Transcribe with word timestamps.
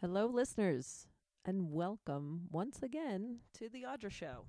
Hello, 0.00 0.26
listeners, 0.26 1.08
and 1.44 1.72
welcome 1.72 2.42
once 2.52 2.84
again 2.84 3.40
to 3.52 3.68
The 3.68 3.82
Audra 3.82 4.12
Show. 4.12 4.44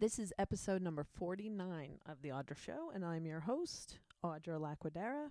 This 0.00 0.18
is 0.18 0.32
episode 0.36 0.82
number 0.82 1.04
49 1.04 2.00
of 2.06 2.22
The 2.22 2.30
Audra 2.30 2.56
Show, 2.56 2.90
and 2.92 3.04
I'm 3.04 3.24
your 3.24 3.38
host, 3.38 4.00
Audra 4.24 4.58
Laquadera. 4.58 5.30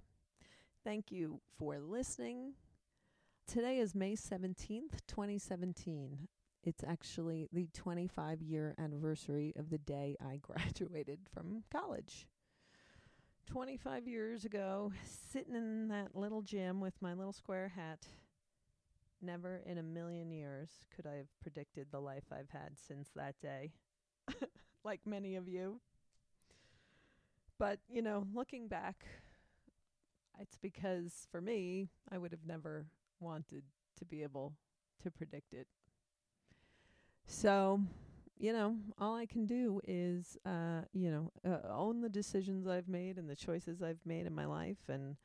Thank 0.86 1.12
you 1.12 1.42
for 1.58 1.78
listening. 1.78 2.54
Today 3.48 3.80
is 3.80 3.94
May 3.94 4.14
17th, 4.14 5.02
2017. 5.10 6.30
It's 6.64 6.86
actually 6.88 7.50
the 7.52 7.68
25 7.74 8.42
year 8.42 8.76
anniversary 8.78 9.52
of 9.58 9.70
the 9.70 9.78
day 9.78 10.16
I 10.26 10.38
graduated 10.42 11.20
from 11.34 11.66
college. 11.70 12.28
25 13.48 14.08
years 14.08 14.46
ago, 14.46 14.94
sitting 15.34 15.56
in 15.56 15.90
that 15.90 16.16
little 16.16 16.44
gym 16.44 16.80
with 16.80 16.94
my 17.02 17.14
little 17.14 17.34
square 17.34 17.74
hat 17.76 18.08
Never 19.22 19.62
in 19.66 19.78
a 19.78 19.84
million 19.84 20.32
years 20.32 20.70
could 20.96 21.06
I 21.06 21.16
have 21.16 21.28
predicted 21.42 21.88
the 21.92 22.00
life 22.00 22.24
I've 22.32 22.50
had 22.50 22.78
since 22.88 23.10
that 23.16 23.36
day, 23.42 23.74
like 24.84 25.02
many 25.06 25.36
of 25.36 25.48
you. 25.48 25.82
But, 27.58 27.80
you 27.90 28.02
know, 28.02 28.26
looking 28.34 28.70
back, 28.70 29.06
it's 30.40 30.58
because 30.58 31.28
for 31.30 31.42
me, 31.42 31.90
I 32.10 32.18
would 32.18 32.32
have 32.32 32.46
never 32.46 32.86
wanted 33.20 33.64
to 33.98 34.06
be 34.06 34.24
able 34.24 34.54
to 35.04 35.12
predict 35.12 35.54
it. 35.54 35.68
So, 37.28 37.82
you 38.38 38.54
know, 38.54 38.78
all 38.98 39.16
I 39.16 39.26
can 39.26 39.46
do 39.46 39.82
is, 39.86 40.38
uh, 40.46 40.82
you 40.94 41.12
know, 41.12 41.32
uh, 41.46 41.68
own 41.70 42.00
the 42.02 42.10
decisions 42.10 42.66
I've 42.66 42.88
made 42.88 43.18
and 43.18 43.30
the 43.30 43.36
choices 43.36 43.82
I've 43.82 44.06
made 44.06 44.26
in 44.26 44.34
my 44.34 44.46
life 44.46 44.88
and 44.88 45.18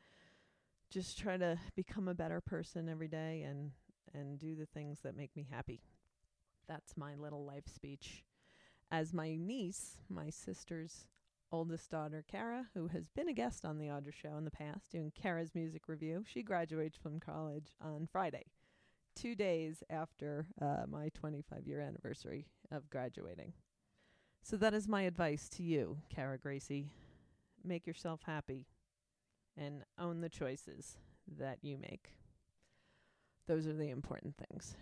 just 0.91 1.19
try 1.19 1.37
to 1.37 1.59
become 1.77 2.09
a 2.09 2.15
better 2.15 2.41
person 2.41 2.89
every 2.89 3.09
day 3.09 3.43
and 3.43 3.71
and 4.15 4.39
do 4.39 4.55
the 4.55 4.67
things 4.67 5.01
that 5.01 5.17
make 5.17 5.35
me 5.37 5.47
happy. 5.51 5.81
That's 6.69 6.97
my 6.97 7.15
little 7.15 7.45
life 7.45 7.69
speech. 7.73 8.25
As 8.91 9.13
my 9.13 9.37
niece, 9.37 9.99
my 10.09 10.31
sister's 10.31 11.07
oldest 11.53 11.91
daughter, 11.91 12.25
Kara, 12.27 12.67
who 12.75 12.89
has 12.89 13.09
been 13.11 13.29
a 13.29 13.33
guest 13.33 13.65
on 13.65 13.79
the 13.79 13.87
Audra 13.87 14.13
Show 14.13 14.37
in 14.37 14.45
the 14.45 14.51
past, 14.51 14.91
doing 14.93 15.13
Kara's 15.15 15.55
music 15.55 15.83
review, 15.89 16.25
she 16.27 16.43
graduates 16.43 16.97
from 16.97 17.21
college 17.21 17.73
on 17.81 18.09
Friday, 18.11 18.47
two 19.15 19.35
days 19.35 19.83
after 19.91 20.47
uh, 20.61 20.85
my 20.89 21.11
25 21.15 21.67
year 21.67 21.81
anniversary 21.81 22.47
of 22.71 22.91
graduating. 22.91 23.53
So 24.43 24.57
that 24.59 24.75
is 24.75 24.89
my 24.89 25.03
advice 25.03 25.49
to 25.51 25.63
you, 25.63 25.99
Kara 26.15 26.39
Gracie. 26.39 26.91
Make 27.65 27.87
yourself 27.87 28.21
happy 28.27 28.67
and 29.57 29.85
own 29.99 30.21
the 30.21 30.29
choices 30.29 30.97
that 31.39 31.59
you 31.63 31.79
make. 31.79 32.11
Those 33.47 33.67
are 33.67 33.75
the 33.75 33.91
important 33.91 34.37
things. 34.37 34.77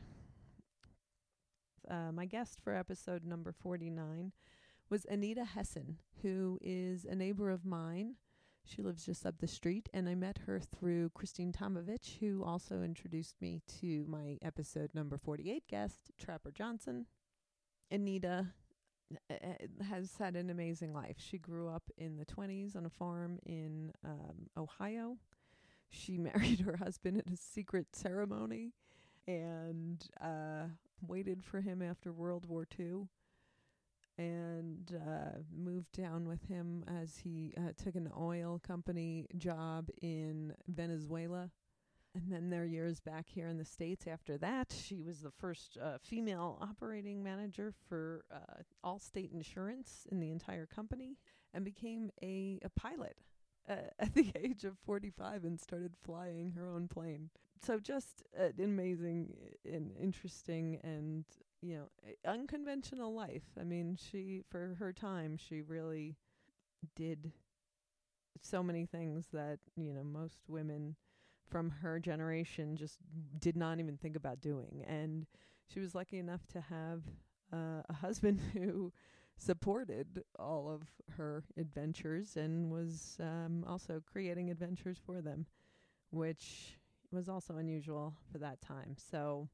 Uh, 1.90 2.12
my 2.12 2.26
guest 2.26 2.60
for 2.62 2.74
episode 2.74 3.24
number 3.24 3.52
49 3.52 4.32
was 4.88 5.04
Anita 5.06 5.44
Hessin, 5.56 5.96
who 6.22 6.58
is 6.62 7.04
a 7.04 7.14
neighbor 7.14 7.50
of 7.50 7.64
mine. 7.64 8.14
She 8.64 8.82
lives 8.82 9.04
just 9.04 9.26
up 9.26 9.38
the 9.38 9.48
street, 9.48 9.88
and 9.92 10.08
I 10.08 10.14
met 10.14 10.38
her 10.46 10.60
through 10.60 11.10
Christine 11.10 11.52
Tomovich, 11.52 12.20
who 12.20 12.44
also 12.44 12.82
introduced 12.82 13.34
me 13.40 13.62
to 13.80 14.04
my 14.08 14.38
episode 14.42 14.90
number 14.94 15.18
48 15.18 15.66
guest, 15.66 16.12
Trapper 16.16 16.52
Johnson. 16.52 17.06
Anita 17.90 18.46
uh, 19.28 19.34
uh, 19.34 19.84
has 19.84 20.16
had 20.18 20.36
an 20.36 20.50
amazing 20.50 20.94
life. 20.94 21.16
She 21.18 21.38
grew 21.38 21.68
up 21.68 21.90
in 21.98 22.16
the 22.16 22.24
20s 22.24 22.76
on 22.76 22.86
a 22.86 22.90
farm 22.90 23.40
in 23.44 23.92
um, 24.04 24.48
Ohio 24.56 25.16
she 25.92 26.18
married 26.18 26.60
her 26.60 26.76
husband 26.76 27.18
at 27.18 27.32
a 27.32 27.36
secret 27.36 27.94
ceremony 27.94 28.72
and 29.28 30.04
uh, 30.20 30.64
waited 31.06 31.44
for 31.44 31.60
him 31.60 31.82
after 31.82 32.12
World 32.12 32.46
War 32.46 32.66
II 32.78 33.08
and 34.18 34.92
uh, 34.94 35.38
moved 35.56 35.92
down 35.92 36.28
with 36.28 36.42
him 36.48 36.84
as 37.02 37.16
he 37.16 37.54
uh, 37.56 37.72
took 37.82 37.94
an 37.94 38.10
oil 38.18 38.60
company 38.66 39.26
job 39.36 39.88
in 40.02 40.52
Venezuela. 40.68 41.50
And 42.14 42.30
then 42.30 42.50
their 42.50 42.66
years 42.66 43.00
back 43.00 43.26
here 43.26 43.48
in 43.48 43.56
the 43.56 43.64
States 43.64 44.06
after 44.06 44.36
that, 44.38 44.74
she 44.84 45.00
was 45.00 45.20
the 45.20 45.30
first 45.30 45.78
uh, 45.82 45.96
female 45.98 46.58
operating 46.60 47.22
manager 47.22 47.72
for 47.88 48.26
uh, 48.30 48.62
Allstate 48.84 49.32
Insurance 49.32 50.06
in 50.10 50.20
the 50.20 50.30
entire 50.30 50.66
company 50.66 51.16
and 51.54 51.64
became 51.64 52.10
a, 52.22 52.58
a 52.62 52.68
pilot 52.78 53.16
uh, 53.68 53.74
at 53.98 54.14
the 54.14 54.32
age 54.36 54.64
of 54.64 54.78
45 54.84 55.44
and 55.44 55.60
started 55.60 55.92
flying 56.04 56.52
her 56.52 56.68
own 56.70 56.88
plane. 56.88 57.30
So 57.64 57.78
just 57.78 58.22
an 58.36 58.54
amazing 58.62 59.34
and 59.64 59.92
interesting 60.00 60.78
and 60.82 61.24
you 61.60 61.76
know 61.76 61.88
unconventional 62.26 63.14
life. 63.14 63.44
I 63.60 63.64
mean, 63.64 63.96
she 63.96 64.42
for 64.50 64.76
her 64.78 64.92
time 64.92 65.36
she 65.36 65.60
really 65.62 66.16
did 66.96 67.32
so 68.40 68.62
many 68.62 68.86
things 68.86 69.26
that 69.32 69.58
you 69.76 69.92
know 69.92 70.02
most 70.04 70.40
women 70.48 70.96
from 71.48 71.70
her 71.70 71.98
generation 71.98 72.76
just 72.76 72.98
did 73.38 73.56
not 73.56 73.78
even 73.78 73.96
think 73.96 74.16
about 74.16 74.40
doing 74.40 74.84
and 74.86 75.26
she 75.72 75.80
was 75.80 75.94
lucky 75.94 76.18
enough 76.18 76.46
to 76.46 76.60
have 76.60 77.02
uh, 77.52 77.82
a 77.88 77.92
husband 78.00 78.40
who 78.52 78.92
supported 79.36 80.22
all 80.38 80.70
of 80.70 80.82
her 81.16 81.44
adventures 81.56 82.36
and 82.36 82.70
was 82.70 83.16
um, 83.20 83.64
also 83.66 84.02
creating 84.10 84.50
adventures 84.50 84.98
for 85.04 85.20
them, 85.20 85.46
which 86.10 86.78
was 87.10 87.28
also 87.28 87.56
unusual 87.56 88.14
for 88.30 88.38
that 88.38 88.60
time. 88.60 88.96
So 88.96 89.48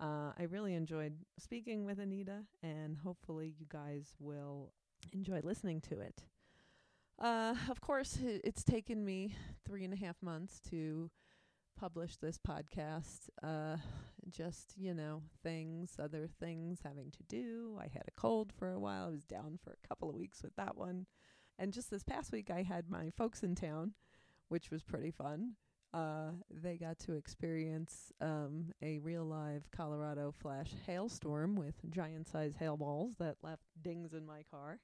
uh, 0.00 0.32
I 0.38 0.44
really 0.50 0.74
enjoyed 0.74 1.14
speaking 1.38 1.84
with 1.84 1.98
Anita, 1.98 2.42
and 2.62 2.98
hopefully, 2.98 3.54
you 3.58 3.66
guys 3.68 4.14
will 4.18 4.72
enjoy 5.12 5.40
listening 5.42 5.80
to 5.82 6.00
it. 6.00 6.22
Uh, 7.18 7.54
of 7.70 7.80
course, 7.80 8.18
it's 8.22 8.62
taken 8.62 9.04
me 9.04 9.34
three 9.64 9.84
and 9.84 9.94
a 9.94 9.96
half 9.96 10.16
months 10.20 10.60
to 10.68 11.10
publish 11.76 12.16
this 12.16 12.38
podcast. 12.38 13.28
Uh, 13.42 13.76
just, 14.30 14.74
you 14.76 14.94
know, 14.94 15.22
things, 15.42 15.96
other 16.02 16.28
things 16.40 16.80
having 16.82 17.10
to 17.10 17.22
do. 17.28 17.78
I 17.78 17.88
had 17.92 18.04
a 18.08 18.20
cold 18.20 18.52
for 18.58 18.72
a 18.72 18.80
while. 18.80 19.06
I 19.06 19.10
was 19.10 19.24
down 19.24 19.58
for 19.62 19.70
a 19.72 19.88
couple 19.88 20.08
of 20.08 20.16
weeks 20.16 20.42
with 20.42 20.56
that 20.56 20.76
one. 20.76 21.06
And 21.58 21.72
just 21.72 21.90
this 21.90 22.02
past 22.02 22.32
week, 22.32 22.50
I 22.50 22.62
had 22.62 22.90
my 22.90 23.10
folks 23.16 23.42
in 23.42 23.54
town, 23.54 23.92
which 24.48 24.70
was 24.70 24.82
pretty 24.82 25.10
fun. 25.10 25.52
Uh, 25.94 26.32
they 26.50 26.76
got 26.76 26.98
to 26.98 27.14
experience 27.14 28.12
um, 28.20 28.72
a 28.82 28.98
real 28.98 29.24
live 29.24 29.68
Colorado 29.70 30.32
flash 30.32 30.70
hailstorm 30.86 31.56
with 31.56 31.74
giant 31.90 32.28
sized 32.28 32.56
hail 32.56 32.76
balls 32.76 33.14
that 33.18 33.36
left 33.42 33.62
dings 33.80 34.12
in 34.12 34.26
my 34.26 34.42
car, 34.50 34.78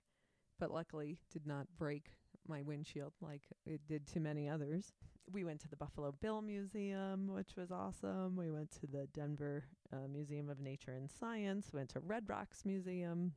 but 0.59 0.71
luckily 0.71 1.19
did 1.31 1.47
not 1.47 1.67
break 1.79 2.13
my 2.49 2.63
windshield 2.63 3.13
like 3.21 3.43
it 3.67 3.81
did 3.87 4.07
to 4.07 4.21
many 4.21 4.49
others. 4.49 4.93
We 5.31 5.45
went 5.45 5.61
to 5.61 5.69
the 5.69 5.77
Buffalo 5.77 6.13
Bill 6.21 6.43
Museum, 6.43 7.29
which 7.29 7.57
was 7.57 7.71
awesome. 7.71 8.37
We 8.37 8.51
went 8.51 8.71
to 8.81 8.87
the 8.87 9.07
Denver 9.15 9.65
uh, 9.93 10.09
Museum 10.13 10.49
of 10.49 10.61
Nature 10.61 10.93
and 10.93 11.11
Science, 11.11 11.73
went 11.73 11.91
to 11.91 12.01
Red 12.01 12.29
Rocks 12.29 12.65
Museum, 12.65 13.33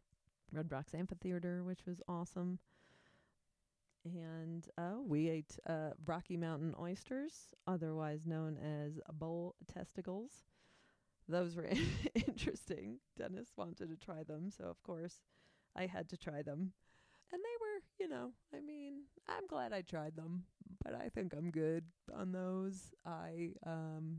Red 0.51 0.72
Rocks 0.72 0.94
Amphitheater, 0.94 1.63
which 1.63 1.85
was 1.85 2.01
awesome. 2.07 2.59
And 4.03 4.68
uh, 4.78 4.96
we 5.06 5.29
ate 5.29 5.57
uh, 5.68 5.91
Rocky 6.06 6.38
Mountain 6.38 6.75
oysters, 6.79 7.53
otherwise 7.66 8.25
known 8.25 8.57
as 8.57 9.00
bull 9.13 9.56
testicles. 9.73 10.31
Those 11.28 11.56
were 11.56 11.69
interesting. 12.16 13.00
Dennis 13.17 13.50
wanted 13.57 13.90
to 13.90 13.96
try 13.96 14.23
them, 14.23 14.52
so 14.52 14.66
of 14.66 14.81
course 14.84 15.22
I 15.75 15.88
had 15.88 16.09
to 16.09 16.17
try 16.17 16.41
them 16.41 16.73
you 18.05 18.11
know, 18.11 18.33
I 18.53 18.61
mean, 18.61 19.05
I'm 19.27 19.47
glad 19.47 19.73
I 19.73 19.81
tried 19.81 20.16
them, 20.16 20.43
but 20.83 20.93
I 20.93 21.09
think 21.09 21.33
I'm 21.33 21.49
good 21.49 21.85
on 22.16 22.31
those. 22.31 22.93
I 23.03 23.53
um 23.66 24.17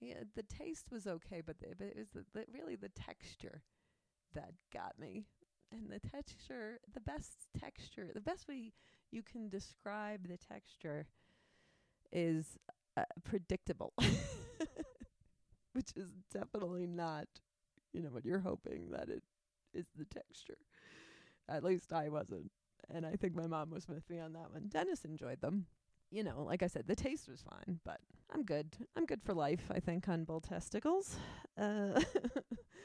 yeah, 0.00 0.22
the 0.34 0.42
taste 0.42 0.86
was 0.90 1.06
okay, 1.06 1.42
but, 1.44 1.60
the, 1.60 1.66
but 1.78 1.88
it 1.88 1.96
was 1.98 2.08
the, 2.14 2.24
the, 2.32 2.46
really 2.52 2.74
the 2.74 2.88
texture 2.88 3.62
that 4.34 4.54
got 4.72 4.98
me. 4.98 5.26
And 5.70 5.90
the 5.90 6.00
texture, 6.00 6.80
the 6.92 7.00
best 7.00 7.46
texture, 7.58 8.08
the 8.12 8.20
best 8.20 8.48
way 8.48 8.72
you 9.10 9.22
can 9.22 9.48
describe 9.48 10.26
the 10.26 10.38
texture 10.38 11.06
is 12.10 12.56
uh, 12.96 13.04
predictable, 13.22 13.92
which 15.72 15.92
is 15.94 16.08
definitely 16.32 16.86
not, 16.86 17.26
you 17.92 18.02
know, 18.02 18.10
what 18.10 18.24
you're 18.24 18.40
hoping 18.40 18.90
that 18.90 19.08
it 19.08 19.22
is 19.72 19.86
the 19.96 20.06
texture. 20.06 20.58
At 21.48 21.64
least 21.64 21.92
I 21.92 22.08
wasn't. 22.08 22.50
And 22.90 23.06
I 23.06 23.16
think 23.16 23.34
my 23.34 23.46
mom 23.46 23.70
was 23.70 23.88
with 23.88 24.08
me 24.10 24.18
on 24.18 24.32
that 24.34 24.52
one. 24.52 24.68
Dennis 24.68 25.04
enjoyed 25.04 25.40
them. 25.40 25.66
You 26.10 26.24
know, 26.24 26.42
like 26.42 26.62
I 26.62 26.66
said, 26.66 26.86
the 26.86 26.94
taste 26.94 27.28
was 27.28 27.42
fine, 27.42 27.80
but 27.84 28.00
I'm 28.30 28.44
good. 28.44 28.76
I'm 28.96 29.06
good 29.06 29.22
for 29.22 29.32
life, 29.32 29.70
I 29.70 29.80
think, 29.80 30.08
on 30.08 30.24
bull 30.24 30.40
testicles. 30.40 31.16
Uh, 31.56 32.00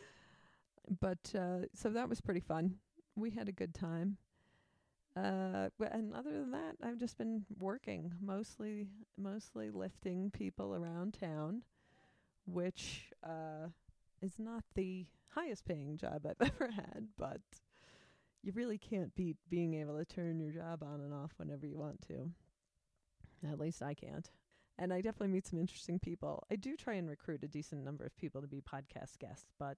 but 1.02 1.34
uh, 1.38 1.66
so 1.74 1.90
that 1.90 2.08
was 2.08 2.22
pretty 2.22 2.40
fun. 2.40 2.76
We 3.16 3.32
had 3.32 3.50
a 3.50 3.52
good 3.52 3.74
time. 3.74 4.18
Uh, 5.18 5.70
and 5.92 6.14
other 6.14 6.32
than 6.32 6.52
that, 6.52 6.76
I've 6.84 7.00
just 7.00 7.18
been 7.18 7.46
working, 7.60 8.14
mostly, 8.22 8.86
mostly 9.18 9.72
lifting 9.72 10.30
people 10.30 10.76
around 10.76 11.18
town, 11.20 11.64
which 12.46 13.10
uh, 13.24 13.70
is 14.22 14.38
not 14.38 14.64
the 14.76 15.08
highest 15.30 15.66
paying 15.66 15.98
job 15.98 16.26
I've 16.26 16.52
ever 16.62 16.72
had, 16.72 17.08
but 17.18 17.42
you 18.48 18.54
really 18.56 18.78
can't 18.78 19.14
beat 19.14 19.36
being 19.50 19.74
able 19.74 19.98
to 19.98 20.06
turn 20.06 20.40
your 20.40 20.54
job 20.54 20.82
on 20.82 21.02
and 21.02 21.14
off 21.14 21.34
whenever 21.36 21.68
you 21.68 21.78
want 21.78 22.02
to. 22.08 22.32
At 23.52 23.60
least 23.60 23.84
I 23.84 23.94
can't. 23.94 24.32
And 24.80 24.94
I 24.94 25.02
definitely 25.02 25.34
meet 25.34 25.46
some 25.46 25.60
interesting 25.60 26.00
people. 26.00 26.46
I 26.50 26.56
do 26.56 26.78
try 26.78 26.94
and 26.94 27.10
recruit 27.10 27.44
a 27.44 27.48
decent 27.50 27.84
number 27.84 28.06
of 28.06 28.16
people 28.16 28.42
to 28.42 28.48
be 28.48 28.62
podcast 28.62 29.20
guests, 29.20 29.48
but 29.60 29.76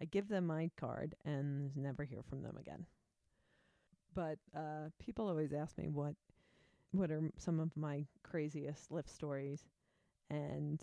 I 0.00 0.06
give 0.06 0.28
them 0.28 0.46
my 0.46 0.70
card 0.78 1.14
and 1.26 1.76
never 1.76 2.04
hear 2.04 2.22
from 2.22 2.42
them 2.42 2.56
again. 2.56 2.86
But 4.14 4.38
uh, 4.56 4.88
people 4.98 5.28
always 5.28 5.52
ask 5.52 5.76
me 5.76 5.88
what 5.88 6.14
what 6.92 7.10
are 7.10 7.28
some 7.36 7.60
of 7.60 7.76
my 7.76 8.06
craziest 8.22 8.90
Lyft 8.90 9.10
stories, 9.10 9.66
and 10.30 10.80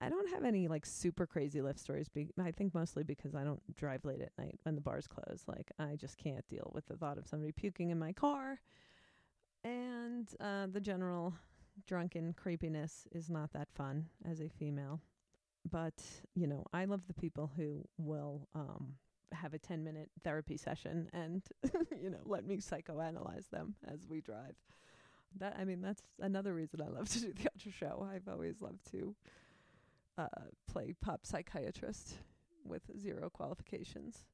I, 0.00 0.08
don't 0.08 0.28
have 0.30 0.44
any 0.44 0.66
like 0.66 0.84
super 0.84 1.26
crazy 1.26 1.60
Lyft 1.60 1.78
stories. 1.78 2.08
Be- 2.08 2.32
I 2.42 2.50
think 2.50 2.74
mostly 2.74 3.04
because 3.04 3.34
I 3.34 3.44
don't 3.44 3.62
drive 3.76 4.04
late 4.04 4.20
at 4.20 4.32
night 4.36 4.58
when 4.64 4.74
the 4.74 4.80
bars 4.80 5.06
close. 5.06 5.44
Like 5.46 5.70
I 5.78 5.96
just 5.96 6.18
can't 6.18 6.46
deal 6.48 6.70
with 6.74 6.86
the 6.86 6.96
thought 6.96 7.18
of 7.18 7.26
somebody 7.26 7.52
puking 7.52 7.90
in 7.90 7.98
my 7.98 8.12
car, 8.12 8.60
and 9.64 10.28
uh, 10.40 10.66
the 10.66 10.80
general 10.80 11.34
drunken 11.86 12.32
creepiness 12.32 13.06
is 13.12 13.30
not 13.30 13.52
that 13.52 13.68
fun 13.74 14.06
as 14.28 14.40
a 14.40 14.48
female. 14.48 15.00
But, 15.70 16.02
you 16.34 16.46
know, 16.46 16.64
I 16.72 16.84
love 16.86 17.02
the 17.06 17.14
people 17.14 17.50
who 17.56 17.84
will 17.98 18.48
um 18.54 18.94
have 19.32 19.52
a 19.52 19.58
10 19.58 19.84
minute 19.84 20.08
therapy 20.24 20.56
session 20.56 21.10
and, 21.12 21.42
you 22.02 22.08
know, 22.08 22.22
let 22.24 22.46
me 22.46 22.56
psychoanalyze 22.56 23.50
them 23.50 23.74
as 23.86 24.06
we 24.08 24.20
drive. 24.22 24.54
That 25.38 25.56
I 25.58 25.64
mean, 25.64 25.82
that's 25.82 26.02
another 26.20 26.54
reason 26.54 26.80
I 26.80 26.88
love 26.88 27.08
to 27.10 27.20
do 27.20 27.32
the 27.32 27.50
Audra 27.58 27.72
show. 27.72 28.08
I've 28.12 28.26
always 28.26 28.60
loved 28.60 28.90
to 28.92 29.14
uh 30.18 30.26
play 30.70 30.94
pop 31.00 31.24
psychiatrist 31.24 32.14
with 32.64 32.82
zero 32.98 33.30
qualifications. 33.30 34.26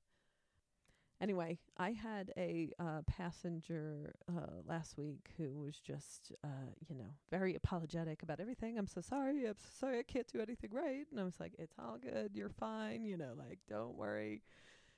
Anyway, 1.21 1.59
I 1.79 1.93
had 1.93 2.33
a 2.37 2.73
uh, 2.81 3.03
passenger 3.07 4.17
uh, 4.29 4.61
last 4.67 4.99
week 4.99 5.31
who 5.39 5.61
was 5.61 5.79
just, 5.79 6.33
uh, 6.43 6.73
you 6.89 6.97
know, 6.97 7.15
very 7.31 7.55
apologetic 7.55 8.23
about 8.25 8.41
everything. 8.41 8.77
I'm 8.77 8.89
so 8.89 9.01
sorry. 9.01 9.47
I'm 9.47 9.55
so 9.57 9.69
sorry. 9.79 10.01
I 10.01 10.03
can't 10.03 10.27
do 10.27 10.41
anything 10.43 10.71
right. 10.73 11.07
And 11.11 11.21
I 11.21 11.25
was 11.25 11.39
like, 11.39 11.53
it's 11.57 11.77
all 11.79 11.99
good. 12.03 12.33
You're 12.35 12.51
fine. 12.51 13.05
You 13.05 13.17
know, 13.17 13.33
like, 13.39 13.61
don't 13.69 13.97
worry. 13.97 14.43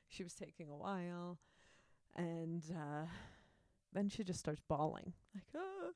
She 0.08 0.24
was 0.24 0.32
taking 0.32 0.70
a 0.70 0.76
while. 0.76 1.38
And 2.16 2.64
uh, 2.74 3.06
then 3.92 4.08
she 4.08 4.24
just 4.24 4.40
starts 4.40 4.62
bawling, 4.66 5.12
like, 5.34 5.44
oh, 5.54 5.90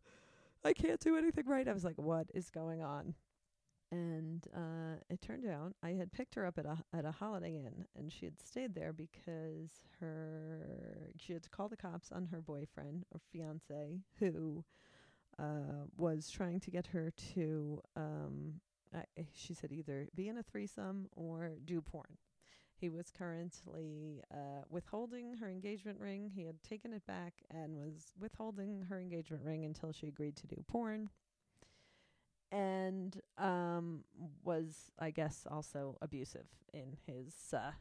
I 0.62 0.74
can't 0.74 1.00
do 1.00 1.16
anything 1.16 1.46
right. 1.46 1.66
I 1.66 1.72
was 1.72 1.84
like, 1.84 1.96
what 1.96 2.26
is 2.34 2.50
going 2.50 2.82
on? 2.82 3.14
And 3.92 4.46
uh, 4.54 4.96
it 5.08 5.20
turned 5.20 5.46
out 5.46 5.74
I 5.82 5.90
had 5.90 6.12
picked 6.12 6.34
her 6.36 6.46
up 6.46 6.58
at 6.58 6.66
a 6.66 6.78
at 6.92 7.04
a 7.04 7.10
Holiday 7.10 7.56
Inn, 7.56 7.86
and 7.96 8.12
she 8.12 8.26
had 8.26 8.40
stayed 8.40 8.74
there 8.74 8.92
because 8.92 9.82
her 10.00 11.10
she 11.16 11.32
had 11.32 11.42
to 11.42 11.50
call 11.50 11.68
the 11.68 11.76
cops 11.76 12.12
on 12.12 12.26
her 12.26 12.40
boyfriend 12.40 13.04
or 13.12 13.20
fiance 13.32 14.00
who 14.18 14.64
uh, 15.38 15.86
was 15.96 16.30
trying 16.30 16.60
to 16.60 16.70
get 16.70 16.86
her 16.88 17.12
to 17.34 17.80
um, 17.96 18.60
uh, 18.94 19.00
she 19.34 19.54
said 19.54 19.72
either 19.72 20.08
be 20.14 20.28
in 20.28 20.38
a 20.38 20.42
threesome 20.42 21.08
or 21.16 21.52
do 21.64 21.80
porn. 21.80 22.16
He 22.76 22.88
was 22.88 23.10
currently 23.10 24.22
uh, 24.32 24.62
withholding 24.70 25.36
her 25.36 25.50
engagement 25.50 26.00
ring. 26.00 26.30
He 26.34 26.46
had 26.46 26.62
taken 26.62 26.94
it 26.94 27.06
back 27.06 27.34
and 27.50 27.76
was 27.76 28.14
withholding 28.18 28.86
her 28.88 28.98
engagement 28.98 29.44
ring 29.44 29.66
until 29.66 29.92
she 29.92 30.06
agreed 30.06 30.36
to 30.36 30.46
do 30.46 30.56
porn 30.66 31.10
and 32.52 33.20
um, 33.38 34.04
was, 34.44 34.90
I 34.98 35.10
guess, 35.10 35.46
also 35.50 35.96
abusive 36.02 36.46
in 36.72 36.96
his 37.06 37.34
uh, 37.52 37.72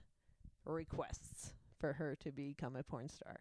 requests 0.66 1.54
for 1.80 1.94
her 1.94 2.16
to 2.21 2.31
become 2.31 2.75
a 2.75 2.83
porn 2.83 3.10
star. 3.10 3.39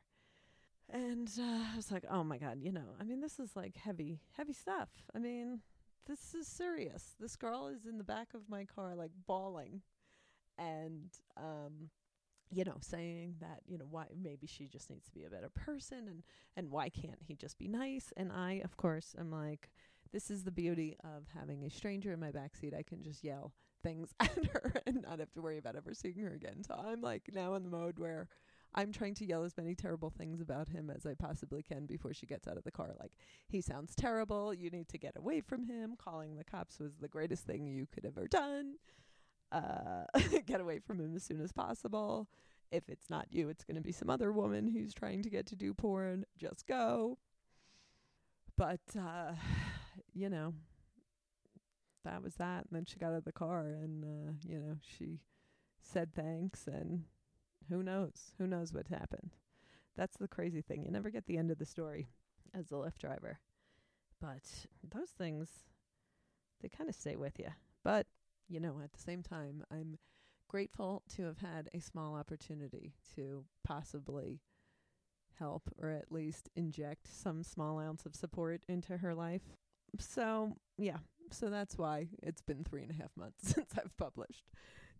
And 0.90 1.30
uh, 1.38 1.64
I 1.72 1.76
was 1.76 1.92
like, 1.92 2.04
oh 2.10 2.24
my 2.24 2.38
God, 2.38 2.58
you 2.60 2.72
know, 2.72 2.94
I 3.00 3.04
mean, 3.04 3.20
this 3.20 3.38
is 3.38 3.54
like 3.54 3.76
heavy, 3.76 4.20
heavy 4.36 4.54
stuff. 4.54 4.88
I 5.14 5.18
mean, 5.18 5.60
this 6.06 6.34
is 6.34 6.46
serious. 6.46 7.14
This 7.20 7.36
girl 7.36 7.68
is 7.68 7.84
in 7.84 7.98
the 7.98 8.04
back 8.04 8.28
of 8.34 8.48
my 8.48 8.64
car, 8.64 8.94
like 8.94 9.10
bawling. 9.26 9.82
And, 10.58 11.10
um, 11.36 11.90
you 12.50 12.64
know, 12.64 12.78
saying 12.80 13.34
that, 13.40 13.60
you 13.66 13.76
know, 13.76 13.86
why 13.90 14.06
maybe 14.20 14.46
she 14.46 14.66
just 14.66 14.88
needs 14.88 15.04
to 15.04 15.12
be 15.12 15.24
a 15.24 15.30
better 15.30 15.50
person 15.50 16.08
and, 16.08 16.22
and 16.56 16.70
why 16.70 16.88
can't 16.88 17.20
he 17.20 17.36
just 17.36 17.58
be 17.58 17.68
nice? 17.68 18.12
And 18.16 18.32
I, 18.32 18.62
of 18.64 18.78
course, 18.78 19.14
am 19.18 19.30
like, 19.30 19.70
this 20.12 20.30
is 20.30 20.44
the 20.44 20.50
beauty 20.50 20.96
of 21.04 21.24
having 21.38 21.64
a 21.64 21.70
stranger 21.70 22.12
in 22.12 22.20
my 22.20 22.30
backseat. 22.30 22.76
I 22.76 22.82
can 22.82 23.02
just 23.02 23.24
yell 23.24 23.52
things 23.82 24.14
at 24.20 24.46
her 24.52 24.74
and 24.86 25.02
not 25.02 25.20
have 25.20 25.32
to 25.32 25.42
worry 25.42 25.58
about 25.58 25.76
ever 25.76 25.94
seeing 25.94 26.18
her 26.18 26.32
again. 26.32 26.62
So 26.64 26.74
I'm 26.74 27.00
like 27.00 27.30
now 27.32 27.54
in 27.54 27.62
the 27.62 27.70
mode 27.70 27.98
where 27.98 28.28
I'm 28.74 28.92
trying 28.92 29.14
to 29.14 29.24
yell 29.24 29.44
as 29.44 29.56
many 29.56 29.74
terrible 29.74 30.10
things 30.10 30.40
about 30.40 30.68
him 30.68 30.90
as 30.94 31.06
I 31.06 31.14
possibly 31.14 31.62
can 31.62 31.86
before 31.86 32.12
she 32.12 32.26
gets 32.26 32.46
out 32.46 32.58
of 32.58 32.64
the 32.64 32.70
car. 32.70 32.90
Like, 33.00 33.12
he 33.48 33.60
sounds 33.60 33.94
terrible. 33.94 34.52
You 34.52 34.70
need 34.70 34.88
to 34.90 34.98
get 34.98 35.16
away 35.16 35.40
from 35.40 35.64
him. 35.64 35.96
Calling 35.96 36.36
the 36.36 36.44
cops 36.44 36.78
was 36.78 36.96
the 37.00 37.08
greatest 37.08 37.44
thing 37.44 37.66
you 37.66 37.86
could 37.92 38.04
ever 38.04 38.26
done. 38.26 38.74
Uh, 39.50 40.04
get 40.46 40.60
away 40.60 40.80
from 40.80 41.00
him 41.00 41.16
as 41.16 41.22
soon 41.22 41.40
as 41.40 41.52
possible. 41.52 42.28
If 42.70 42.90
it's 42.90 43.08
not 43.08 43.28
you, 43.30 43.48
it's 43.48 43.64
going 43.64 43.76
to 43.76 43.82
be 43.82 43.92
some 43.92 44.10
other 44.10 44.30
woman 44.32 44.68
who's 44.68 44.92
trying 44.92 45.22
to 45.22 45.30
get 45.30 45.46
to 45.46 45.56
do 45.56 45.72
porn. 45.72 46.26
Just 46.36 46.66
go. 46.66 47.16
But, 48.58 48.80
uh, 48.98 49.32
you 50.18 50.28
know, 50.28 50.52
that 52.04 52.22
was 52.22 52.34
that. 52.36 52.64
And 52.64 52.72
then 52.72 52.84
she 52.84 52.98
got 52.98 53.12
out 53.12 53.18
of 53.18 53.24
the 53.24 53.32
car 53.32 53.68
and, 53.80 54.04
uh, 54.04 54.32
you 54.44 54.58
know, 54.58 54.76
she 54.82 55.20
said 55.80 56.14
thanks 56.14 56.66
and 56.66 57.04
who 57.68 57.82
knows? 57.82 58.32
Who 58.38 58.46
knows 58.46 58.72
what 58.72 58.88
happened? 58.88 59.30
That's 59.96 60.16
the 60.16 60.28
crazy 60.28 60.60
thing. 60.60 60.84
You 60.84 60.90
never 60.90 61.10
get 61.10 61.26
the 61.26 61.38
end 61.38 61.50
of 61.50 61.58
the 61.58 61.66
story 61.66 62.08
as 62.54 62.70
a 62.70 62.74
Lyft 62.74 62.98
driver. 62.98 63.38
But 64.20 64.66
those 64.82 65.10
things, 65.10 65.48
they 66.60 66.68
kind 66.68 66.88
of 66.88 66.96
stay 66.96 67.14
with 67.14 67.38
you. 67.38 67.50
But, 67.84 68.06
you 68.48 68.58
know, 68.58 68.80
at 68.82 68.92
the 68.92 69.00
same 69.00 69.22
time, 69.22 69.64
I'm 69.70 69.98
grateful 70.48 71.02
to 71.16 71.24
have 71.24 71.38
had 71.38 71.68
a 71.74 71.80
small 71.80 72.16
opportunity 72.16 72.94
to 73.14 73.44
possibly 73.64 74.40
help 75.38 75.70
or 75.80 75.90
at 75.90 76.10
least 76.10 76.48
inject 76.56 77.06
some 77.06 77.44
small 77.44 77.78
ounce 77.78 78.06
of 78.06 78.16
support 78.16 78.62
into 78.68 78.96
her 78.96 79.14
life 79.14 79.56
so 79.98 80.56
yeah, 80.76 80.98
so 81.30 81.50
that's 81.50 81.76
why 81.76 82.08
it's 82.22 82.42
been 82.42 82.64
three 82.64 82.82
and 82.82 82.90
a 82.90 82.94
half 82.94 83.10
months 83.16 83.36
since 83.54 83.72
I've 83.76 83.96
published 83.96 84.44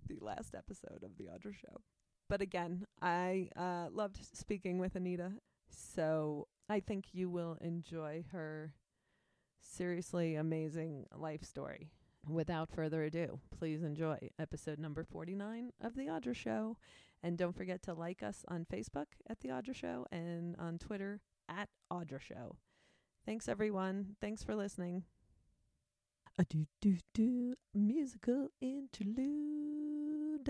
the 0.09 0.19
last 0.21 0.55
episode 0.55 1.03
of 1.03 1.17
the 1.17 1.25
Audra 1.25 1.55
Show. 1.55 1.81
But 2.29 2.41
again, 2.43 2.87
I 3.01 3.49
uh, 3.57 3.89
loved 3.91 4.19
speaking 4.37 4.79
with 4.79 4.97
Anita, 4.97 5.33
so 5.71 6.47
I 6.69 6.81
think 6.81 7.07
you 7.13 7.31
will 7.31 7.57
enjoy 7.61 8.25
her 8.33 8.75
seriously 9.61 10.35
amazing 10.35 11.07
life 11.15 11.45
story. 11.45 11.91
Without 12.29 12.71
further 12.71 13.05
ado, 13.05 13.41
please 13.57 13.83
enjoy 13.83 14.19
episode 14.39 14.79
number 14.79 15.05
49 15.05 15.71
of 15.81 15.95
The 15.95 16.07
Audra 16.07 16.35
Show. 16.35 16.77
And 17.23 17.39
don't 17.39 17.57
forget 17.57 17.83
to 17.83 17.95
like 17.95 18.23
us 18.23 18.45
on 18.49 18.67
Facebook 18.71 19.07
at 19.29 19.41
The 19.41 19.49
Audra 19.49 19.75
Show 19.75 20.07
and 20.13 20.55
on 20.59 20.79
Twitter 20.79 21.21
at 21.49 21.69
Audra 21.91 22.21
Show. 22.21 22.57
Thanks, 23.29 23.47
everyone. 23.47 24.17
Thanks 24.23 24.43
for 24.43 24.55
listening. 24.55 25.03
A 26.39 26.45
do 26.45 26.65
do 26.81 26.97
do 27.13 27.53
musical 27.75 28.49
interlude. 28.59 30.49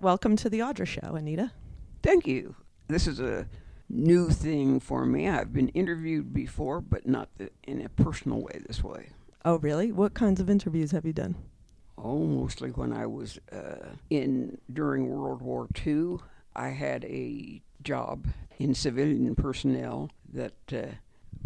Welcome 0.00 0.34
to 0.34 0.50
the 0.50 0.58
Audra 0.58 0.84
Show, 0.84 1.14
Anita. 1.14 1.52
Thank 2.02 2.26
you. 2.26 2.56
This 2.88 3.06
is 3.06 3.20
a 3.20 3.46
new 3.88 4.30
thing 4.30 4.80
for 4.80 5.06
me. 5.06 5.28
I've 5.28 5.52
been 5.52 5.68
interviewed 5.68 6.34
before, 6.34 6.80
but 6.80 7.06
not 7.06 7.28
the, 7.38 7.50
in 7.62 7.80
a 7.82 7.88
personal 7.88 8.40
way 8.40 8.60
this 8.66 8.82
way. 8.82 9.10
Oh, 9.44 9.58
really? 9.58 9.92
What 9.92 10.14
kinds 10.14 10.40
of 10.40 10.50
interviews 10.50 10.90
have 10.90 11.06
you 11.06 11.12
done? 11.12 11.36
Oh, 11.96 12.24
mostly 12.26 12.70
when 12.70 12.92
I 12.92 13.06
was 13.06 13.38
uh, 13.52 13.90
in 14.10 14.58
during 14.72 15.10
World 15.10 15.42
War 15.42 15.68
II. 15.86 16.16
I 16.56 16.70
had 16.70 17.04
a 17.04 17.62
job 17.82 18.26
in 18.58 18.74
civilian 18.74 19.34
personnel 19.34 20.10
that 20.32 20.54
uh, 20.72 20.86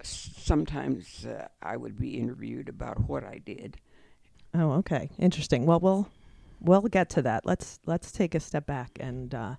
sometimes 0.02 1.26
uh, 1.26 1.48
I 1.62 1.76
would 1.76 1.98
be 1.98 2.18
interviewed 2.18 2.68
about 2.68 3.08
what 3.08 3.24
I 3.24 3.40
did. 3.44 3.76
Oh, 4.54 4.72
okay, 4.72 5.10
interesting. 5.18 5.66
Well, 5.66 5.80
we'll 5.80 6.08
we'll 6.60 6.82
get 6.82 7.10
to 7.10 7.22
that. 7.22 7.46
Let's 7.46 7.78
let's 7.86 8.12
take 8.12 8.34
a 8.34 8.40
step 8.40 8.66
back 8.66 8.98
and 9.00 9.34
uh, 9.34 9.54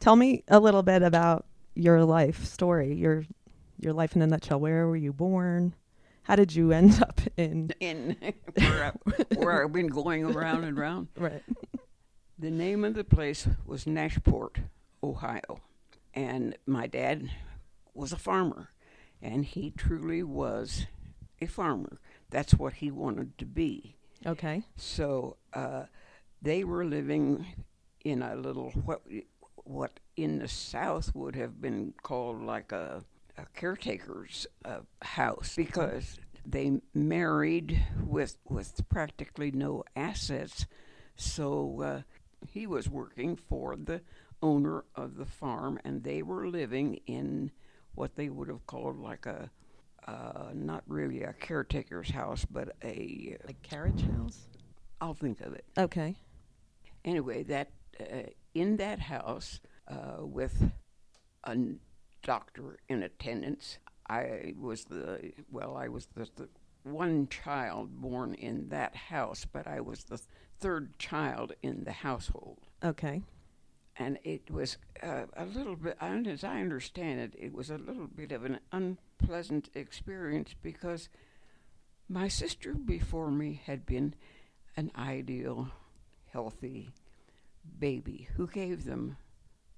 tell 0.00 0.16
me 0.16 0.44
a 0.48 0.60
little 0.60 0.82
bit 0.82 1.02
about 1.02 1.46
your 1.74 2.04
life 2.04 2.44
story, 2.44 2.94
your 2.94 3.24
your 3.78 3.92
life 3.92 4.16
in 4.16 4.22
a 4.22 4.26
nutshell. 4.26 4.60
Where 4.60 4.86
were 4.86 4.96
you 4.96 5.12
born? 5.12 5.74
How 6.22 6.36
did 6.36 6.54
you 6.54 6.72
end 6.72 7.02
up 7.02 7.20
in 7.36 7.70
in 7.80 8.16
where, 8.56 8.84
I, 8.84 9.34
where 9.34 9.64
I've 9.64 9.72
been 9.72 9.88
going 9.88 10.24
around 10.24 10.64
and 10.64 10.78
around? 10.78 11.08
Right. 11.16 11.42
The 12.36 12.50
name 12.50 12.84
of 12.84 12.94
the 12.94 13.04
place 13.04 13.46
was 13.64 13.86
Nashport, 13.86 14.56
Ohio, 15.02 15.60
and 16.14 16.56
my 16.66 16.86
dad 16.86 17.30
was 17.92 18.12
a 18.12 18.18
farmer, 18.18 18.70
and 19.20 19.44
he 19.44 19.70
truly 19.70 20.22
was 20.22 20.86
a 21.40 21.46
farmer. 21.46 22.00
That's 22.30 22.54
what 22.54 22.74
he 22.74 22.90
wanted 22.90 23.36
to 23.38 23.44
be. 23.44 23.96
Okay. 24.24 24.62
So 24.76 25.36
uh, 25.52 25.84
they 26.40 26.64
were 26.64 26.84
living 26.84 27.46
in 28.04 28.22
a 28.22 28.34
little 28.34 28.70
what 28.70 29.02
what 29.64 30.00
in 30.16 30.38
the 30.38 30.48
South 30.48 31.14
would 31.14 31.34
have 31.36 31.60
been 31.60 31.94
called 32.02 32.42
like 32.42 32.70
a, 32.72 33.02
a 33.38 33.46
caretaker's 33.54 34.46
uh, 34.64 34.80
house 35.02 35.54
because 35.56 36.18
they 36.46 36.80
married 36.92 37.82
with 38.02 38.38
with 38.48 38.88
practically 38.88 39.50
no 39.50 39.84
assets. 39.96 40.66
So 41.16 41.80
uh, 41.82 42.02
he 42.46 42.66
was 42.66 42.88
working 42.88 43.36
for 43.36 43.76
the 43.76 44.02
owner 44.42 44.84
of 44.94 45.16
the 45.16 45.24
farm, 45.26 45.78
and 45.84 46.02
they 46.04 46.22
were 46.22 46.48
living 46.48 47.00
in 47.06 47.50
what 47.94 48.16
they 48.16 48.28
would 48.28 48.48
have 48.48 48.66
called 48.66 48.98
like 48.98 49.26
a 49.26 49.50
uh, 50.06 50.50
not 50.52 50.82
really 50.86 51.22
a 51.22 51.32
caretaker's 51.32 52.10
house, 52.10 52.44
but 52.44 52.76
a 52.84 53.38
Like 53.46 53.62
carriage 53.62 54.02
house? 54.16 54.40
I'll 55.00 55.14
think 55.14 55.40
of 55.40 55.54
it 55.54 55.64
Okay. 55.78 56.14
anyway. 57.04 57.42
That 57.44 57.70
uh, 58.00 58.28
in 58.54 58.76
that 58.76 58.98
house 59.00 59.60
uh, 59.88 60.18
with 60.24 60.70
a 61.44 61.50
n- 61.50 61.80
doctor 62.22 62.78
in 62.88 63.02
attendance, 63.02 63.78
I 64.08 64.54
was 64.58 64.84
the 64.84 65.32
well, 65.50 65.76
I 65.76 65.88
was 65.88 66.06
the, 66.14 66.28
the 66.36 66.48
one 66.82 67.28
child 67.28 67.98
born 68.00 68.34
in 68.34 68.68
that 68.68 68.94
house, 68.94 69.46
but 69.50 69.66
I 69.66 69.80
was 69.80 70.04
the 70.04 70.20
third 70.60 70.98
child 70.98 71.52
in 71.62 71.84
the 71.84 71.92
household. 71.92 72.58
Okay. 72.84 73.22
And 73.96 74.18
it 74.24 74.50
was 74.50 74.76
uh, 75.02 75.24
a 75.36 75.44
little 75.44 75.76
bit, 75.76 75.96
as 76.00 76.44
I 76.44 76.60
understand 76.60 77.20
it, 77.20 77.34
it 77.38 77.52
was 77.52 77.70
a 77.70 77.78
little 77.78 78.06
bit 78.06 78.32
of 78.32 78.44
an 78.44 78.58
unpleasant 78.72 79.70
experience 79.74 80.54
because 80.62 81.08
my 82.08 82.28
sister 82.28 82.74
before 82.74 83.30
me 83.30 83.60
had 83.66 83.86
been 83.86 84.14
an 84.76 84.90
ideal, 84.96 85.68
healthy 86.32 86.90
baby 87.78 88.28
who 88.36 88.46
gave 88.46 88.84
them 88.84 89.16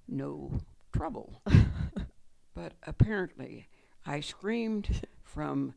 no 0.07 0.51
trouble. 0.91 1.41
but 2.55 2.73
apparently, 2.85 3.67
I 4.05 4.21
screamed 4.21 5.01
from 5.23 5.75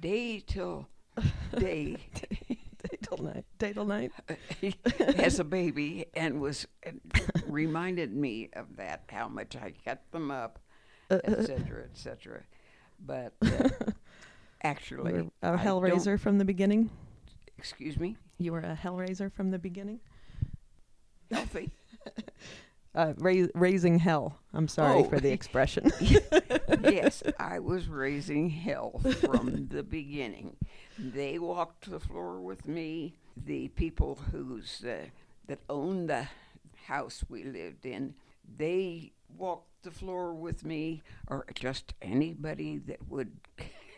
day 0.00 0.40
till 0.40 0.88
day 1.58 1.98
Day 2.88 2.98
till 3.02 3.18
night. 3.18 3.44
Day 3.58 3.72
till 3.72 3.84
night. 3.84 4.12
as 5.16 5.38
a 5.38 5.44
baby 5.44 6.06
and 6.14 6.40
was 6.40 6.66
reminded 7.56 8.14
me 8.14 8.50
of 8.52 8.76
that 8.76 9.04
how 9.08 9.28
much 9.28 9.56
I 9.56 9.70
kept 9.84 10.12
them 10.12 10.30
up, 10.30 10.58
etc., 11.10 11.84
etc. 11.84 12.42
But 13.04 13.32
uh, 13.42 13.68
actually, 14.62 15.30
a 15.42 15.56
hellraiser 15.56 16.20
from 16.20 16.38
the 16.38 16.44
beginning. 16.44 16.90
excuse 17.58 17.98
me, 17.98 18.16
You 18.38 18.52
were 18.52 18.60
a 18.60 18.78
hellraiser 18.80 19.32
from 19.32 19.50
the 19.50 19.58
beginning. 19.58 20.00
healthy. 21.30 21.70
Uh, 22.94 23.12
ra- 23.18 23.46
raising 23.54 23.98
hell. 23.98 24.38
I'm 24.54 24.68
sorry 24.68 25.00
Oh. 25.00 25.04
for 25.04 25.20
the 25.20 25.30
expression. 25.30 25.92
yes, 26.80 27.22
I 27.38 27.58
was 27.58 27.88
raising 27.88 28.48
hell 28.48 29.02
from 29.20 29.68
the 29.68 29.82
beginning. 29.82 30.56
They 30.98 31.38
walked 31.38 31.90
the 31.90 32.00
floor 32.00 32.40
with 32.40 32.66
me. 32.66 33.16
The 33.36 33.68
people 33.68 34.18
who's 34.32 34.82
uh, 34.82 35.08
that 35.46 35.58
owned 35.68 36.08
the 36.08 36.26
house 36.86 37.24
we 37.28 37.44
lived 37.44 37.86
in, 37.86 38.14
they 38.56 39.12
walked 39.36 39.82
the 39.82 39.90
floor 39.90 40.34
with 40.34 40.64
me, 40.64 41.02
or 41.28 41.46
just 41.54 41.94
anybody 42.02 42.78
that 42.78 43.08
would 43.08 43.32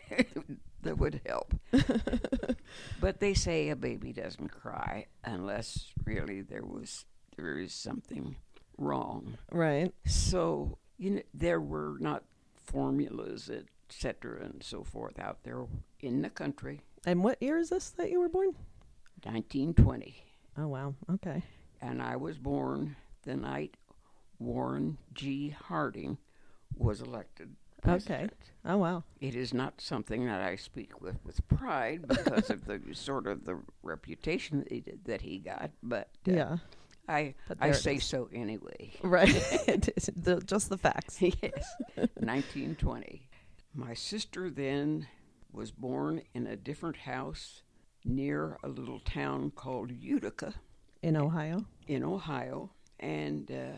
that 0.81 0.97
would 0.97 1.21
help. 1.25 1.53
but 3.01 3.19
they 3.19 3.33
say 3.33 3.69
a 3.69 3.75
baby 3.75 4.13
doesn't 4.13 4.49
cry 4.49 5.05
unless 5.23 5.93
really 6.05 6.41
there 6.41 6.65
was 6.65 7.05
there 7.35 7.59
is 7.59 7.73
something 7.73 8.35
wrong. 8.77 9.37
right. 9.51 9.93
So 10.05 10.77
you 10.97 11.11
know, 11.11 11.21
there 11.33 11.61
were 11.61 11.95
not 11.99 12.23
formulas, 12.65 13.49
etc., 13.49 14.43
and 14.43 14.61
so 14.63 14.83
forth 14.83 15.19
out 15.19 15.43
there 15.43 15.65
in 16.01 16.21
the 16.21 16.29
country. 16.29 16.81
And 17.05 17.23
what 17.23 17.41
year 17.41 17.57
is 17.57 17.69
this 17.69 17.89
that 17.91 18.11
you 18.11 18.19
were 18.19 18.29
born? 18.29 18.53
1920, 19.23 20.23
Oh 20.57 20.67
wow. 20.67 20.93
Okay. 21.11 21.43
And 21.81 22.01
I 22.01 22.15
was 22.15 22.37
born 22.37 22.95
the 23.23 23.35
night 23.35 23.75
Warren 24.39 24.97
G. 25.13 25.49
Harding 25.49 26.17
was 26.75 27.01
elected. 27.01 27.55
President. 27.81 28.33
Okay. 28.33 28.51
Oh 28.65 28.77
wow. 28.77 29.03
It 29.21 29.35
is 29.35 29.53
not 29.53 29.79
something 29.79 30.25
that 30.25 30.41
I 30.41 30.55
speak 30.55 31.01
with 31.01 31.15
with 31.23 31.47
pride 31.47 32.07
because 32.07 32.49
of 32.49 32.65
the 32.65 32.81
sort 32.93 33.27
of 33.27 33.45
the 33.45 33.61
reputation 33.83 34.59
that 34.59 34.71
he, 34.71 34.79
did, 34.81 34.99
that 35.05 35.21
he 35.21 35.37
got, 35.37 35.71
but 35.81 36.09
uh, 36.27 36.31
yeah. 36.31 36.57
I 37.07 37.33
But 37.47 37.57
I 37.59 37.71
say 37.71 37.97
so 37.97 38.29
anyway. 38.33 38.93
Right. 39.03 39.29
the, 39.29 40.41
just 40.45 40.69
the 40.69 40.77
facts. 40.77 41.17
yes, 41.21 41.75
1920. 41.95 43.27
My 43.73 43.93
sister 43.93 44.49
then 44.49 45.07
was 45.51 45.71
born 45.71 46.21
in 46.35 46.45
a 46.45 46.55
different 46.55 46.97
house 46.97 47.63
near 48.05 48.57
a 48.63 48.67
little 48.67 48.99
town 48.99 49.51
called 49.51 49.91
Utica 49.91 50.53
In 51.01 51.15
Ohio. 51.15 51.65
in 51.87 52.03
Ohio, 52.03 52.69
and 52.99 53.49
uh, 53.51 53.77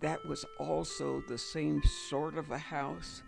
that 0.00 0.24
was 0.26 0.44
also 0.58 1.22
the 1.28 1.36
same 1.38 1.82
sort 2.08 2.36
of 2.38 2.50
a 2.50 2.58
house. 2.58 3.22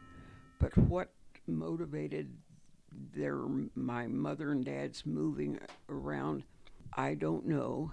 But 0.59 0.77
what 0.77 1.11
motivated 1.47 2.35
their 3.15 3.37
my 3.75 4.07
mother 4.07 4.53
and 4.53 4.65
dad's 4.65 5.05
moving 5.05 5.59
around, 5.89 6.45
I 6.95 7.15
don't 7.15 7.47
know, 7.47 7.93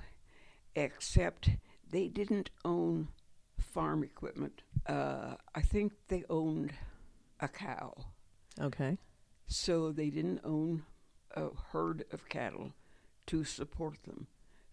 except 0.76 1.50
they 1.92 2.08
didn't 2.08 2.50
own 2.64 3.10
farm 3.60 4.04
equipment. 4.04 4.62
Uh, 4.88 5.36
I 5.54 5.62
think 5.62 5.92
they 6.08 6.24
owned 6.30 6.74
a 7.42 7.48
cow. 7.50 7.94
Okay. 8.62 8.98
So 9.46 9.92
they 9.92 10.10
didn't 10.10 10.40
own 10.44 10.84
a 11.36 11.50
herd 11.72 12.06
of 12.12 12.30
cattle 12.30 12.72
to 13.28 13.44
support 13.44 14.04
them. 14.06 14.28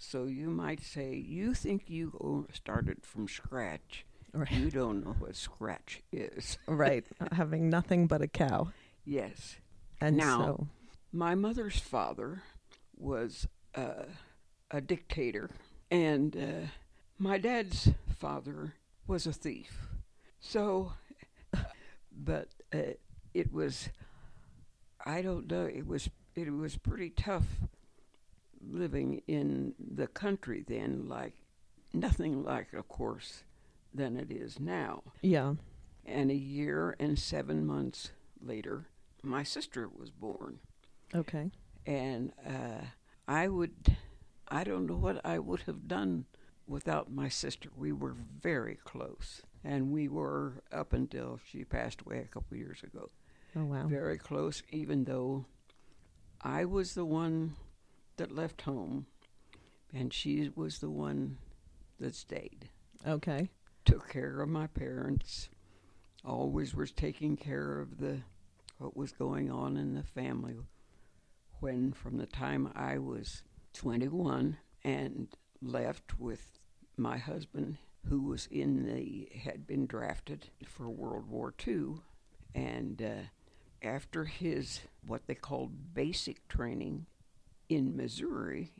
So 0.04 0.24
you 0.24 0.50
might 0.50 0.82
say, 0.82 1.14
you 1.14 1.54
think 1.54 1.88
you 1.88 2.46
started 2.52 3.06
from 3.06 3.28
scratch. 3.28 4.04
Right. 4.34 4.50
You 4.50 4.68
don't 4.68 5.04
know 5.04 5.14
what 5.18 5.36
scratch 5.36 6.02
is. 6.10 6.58
right. 6.66 7.06
Having 7.30 7.70
nothing 7.70 8.08
but 8.08 8.20
a 8.20 8.26
cow. 8.26 8.72
Yes. 9.04 9.56
And 10.00 10.16
Now- 10.16 10.38
so 10.38 10.66
My 11.12 11.36
mother's 11.36 11.78
father 11.78 12.42
was 12.96 13.46
uh, 13.76 14.06
a 14.72 14.80
dictator, 14.80 15.50
and 15.90 16.36
uh, 16.36 16.66
my 17.18 17.38
dad's 17.38 17.90
father 18.18 18.74
was 19.06 19.26
a 19.26 19.32
thief. 19.32 19.86
So, 20.40 20.94
but 22.12 22.48
uh, 22.74 22.94
it 23.34 23.52
was, 23.52 23.88
I 25.06 25.22
don't 25.22 25.48
know, 25.50 25.66
it 25.66 25.86
was 25.86 26.10
it 26.34 26.50
was 26.52 26.76
pretty 26.76 27.10
tough 27.10 27.44
living 28.70 29.22
in 29.26 29.74
the 29.78 30.06
country 30.06 30.64
then, 30.66 31.08
like 31.08 31.34
nothing 31.92 32.42
like, 32.44 32.72
of 32.72 32.88
course, 32.88 33.44
than 33.94 34.16
it 34.16 34.30
is 34.30 34.58
now. 34.60 35.02
yeah. 35.20 35.54
And 36.04 36.30
a 36.32 36.34
year 36.34 36.96
and 36.98 37.16
seven 37.18 37.64
months 37.66 38.10
later, 38.40 38.88
my 39.22 39.44
sister 39.44 39.88
was 39.88 40.10
born 40.10 40.58
Okay. 41.14 41.50
and 41.86 42.32
uh, 42.44 42.86
I 43.28 43.46
would, 43.48 43.96
I 44.48 44.64
don't 44.64 44.86
know 44.86 44.96
what 44.96 45.24
I 45.24 45.38
would 45.38 45.60
have 45.62 45.86
done 45.86 46.24
without 46.66 47.12
my 47.12 47.28
sister. 47.28 47.68
We 47.76 47.92
were 47.92 48.16
very 48.40 48.78
close, 48.82 49.42
and 49.62 49.92
we 49.92 50.08
were 50.08 50.62
up 50.72 50.92
until 50.92 51.38
she 51.48 51.62
passed 51.64 52.00
away 52.00 52.18
a 52.18 52.24
couple 52.34 52.56
years 52.56 52.82
ago. 52.82 53.10
Oh 53.54 53.64
wow. 53.64 53.86
Very 53.86 54.18
close, 54.18 54.62
even 54.70 55.04
though 55.04 55.44
I 56.40 56.64
was 56.64 56.94
the 56.94 57.04
one 57.04 57.54
that 58.16 58.34
left 58.34 58.62
home, 58.62 59.06
and 59.92 60.12
she 60.12 60.50
was 60.54 60.78
the 60.78 60.90
one 60.90 61.38
that 61.98 62.14
stayed. 62.14 62.68
Okay. 63.06 63.48
Took 63.84 64.08
care 64.08 64.40
of 64.40 64.48
my 64.48 64.66
parents. 64.66 65.48
Always 66.24 66.74
was 66.74 66.92
taking 66.92 67.36
care 67.36 67.80
of 67.80 67.98
the 67.98 68.20
what 68.78 68.96
was 68.96 69.12
going 69.12 69.50
on 69.50 69.76
in 69.76 69.94
the 69.94 70.02
family 70.02 70.56
when 71.60 71.92
from 71.92 72.16
the 72.16 72.26
time 72.26 72.68
I 72.74 72.98
was 72.98 73.44
21 73.74 74.56
and 74.82 75.28
left 75.60 76.18
with 76.18 76.58
my 76.96 77.18
husband 77.18 77.78
who 78.08 78.22
was 78.22 78.48
in 78.50 78.84
the 78.84 79.28
had 79.44 79.66
been 79.66 79.86
drafted 79.86 80.50
for 80.66 80.90
World 80.90 81.28
War 81.28 81.54
II 81.64 81.94
and 82.54 83.00
uh, 83.00 83.86
after 83.86 84.24
his 84.24 84.80
what 85.06 85.26
they 85.28 85.36
called 85.36 85.94
basic 85.94 86.48
training 86.48 87.06
in 87.68 87.96
Missouri 87.96 88.72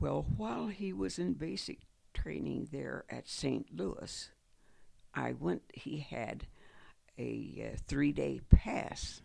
well 0.00 0.24
while 0.36 0.68
he 0.68 0.92
was 0.92 1.18
in 1.18 1.34
basic 1.34 1.80
training 2.14 2.68
there 2.72 3.04
at 3.10 3.28
St. 3.28 3.66
Louis 3.74 4.30
I 5.14 5.32
went 5.32 5.62
he 5.72 5.98
had 5.98 6.46
a 7.18 7.72
uh, 7.74 7.76
3-day 7.88 8.40
pass 8.50 9.22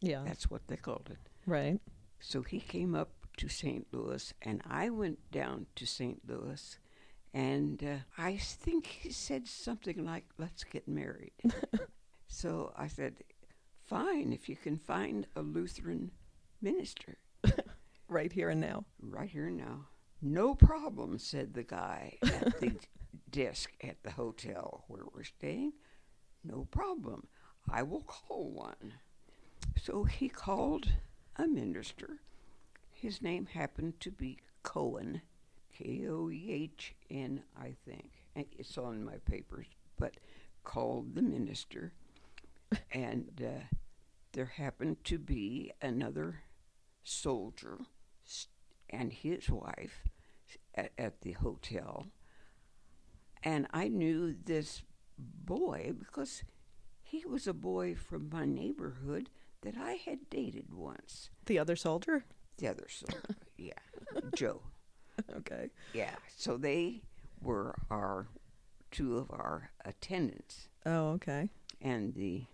Yeah. 0.00 0.22
that's 0.24 0.50
what 0.50 0.66
they 0.68 0.76
called 0.76 1.08
it 1.10 1.18
Right. 1.46 1.80
so 2.20 2.42
he 2.42 2.60
came 2.60 2.94
up 2.94 3.10
to 3.36 3.48
St. 3.48 3.86
Louis, 3.92 4.34
and 4.42 4.60
I 4.68 4.90
went 4.90 5.30
down 5.30 5.64
to 5.76 5.86
St. 5.86 6.20
Louis, 6.28 6.78
and 7.32 7.82
uh, 7.82 7.96
I 8.18 8.36
think 8.36 8.84
he 8.86 9.10
said 9.12 9.46
something 9.48 10.04
like, 10.04 10.26
"Let's 10.36 10.62
get 10.64 10.86
married." 10.86 11.32
so 12.26 12.74
I 12.76 12.88
said, 12.88 13.14
"Fine, 13.86 14.34
if 14.34 14.46
you 14.50 14.56
can 14.56 14.76
find 14.76 15.26
a 15.34 15.40
Lutheran 15.40 16.10
minister." 16.60 17.16
right 18.10 18.32
here 18.32 18.50
and 18.50 18.60
now. 18.60 18.84
Right 19.00 19.28
here 19.30 19.46
and 19.46 19.56
now. 19.56 19.86
No 20.20 20.54
problem, 20.54 21.18
said 21.18 21.54
the 21.54 21.62
guy 21.62 22.18
at 22.22 22.60
the 22.60 22.74
desk 23.30 23.72
at 23.82 24.02
the 24.02 24.10
hotel 24.10 24.84
where 24.88 25.04
we're 25.14 25.24
staying. 25.24 25.72
No 26.44 26.66
problem. 26.70 27.26
I 27.70 27.82
will 27.82 28.02
call 28.02 28.50
one. 28.50 28.94
So 29.80 30.04
he 30.04 30.28
called 30.28 30.92
a 31.36 31.46
minister. 31.46 32.20
His 32.90 33.22
name 33.22 33.46
happened 33.46 34.00
to 34.00 34.10
be 34.10 34.38
Koehn, 34.62 35.22
K 35.72 36.06
O 36.08 36.30
E 36.30 36.48
H 36.50 36.94
N, 37.10 37.42
I 37.58 37.74
think. 37.86 38.10
It's 38.58 38.76
on 38.78 39.04
my 39.04 39.16
papers, 39.24 39.66
but 39.98 40.14
called 40.64 41.14
the 41.14 41.22
minister. 41.22 41.92
and 42.92 43.42
uh, 43.44 43.64
there 44.32 44.52
happened 44.56 45.02
to 45.04 45.18
be 45.18 45.72
another 45.80 46.40
soldier 47.02 47.78
and 48.88 49.12
his 49.12 49.48
wife 49.48 50.08
at, 50.74 50.92
at 50.98 51.20
the 51.22 51.32
hotel. 51.32 52.06
And 53.42 53.66
I 53.72 53.88
knew 53.88 54.34
this 54.44 54.82
boy 55.18 55.92
because 55.98 56.42
he 57.02 57.24
was 57.24 57.46
a 57.46 57.54
boy 57.54 57.94
from 57.94 58.28
my 58.30 58.44
neighborhood 58.44 59.30
that 59.62 59.74
I 59.76 59.92
had 59.92 60.30
dated 60.30 60.72
once. 60.72 61.30
The 61.46 61.58
other 61.58 61.76
soldier? 61.76 62.24
The 62.58 62.68
other 62.68 62.86
soldier, 62.88 63.36
yeah. 63.56 63.72
Joe. 64.34 64.60
Okay. 65.36 65.70
Yeah. 65.92 66.14
So 66.36 66.56
they 66.56 67.02
were 67.40 67.74
our 67.90 68.28
two 68.90 69.18
of 69.18 69.30
our 69.30 69.70
attendants. 69.84 70.68
Oh, 70.86 71.10
okay. 71.12 71.48
And 71.80 72.14
the 72.14 72.44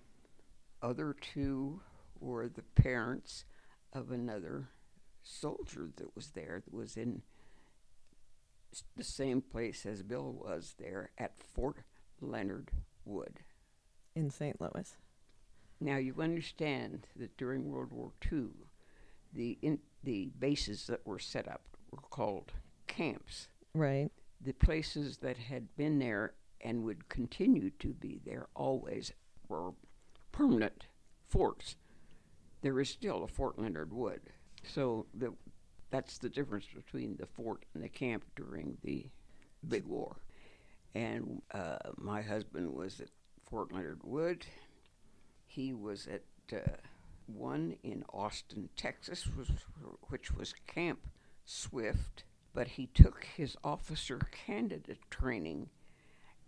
other 0.83 1.15
two 1.21 1.81
were 2.21 2.49
the 2.49 2.63
parents 2.63 3.45
of 3.93 4.11
another 4.11 4.69
soldier 5.27 5.91
that 5.97 6.15
was 6.15 6.29
there 6.29 6.63
that 6.65 6.75
was 6.75 6.97
in 6.97 7.23
the 8.97 9.05
same 9.05 9.41
place 9.41 9.87
as 9.87 10.03
Bill 10.03 10.33
was 10.33 10.75
there 10.79 11.11
at 11.19 11.41
Fort 11.41 11.79
Leonard 12.21 12.71
Wood 13.05 13.41
in 14.15 14.31
St. 14.31 14.61
Louis. 14.61 14.97
Now 15.81 15.97
you 15.97 16.15
understand 16.21 17.09
that 17.17 17.37
during 17.37 17.71
World 17.71 17.93
War 17.93 18.13
II, 18.31 18.49
the 19.33 19.59
in, 19.63 19.79
the 20.03 20.31
bases 20.39 20.87
that 20.87 21.07
were 21.07 21.19
set 21.19 21.49
up 21.49 21.63
were 21.91 21.99
called 22.11 22.53
camps. 22.87 23.49
Right. 23.75 24.11
The 24.41 24.53
places 24.53 25.19
that 25.19 25.37
had 25.37 25.77
been 25.77 25.99
there 25.99 26.35
and 26.61 26.85
would 26.85 27.09
continue 27.09 27.71
to 27.71 27.89
be 27.89 28.21
there 28.25 28.47
always 28.55 29.13
were 29.49 29.73
permanent 30.33 30.87
forts. 31.29 31.77
There 32.63 32.81
is 32.81 32.89
still 32.89 33.23
a 33.23 33.29
Fort 33.29 33.59
Leonard 33.59 33.93
Wood. 33.93 34.33
So 34.73 35.07
the, 35.15 35.33
that's 35.91 36.19
the 36.19 36.29
difference 36.29 36.67
between 36.75 37.17
the 37.17 37.27
fort 37.27 37.65
and 37.75 37.83
the 37.83 37.89
camp 37.89 38.25
during 38.35 38.77
the 38.83 39.07
big 39.69 39.85
war. 39.87 40.17
And 40.95 41.43
uh, 41.53 41.79
my 41.97 42.23
husband 42.23 42.73
was 42.73 43.01
at 43.01 43.09
Fort 43.49 43.73
Leonard 43.73 44.01
Wood. 44.03 44.47
He 45.45 45.73
was 45.73 46.09
at 46.09 46.23
uh, 46.53 46.71
one 47.27 47.77
in 47.83 48.05
Austin, 48.13 48.69
Texas, 48.77 49.27
was, 49.37 49.49
which 50.09 50.33
was 50.33 50.55
Camp 50.67 51.01
Swift, 51.45 52.25
but 52.55 52.69
he 52.69 52.87
took 52.87 53.25
his 53.37 53.57
officer 53.63 54.21
candidate 54.47 54.99
training 55.11 55.69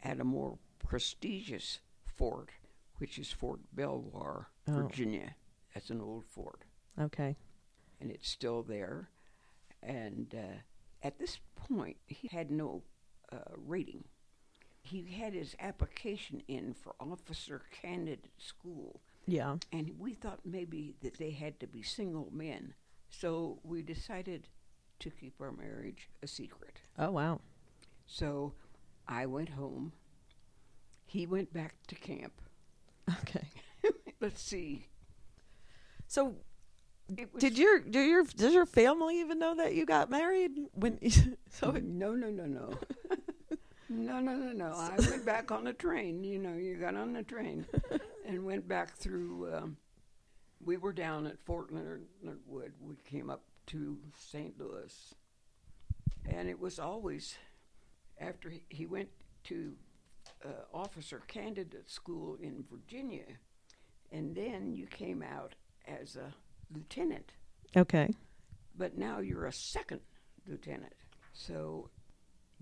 at 0.02 0.20
a 0.20 0.24
more 0.24 0.58
prestigious 0.78 1.80
fort, 2.16 2.50
which 2.96 3.18
is 3.18 3.30
Fort 3.30 3.60
Belvoir, 3.72 4.48
oh. 4.66 4.72
Virginia. 4.72 5.34
That's 5.74 5.90
an 5.90 6.00
old 6.00 6.24
fort. 6.24 6.64
Okay 6.98 7.36
and 8.00 8.10
it's 8.10 8.28
still 8.28 8.62
there. 8.62 9.10
And 9.82 10.34
uh, 10.34 10.58
at 11.02 11.18
this 11.18 11.38
point, 11.54 11.96
he 12.06 12.28
had 12.28 12.50
no 12.50 12.82
uh, 13.32 13.54
rating. 13.66 14.04
He 14.82 15.04
had 15.20 15.34
his 15.34 15.54
application 15.60 16.42
in 16.48 16.74
for 16.74 16.94
officer 17.00 17.62
candidate 17.82 18.30
school. 18.38 19.00
Yeah. 19.26 19.56
And 19.72 19.92
we 19.98 20.14
thought 20.14 20.40
maybe 20.44 20.94
that 21.02 21.18
they 21.18 21.30
had 21.30 21.60
to 21.60 21.66
be 21.66 21.82
single 21.82 22.28
men. 22.32 22.74
So 23.10 23.58
we 23.62 23.82
decided 23.82 24.48
to 25.00 25.10
keep 25.10 25.40
our 25.40 25.52
marriage 25.52 26.08
a 26.22 26.26
secret. 26.26 26.80
Oh, 26.98 27.10
wow. 27.10 27.40
So 28.06 28.54
I 29.06 29.26
went 29.26 29.50
home. 29.50 29.92
He 31.06 31.26
went 31.26 31.52
back 31.52 31.74
to 31.88 31.94
camp. 31.94 32.40
Okay. 33.22 33.48
Let's 34.20 34.42
see. 34.42 34.86
So 36.06 36.36
did 37.38 37.56
your 37.56 37.80
do 37.80 38.00
your 38.00 38.24
does 38.24 38.52
your 38.52 38.66
family 38.66 39.20
even 39.20 39.38
know 39.38 39.54
that 39.56 39.74
you 39.74 39.86
got 39.86 40.10
married 40.10 40.52
when? 40.74 40.98
so 41.50 41.70
no 41.70 42.14
no 42.14 42.30
no 42.30 42.46
no. 42.46 42.70
no, 43.88 44.20
no, 44.20 44.34
no, 44.36 44.52
no. 44.52 44.72
I 44.74 44.96
went 44.98 45.24
back 45.24 45.50
on 45.50 45.64
the 45.64 45.72
train. 45.72 46.22
You 46.22 46.38
know, 46.38 46.54
you 46.54 46.76
got 46.76 46.94
on 46.94 47.12
the 47.12 47.22
train 47.22 47.66
and 48.26 48.44
went 48.44 48.68
back 48.68 48.96
through. 48.96 49.54
Um, 49.54 49.76
we 50.64 50.76
were 50.76 50.92
down 50.92 51.26
at 51.26 51.38
Fort 51.38 51.72
Leonard, 51.72 52.04
Leonard 52.22 52.40
Wood. 52.46 52.72
We 52.80 52.96
came 53.08 53.30
up 53.30 53.42
to 53.68 53.96
St. 54.18 54.58
Louis, 54.58 55.14
and 56.26 56.48
it 56.48 56.58
was 56.58 56.78
always 56.78 57.36
after 58.20 58.50
he, 58.50 58.62
he 58.68 58.86
went 58.86 59.08
to 59.44 59.72
uh, 60.44 60.48
officer 60.74 61.22
candidate 61.26 61.90
school 61.90 62.36
in 62.42 62.64
Virginia, 62.70 63.24
and 64.12 64.34
then 64.34 64.72
you 64.74 64.86
came 64.86 65.22
out 65.22 65.54
as 65.86 66.16
a 66.16 66.34
lieutenant. 66.72 67.32
Okay. 67.76 68.10
But 68.76 68.96
now 68.96 69.18
you're 69.18 69.46
a 69.46 69.52
second 69.52 70.00
lieutenant. 70.46 70.94
So 71.32 71.90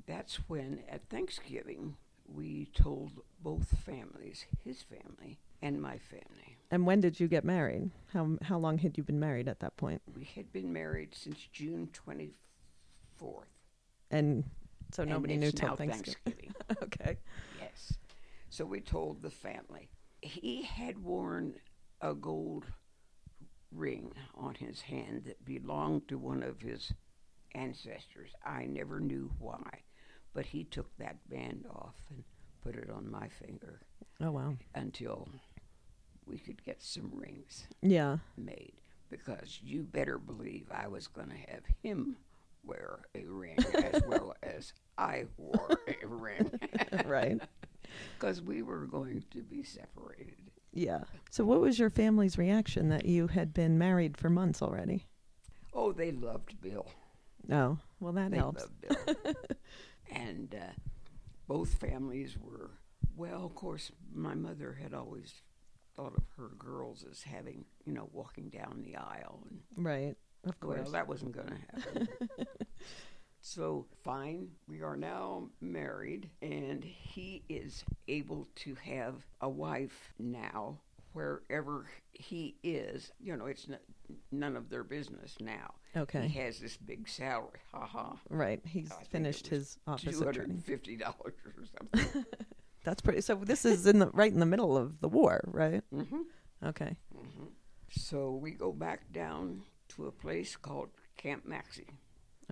that's 0.06 0.36
when 0.48 0.82
at 0.88 1.08
Thanksgiving 1.08 1.96
we 2.26 2.66
told 2.74 3.12
both 3.40 3.78
families, 3.84 4.44
his 4.64 4.82
family 4.82 5.38
and 5.62 5.80
my 5.80 5.98
family. 5.98 6.56
And 6.70 6.86
when 6.86 7.00
did 7.00 7.20
you 7.20 7.28
get 7.28 7.44
married? 7.44 7.90
How 8.12 8.36
how 8.42 8.58
long 8.58 8.78
had 8.78 8.98
you 8.98 9.04
been 9.04 9.20
married 9.20 9.48
at 9.48 9.60
that 9.60 9.76
point? 9.76 10.02
We 10.14 10.24
had 10.34 10.52
been 10.52 10.72
married 10.72 11.14
since 11.14 11.38
June 11.52 11.88
24th. 12.06 13.44
And 14.10 14.44
so 14.92 15.02
and 15.02 15.10
nobody 15.10 15.36
knew 15.36 15.52
till 15.52 15.76
Thanksgiving. 15.76 16.14
Thanksgiving. 16.24 16.54
okay. 16.82 17.18
Yes. 17.60 17.94
So 18.50 18.64
we 18.64 18.80
told 18.80 19.22
the 19.22 19.30
family. 19.30 19.88
He 20.22 20.62
had 20.62 20.98
worn 20.98 21.54
a 22.00 22.14
gold 22.14 22.64
ring 23.76 24.12
on 24.34 24.54
his 24.54 24.80
hand 24.80 25.22
that 25.26 25.44
belonged 25.44 26.08
to 26.08 26.18
one 26.18 26.42
of 26.42 26.60
his 26.60 26.92
ancestors. 27.54 28.30
I 28.44 28.64
never 28.64 29.00
knew 29.00 29.30
why, 29.38 29.80
but 30.34 30.46
he 30.46 30.64
took 30.64 30.96
that 30.98 31.28
band 31.28 31.66
off 31.70 31.94
and 32.10 32.24
put 32.62 32.76
it 32.76 32.90
on 32.90 33.10
my 33.10 33.28
finger. 33.28 33.80
Oh 34.20 34.30
wow! 34.30 34.56
Until 34.74 35.28
we 36.26 36.38
could 36.38 36.64
get 36.64 36.82
some 36.82 37.10
rings. 37.14 37.66
Yeah. 37.82 38.18
Made 38.36 38.72
because 39.10 39.60
you 39.62 39.82
better 39.82 40.18
believe 40.18 40.66
I 40.70 40.88
was 40.88 41.06
going 41.06 41.28
to 41.28 41.52
have 41.52 41.62
him 41.82 42.16
wear 42.64 43.00
a 43.14 43.24
ring 43.24 43.58
as 43.74 44.02
well 44.06 44.34
as 44.42 44.72
I 44.98 45.24
wore 45.36 45.78
a 46.02 46.06
ring. 46.06 46.50
right. 47.04 47.40
Because 48.18 48.42
we 48.42 48.62
were 48.62 48.84
going 48.84 49.24
to 49.30 49.42
be 49.42 49.62
separated. 49.62 50.50
Yeah. 50.76 51.00
So, 51.30 51.44
what 51.44 51.60
was 51.60 51.78
your 51.78 51.90
family's 51.90 52.38
reaction 52.38 52.88
that 52.90 53.06
you 53.06 53.28
had 53.28 53.54
been 53.54 53.78
married 53.78 54.16
for 54.16 54.28
months 54.30 54.62
already? 54.62 55.06
Oh, 55.72 55.92
they 55.92 56.12
loved 56.12 56.60
Bill. 56.60 56.86
Oh, 57.50 57.78
well, 58.00 58.12
that 58.12 58.30
they 58.30 58.36
helps. 58.36 58.62
Loved 58.62 58.80
Bill. 59.24 59.34
and 60.10 60.54
uh, 60.54 60.72
both 61.48 61.74
families 61.74 62.36
were, 62.40 62.70
well, 63.16 63.44
of 63.44 63.54
course, 63.54 63.90
my 64.12 64.34
mother 64.34 64.78
had 64.80 64.94
always 64.94 65.32
thought 65.94 66.14
of 66.16 66.24
her 66.36 66.50
girls 66.58 67.04
as 67.10 67.22
having, 67.22 67.64
you 67.86 67.92
know, 67.92 68.08
walking 68.12 68.50
down 68.50 68.82
the 68.84 68.96
aisle. 68.96 69.42
And, 69.50 69.60
right, 69.76 70.14
of 70.44 70.60
course. 70.60 70.80
Well, 70.82 70.92
that 70.92 71.08
wasn't 71.08 71.32
going 71.32 71.48
to 71.48 71.54
happen. 71.54 72.08
So, 73.48 73.86
fine, 74.02 74.48
we 74.66 74.82
are 74.82 74.96
now 74.96 75.50
married, 75.60 76.28
and 76.42 76.82
he 76.82 77.44
is 77.48 77.84
able 78.08 78.48
to 78.56 78.74
have 78.74 79.24
a 79.40 79.48
wife 79.48 80.12
now 80.18 80.80
wherever 81.12 81.86
he 82.12 82.56
is. 82.64 83.12
You 83.20 83.36
know, 83.36 83.46
it's 83.46 83.68
n- 83.70 83.78
none 84.32 84.56
of 84.56 84.68
their 84.68 84.82
business 84.82 85.36
now. 85.40 85.74
Okay. 85.96 86.26
He 86.26 86.40
has 86.40 86.58
this 86.58 86.76
big 86.76 87.08
salary. 87.08 87.60
Ha 87.72 87.86
ha. 87.86 88.16
Right. 88.30 88.60
He's 88.66 88.90
I 88.90 89.04
finished 89.04 89.46
his 89.46 89.78
office 89.86 90.18
Two 90.18 90.24
hundred 90.24 90.48
and 90.48 90.64
fifty 90.64 90.96
dollars 90.96 91.34
or 91.46 91.64
something. 91.78 92.24
That's 92.84 93.00
pretty. 93.00 93.20
So 93.20 93.36
this 93.36 93.64
is 93.64 93.86
in 93.86 94.00
the 94.00 94.08
right 94.08 94.32
in 94.32 94.40
the 94.40 94.46
middle 94.46 94.76
of 94.76 95.00
the 95.00 95.08
war, 95.08 95.40
right? 95.46 95.84
Mm-hmm. 95.94 96.22
Okay. 96.64 96.96
Mm-hmm. 97.16 97.44
So 97.90 98.32
we 98.32 98.50
go 98.50 98.72
back 98.72 99.12
down 99.12 99.62
to 99.90 100.08
a 100.08 100.10
place 100.10 100.56
called 100.56 100.88
Camp 101.16 101.46
Maxey 101.46 101.86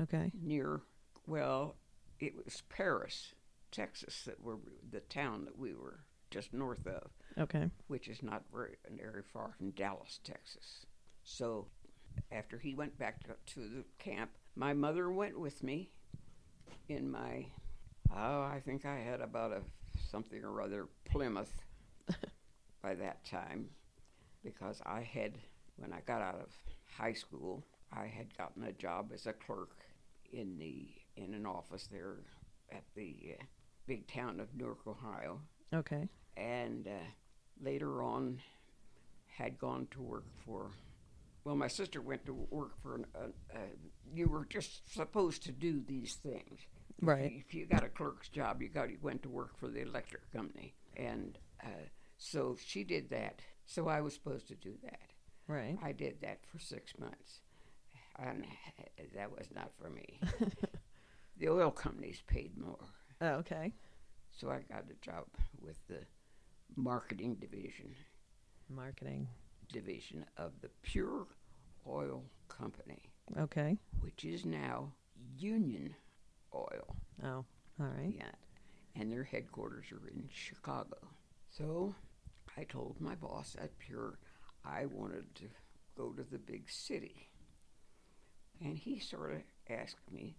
Okay. 0.00 0.30
near, 0.35 0.80
well, 1.26 1.76
it 2.20 2.35
was 2.35 2.62
Paris, 2.68 3.35
Texas, 3.70 4.22
that 4.24 4.42
were 4.42 4.59
the 4.90 5.00
town 5.00 5.44
that 5.44 5.59
we 5.59 5.74
were 5.74 6.00
just 6.30 6.52
north 6.52 6.87
of, 6.87 7.11
Okay. 7.38 7.70
which 7.87 8.09
is 8.09 8.22
not 8.22 8.42
very, 8.52 8.76
very 8.90 9.22
far 9.22 9.54
from 9.57 9.70
Dallas, 9.70 10.20
Texas. 10.24 10.87
So 11.22 11.68
after 12.33 12.59
he 12.59 12.74
went 12.74 12.98
back 12.98 13.22
to, 13.24 13.37
to 13.54 13.61
the 13.61 13.85
camp, 13.98 14.30
my 14.57 14.72
mother 14.72 15.11
went 15.11 15.38
with 15.38 15.62
me 15.62 15.90
in 16.88 17.11
my, 17.11 17.46
oh, 18.11 18.42
I 18.42 18.61
think 18.64 18.85
I 18.85 18.96
had 18.96 19.20
about 19.20 19.52
a 19.52 19.62
something 20.11 20.44
or 20.44 20.61
other 20.61 20.88
Plymouth 21.04 21.52
by 22.83 22.94
that 22.94 23.24
time 23.24 23.70
because 24.42 24.80
I 24.85 25.02
had, 25.02 25.38
when 25.76 25.92
I 25.92 26.00
got 26.00 26.20
out 26.20 26.40
of 26.40 26.52
high 26.96 27.12
school, 27.12 27.64
I 27.96 28.07
had 28.07 28.37
gotten 28.37 28.64
a 28.64 28.72
job 28.72 29.11
as 29.12 29.26
a 29.26 29.33
clerk 29.33 29.76
in 30.33 30.59
the 30.59 30.88
in 31.16 31.35
an 31.35 31.46
office 31.46 31.87
there 31.90 32.16
at 32.72 32.83
the 32.96 33.37
uh, 33.38 33.44
big 33.87 34.07
town 34.09 34.40
of 34.40 34.54
Newark, 34.57 34.87
Ohio, 34.87 35.40
Okay. 35.72 36.09
and 36.37 36.88
uh, 36.88 36.90
later 37.62 38.02
on 38.02 38.40
had 39.26 39.59
gone 39.59 39.87
to 39.92 40.02
work 40.02 40.26
for. 40.44 40.70
Well, 41.44 41.57
my 41.57 41.68
sister 41.68 42.00
went 42.00 42.24
to 42.26 42.33
work 42.50 42.72
for. 42.83 42.94
An, 42.96 43.07
uh, 43.14 43.59
you 44.12 44.28
were 44.28 44.46
just 44.46 44.92
supposed 44.92 45.42
to 45.44 45.52
do 45.52 45.80
these 45.87 46.14
things. 46.14 46.61
Right. 47.02 47.33
If 47.46 47.54
you 47.54 47.66
got 47.66 47.85
a 47.85 47.88
clerk's 47.88 48.28
job, 48.28 48.62
you 48.62 48.68
got 48.68 48.90
you 48.90 48.98
went 49.02 49.22
to 49.24 49.28
work 49.28 49.59
for 49.59 49.68
the 49.68 49.83
electric 49.83 50.33
company, 50.33 50.74
and 50.96 51.38
uh, 51.62 51.87
so 52.16 52.57
she 52.64 52.83
did 52.83 53.11
that. 53.11 53.40
So 53.66 53.88
I 53.88 54.00
was 54.00 54.14
supposed 54.14 54.48
to 54.48 54.54
do 54.54 54.74
that. 54.83 55.11
Right. 55.46 55.76
I 55.83 55.92
did 55.92 56.20
that 56.22 56.40
for 56.50 56.59
six 56.59 56.92
months, 56.98 57.40
and 58.18 58.44
that 59.14 59.31
was 59.31 59.48
not 59.55 59.70
for 59.81 59.90
me. 59.90 60.20
the 61.38 61.48
oil 61.48 61.70
companies 61.70 62.22
paid 62.27 62.57
more, 62.57 62.79
Oh, 63.20 63.35
okay. 63.40 63.72
so 64.33 64.50
I 64.50 64.61
got 64.72 64.85
a 64.90 65.05
job 65.05 65.24
with 65.61 65.79
the 65.88 66.00
marketing 66.77 67.37
division 67.37 67.94
Marketing. 68.68 69.29
division 69.72 70.24
of 70.37 70.53
the 70.61 70.70
Pure 70.83 71.27
Oil 71.87 72.24
Company, 72.48 73.03
Okay. 73.38 73.79
which 74.00 74.24
is 74.24 74.44
now 74.44 74.92
Union 75.37 75.94
Oil. 76.55 76.96
Oh, 77.22 77.44
all 77.81 77.87
right. 77.87 78.14
Yeah, 78.16 78.31
and 79.00 79.11
their 79.12 79.24
headquarters 79.24 79.87
are 79.92 80.09
in 80.09 80.29
Chicago. 80.33 80.96
So 81.50 81.94
I 82.57 82.64
told 82.64 83.00
my 83.00 83.14
boss 83.16 83.57
at 83.61 83.79
Pure 83.79 84.18
I 84.64 84.87
wanted 84.87 85.35
to 85.37 85.44
go 85.96 86.11
to 86.11 86.22
the 86.22 86.38
big 86.38 86.70
city. 86.70 87.29
And 88.62 88.76
he 88.78 88.98
sort 88.98 89.32
of 89.34 89.42
asked 89.68 90.10
me, 90.12 90.36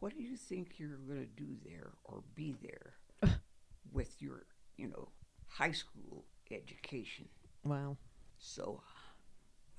What 0.00 0.14
do 0.16 0.22
you 0.22 0.36
think 0.36 0.74
you're 0.78 0.96
going 0.96 1.20
to 1.20 1.42
do 1.42 1.56
there 1.64 1.90
or 2.04 2.22
be 2.34 2.54
there 2.62 2.94
with 3.92 4.20
your, 4.20 4.46
you 4.76 4.88
know, 4.88 5.08
high 5.48 5.72
school 5.72 6.24
education? 6.50 7.28
Wow. 7.64 7.96
So 8.38 8.82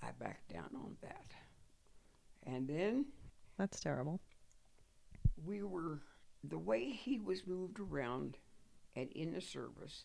I 0.01 0.07
backed 0.19 0.51
down 0.53 0.69
on 0.75 0.95
that. 1.01 1.25
And 2.45 2.67
then 2.67 3.05
That's 3.57 3.79
terrible. 3.79 4.19
we 5.45 5.63
were 5.63 6.01
the 6.43 6.59
way 6.59 6.89
he 6.89 7.19
was 7.19 7.47
moved 7.47 7.79
around 7.79 8.37
and 8.95 9.09
in 9.13 9.31
the 9.33 9.41
service 9.41 10.03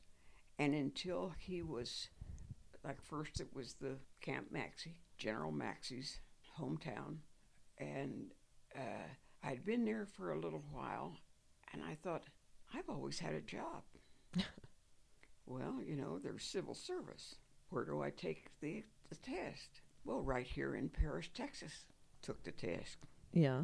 and 0.58 0.72
until 0.74 1.34
he 1.38 1.62
was 1.62 2.08
like 2.84 3.02
first 3.02 3.40
it 3.40 3.48
was 3.52 3.74
the 3.74 3.96
camp 4.20 4.46
Maxey, 4.52 5.00
general 5.16 5.50
Maxey's 5.50 6.20
hometown 6.58 7.16
and 7.80 8.32
uh, 8.76 9.08
i'd 9.44 9.64
been 9.64 9.84
there 9.84 10.06
for 10.06 10.32
a 10.32 10.38
little 10.40 10.62
while 10.72 11.14
and 11.72 11.82
i 11.82 11.94
thought 11.94 12.24
i've 12.74 12.88
always 12.88 13.18
had 13.18 13.34
a 13.34 13.40
job 13.40 13.82
well 15.46 15.76
you 15.84 15.96
know 15.96 16.18
there's 16.22 16.44
civil 16.44 16.74
service 16.74 17.36
where 17.70 17.84
do 17.84 18.02
i 18.02 18.10
take 18.10 18.50
the, 18.60 18.84
the 19.08 19.16
test 19.16 19.80
well 20.04 20.20
right 20.20 20.46
here 20.46 20.74
in 20.74 20.88
paris 20.88 21.28
texas 21.34 21.84
took 22.22 22.42
the 22.44 22.52
test 22.52 22.96
Yeah. 23.32 23.62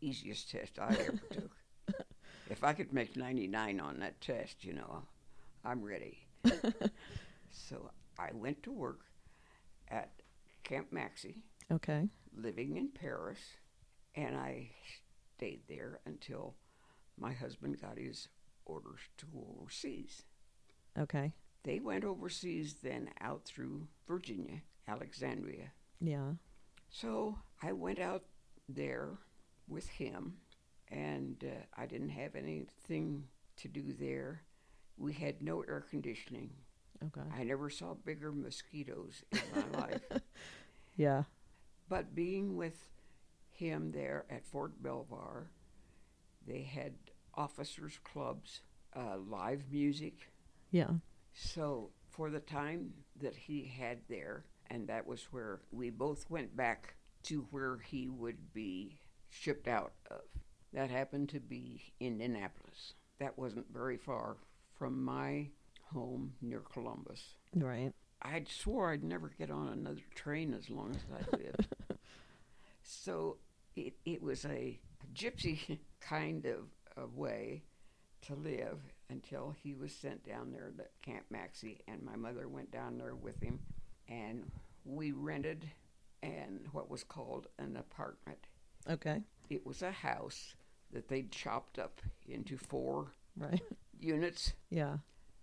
easiest 0.00 0.50
test 0.50 0.78
I 0.78 0.92
ever 0.92 1.18
took. 1.32 1.50
If 2.46 2.62
I 2.62 2.72
could 2.72 2.92
make 2.92 3.16
99 3.16 3.80
on 3.80 3.98
that 4.00 4.20
test, 4.20 4.64
you 4.64 4.72
know, 4.74 5.02
I'm 5.64 5.82
ready. 5.82 6.18
so 7.50 7.90
I 8.18 8.30
went 8.32 8.62
to 8.62 8.72
work 8.72 9.00
at 9.90 10.12
Camp 10.62 10.92
Maxey, 10.92 11.42
Okay. 11.72 12.08
Living 12.38 12.76
in 12.76 12.88
Paris, 12.88 13.38
and 14.14 14.36
I 14.36 14.70
stayed 15.36 15.62
there 15.68 16.00
until 16.06 16.54
my 17.18 17.32
husband 17.32 17.80
got 17.80 17.98
his 17.98 18.28
orders 18.64 19.00
to 19.18 19.26
go 19.26 19.56
overseas. 19.60 20.22
Okay. 20.98 21.32
They 21.64 21.80
went 21.80 22.04
overseas 22.04 22.76
then 22.82 23.10
out 23.20 23.44
through 23.44 23.88
Virginia, 24.06 24.62
Alexandria, 24.86 25.72
Yeah. 26.00 26.32
So 26.90 27.36
I 27.62 27.72
went 27.72 27.98
out 27.98 28.22
there 28.68 29.18
with 29.68 29.86
him, 29.88 30.38
and 30.90 31.44
uh, 31.44 31.64
I 31.76 31.84
didn't 31.86 32.08
have 32.10 32.34
anything 32.34 33.24
to 33.56 33.68
do 33.68 33.92
there. 33.92 34.42
We 34.96 35.12
had 35.12 35.42
no 35.42 35.60
air 35.62 35.84
conditioning. 35.90 36.50
Okay. 37.04 37.28
I 37.36 37.44
never 37.44 37.68
saw 37.68 37.94
bigger 37.94 38.32
mosquitoes 38.32 39.22
in 39.32 39.40
my 39.54 39.78
life. 39.80 40.02
Yeah. 40.96 41.22
But 41.88 42.14
being 42.14 42.56
with 42.56 42.88
him 43.50 43.92
there 43.92 44.24
at 44.30 44.44
Fort 44.44 44.82
Belvoir, 44.82 45.50
they 46.46 46.62
had 46.62 46.94
officers' 47.34 47.98
clubs, 48.04 48.60
uh, 48.94 49.16
live 49.18 49.64
music. 49.70 50.30
Yeah. 50.70 50.90
So 51.32 51.90
for 52.08 52.30
the 52.30 52.40
time 52.40 52.92
that 53.20 53.36
he 53.36 53.64
had 53.64 53.98
there, 54.08 54.44
and 54.70 54.86
that 54.88 55.06
was 55.06 55.24
where 55.30 55.60
we 55.70 55.90
both 55.90 56.28
went 56.28 56.56
back 56.56 56.94
to 57.24 57.46
where 57.50 57.78
he 57.78 58.08
would 58.08 58.52
be 58.52 59.00
shipped 59.30 59.68
out 59.68 59.92
of. 60.10 60.20
That 60.72 60.90
happened 60.90 61.30
to 61.30 61.40
be 61.40 61.92
Indianapolis. 62.00 62.94
That 63.18 63.38
wasn't 63.38 63.72
very 63.72 63.96
far 63.96 64.36
from 64.78 65.02
my 65.02 65.48
home 65.92 66.34
near 66.42 66.60
Columbus. 66.60 67.34
Right. 67.54 67.92
I 68.20 68.44
swore 68.48 68.92
I'd 68.92 69.04
never 69.04 69.32
get 69.38 69.50
on 69.50 69.68
another 69.68 70.02
train 70.14 70.54
as 70.54 70.68
long 70.68 70.90
as 70.90 71.02
I 71.12 71.36
lived. 71.36 71.68
So 73.08 73.36
it, 73.74 73.94
it 74.04 74.22
was 74.22 74.44
a 74.44 74.78
gypsy 75.14 75.78
kind 76.00 76.44
of, 76.44 76.66
of 77.02 77.16
way 77.16 77.62
to 78.22 78.34
live 78.34 78.78
until 79.08 79.54
he 79.62 79.72
was 79.72 79.92
sent 79.94 80.22
down 80.24 80.52
there 80.52 80.70
to 80.76 80.84
Camp 81.02 81.24
Maxey, 81.30 81.80
and 81.88 82.02
my 82.02 82.16
mother 82.16 82.48
went 82.48 82.70
down 82.70 82.98
there 82.98 83.14
with 83.14 83.40
him, 83.42 83.58
and 84.08 84.50
we 84.84 85.12
rented 85.12 85.64
and 86.22 86.66
what 86.72 86.90
was 86.90 87.02
called 87.04 87.46
an 87.58 87.76
apartment. 87.76 88.46
Okay. 88.90 89.22
It 89.48 89.64
was 89.64 89.80
a 89.82 89.90
house 89.90 90.54
that 90.92 91.08
they'd 91.08 91.32
chopped 91.32 91.78
up 91.78 92.02
into 92.28 92.58
four 92.58 93.12
Right. 93.36 93.62
units. 94.00 94.52
Yeah. 94.68 94.98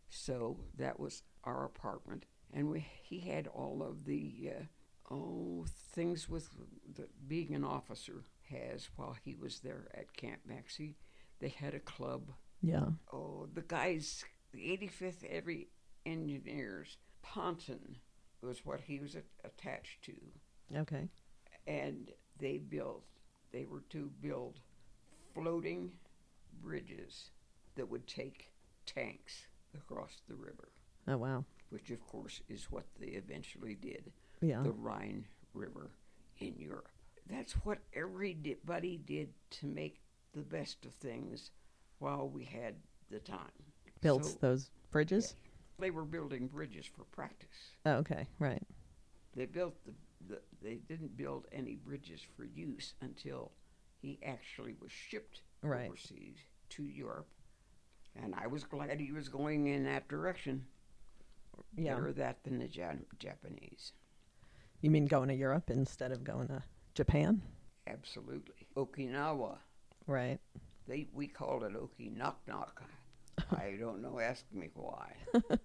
So 0.09 0.57
that 0.77 0.99
was 0.99 1.23
our 1.43 1.65
apartment, 1.65 2.25
and 2.53 2.69
we 2.69 2.85
he 3.01 3.19
had 3.19 3.47
all 3.47 3.81
of 3.81 4.05
the 4.05 4.51
uh, 4.59 4.63
oh 5.11 5.65
things 5.93 6.27
with 6.29 6.49
the, 6.95 7.07
being 7.27 7.53
an 7.55 7.63
officer 7.63 8.23
has 8.49 8.89
while 8.95 9.15
he 9.23 9.35
was 9.35 9.59
there 9.59 9.87
at 9.93 10.13
Camp 10.15 10.39
Maxey. 10.47 10.95
They 11.39 11.49
had 11.49 11.73
a 11.73 11.79
club. 11.79 12.31
Yeah. 12.61 12.85
Oh, 13.11 13.47
the 13.53 13.61
guys, 13.61 14.23
the 14.53 14.59
85th 14.77 15.29
Heavy 15.29 15.67
Engineers, 16.05 16.97
Ponton 17.21 17.97
was 18.41 18.65
what 18.65 18.81
he 18.81 18.99
was 18.99 19.15
a- 19.15 19.47
attached 19.47 20.03
to, 20.03 20.13
Okay. 20.75 21.09
and 21.67 22.11
they 22.39 22.57
built. 22.57 23.03
They 23.51 23.65
were 23.65 23.83
to 23.89 24.11
build 24.21 24.59
floating 25.33 25.91
bridges 26.61 27.31
that 27.75 27.89
would 27.89 28.07
take 28.07 28.51
tanks 28.85 29.47
across 29.75 30.21
the 30.29 30.35
river 30.35 30.69
Oh 31.07 31.17
wow. 31.17 31.43
which 31.69 31.89
of 31.91 31.99
course 32.05 32.41
is 32.47 32.71
what 32.71 32.85
they 32.99 33.07
eventually 33.07 33.75
did, 33.75 34.11
Yeah. 34.41 34.61
the 34.61 34.71
Rhine 34.71 35.25
River 35.53 35.91
in 36.39 36.55
Europe. 36.57 36.89
That's 37.29 37.53
what 37.65 37.79
everybody 37.93 38.97
did 38.97 39.29
to 39.51 39.65
make 39.67 40.01
the 40.33 40.41
best 40.41 40.85
of 40.85 40.93
things 40.93 41.51
while 41.99 42.27
we 42.29 42.43
had 42.45 42.75
the 43.09 43.19
time. 43.19 43.39
Built 44.01 44.25
So 44.25 44.37
those 44.41 44.69
bridges. 44.91 45.35
they 45.79 45.89
were 45.91 46.05
building 46.05 46.47
bridges 46.47 46.85
for 46.85 47.03
practice. 47.05 47.71
Oh, 47.85 47.93
okay. 47.93 48.27
Right. 48.39 48.61
They 49.35 49.45
built 49.45 49.75
the, 49.85 49.93
the 50.27 50.41
they 50.61 50.75
didn't 50.87 51.17
build 51.17 51.47
any 51.51 51.75
bridges 51.75 52.21
for 52.35 52.43
use 52.45 52.93
until 53.01 53.51
he 54.01 54.19
actually 54.25 54.75
was 54.81 54.91
shipped 54.91 55.41
Right. 55.61 55.87
overseas 55.87 56.37
to 56.69 56.83
Europe. 56.83 57.27
And 58.15 58.35
I 58.35 58.47
was 58.47 58.63
glad 58.63 58.99
he 58.99 59.11
was 59.11 59.27
going 59.29 59.67
in 59.67 59.83
that 59.85 60.07
direction. 60.07 60.65
Yeah. 61.75 61.95
Better 61.95 62.13
that 62.13 62.43
than 62.43 62.59
the 62.59 62.67
Jan- 62.67 63.05
Japanese. 63.19 63.93
You 64.85 64.91
mean 64.91 65.07
going 65.07 65.29
to 65.29 65.33
Europe 65.33 65.71
instead 65.71 66.11
of 66.11 66.23
going 66.23 66.47
to 66.49 66.61
Japan. 66.93 67.41
Absolutely. 67.87 68.67
Okinawa. 68.77 69.57
Right. 70.05 70.37
They 70.87 71.07
we 71.11 71.25
called 71.25 71.63
it 71.63 71.75
Oki 71.75 72.11
Knock 72.15 72.39
Knock. 72.47 72.83
I 73.49 73.77
don't 73.79 74.03
know. 74.03 74.19
Ask 74.19 74.45
me 74.53 74.69
why. 74.75 75.13
but 75.33 75.59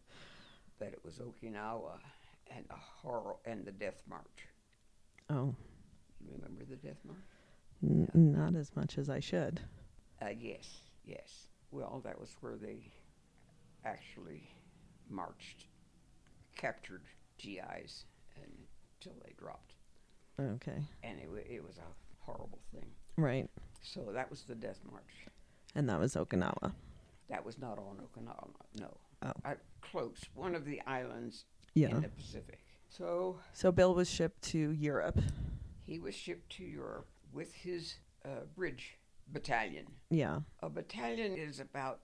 it 0.81 1.01
was 1.05 1.19
Okinawa 1.19 1.99
and 2.51 2.65
the 2.71 2.77
horror 2.77 3.35
and 3.45 3.67
the 3.67 3.73
Death 3.73 4.03
March. 4.09 4.47
Oh, 5.29 5.55
You 6.25 6.33
remember 6.33 6.65
the 6.65 6.77
Death 6.77 7.01
March? 7.05 7.19
n- 7.83 8.09
not 8.15 8.57
as 8.57 8.75
much 8.75 8.97
as 8.97 9.11
I 9.11 9.21
should. 9.21 9.61
Uh, 10.23 10.29
yes, 10.31 10.67
yes. 11.05 11.49
Well, 11.71 12.01
that 12.07 12.19
was 12.19 12.35
where 12.41 12.57
they 12.57 12.91
actually 13.85 14.49
marched, 15.11 15.67
captured 16.57 17.03
GIs 17.37 18.07
until 19.01 19.19
they 19.25 19.33
dropped, 19.39 19.75
Okay. 20.39 20.83
and 21.03 21.19
it 21.21 21.29
wa- 21.31 21.37
it 21.39 21.65
was 21.65 21.79
a 21.79 21.87
horrible 22.25 22.61
thing. 22.73 22.91
Right. 23.17 23.49
So 23.83 24.13
that 24.13 24.31
was 24.31 24.43
the 24.45 24.55
Death 24.55 24.81
March. 24.91 25.27
And 25.75 25.89
that 25.89 25.99
was 25.99 26.15
Okinawa. 26.15 26.75
That 27.29 27.45
was 27.45 27.59
not 27.59 27.79
on 27.79 27.97
Okinawa. 27.99 28.51
No. 28.79 28.97
Oh. 29.23 29.33
Uh, 29.45 29.55
close. 29.81 30.25
One 30.35 30.55
of 30.55 30.65
the 30.65 30.81
islands 30.83 31.45
Yeah. 31.75 31.91
in 31.91 32.03
the 32.03 32.09
Pacific. 32.09 32.61
So 32.89 33.41
So 33.53 33.71
Bill 33.73 33.95
was 33.95 34.11
shipped 34.11 34.43
to 34.51 34.71
Europe. 34.73 35.19
he 35.87 35.99
was 35.99 36.15
shipped 36.15 36.51
to 36.57 36.65
Europe 36.65 37.09
with 37.33 37.53
his 37.55 37.97
uh, 38.25 38.45
bridge 38.55 38.99
battalion. 39.29 39.87
Yeah. 40.11 40.41
A 40.61 40.69
battalion 40.69 41.37
is 41.37 41.59
about 41.61 42.03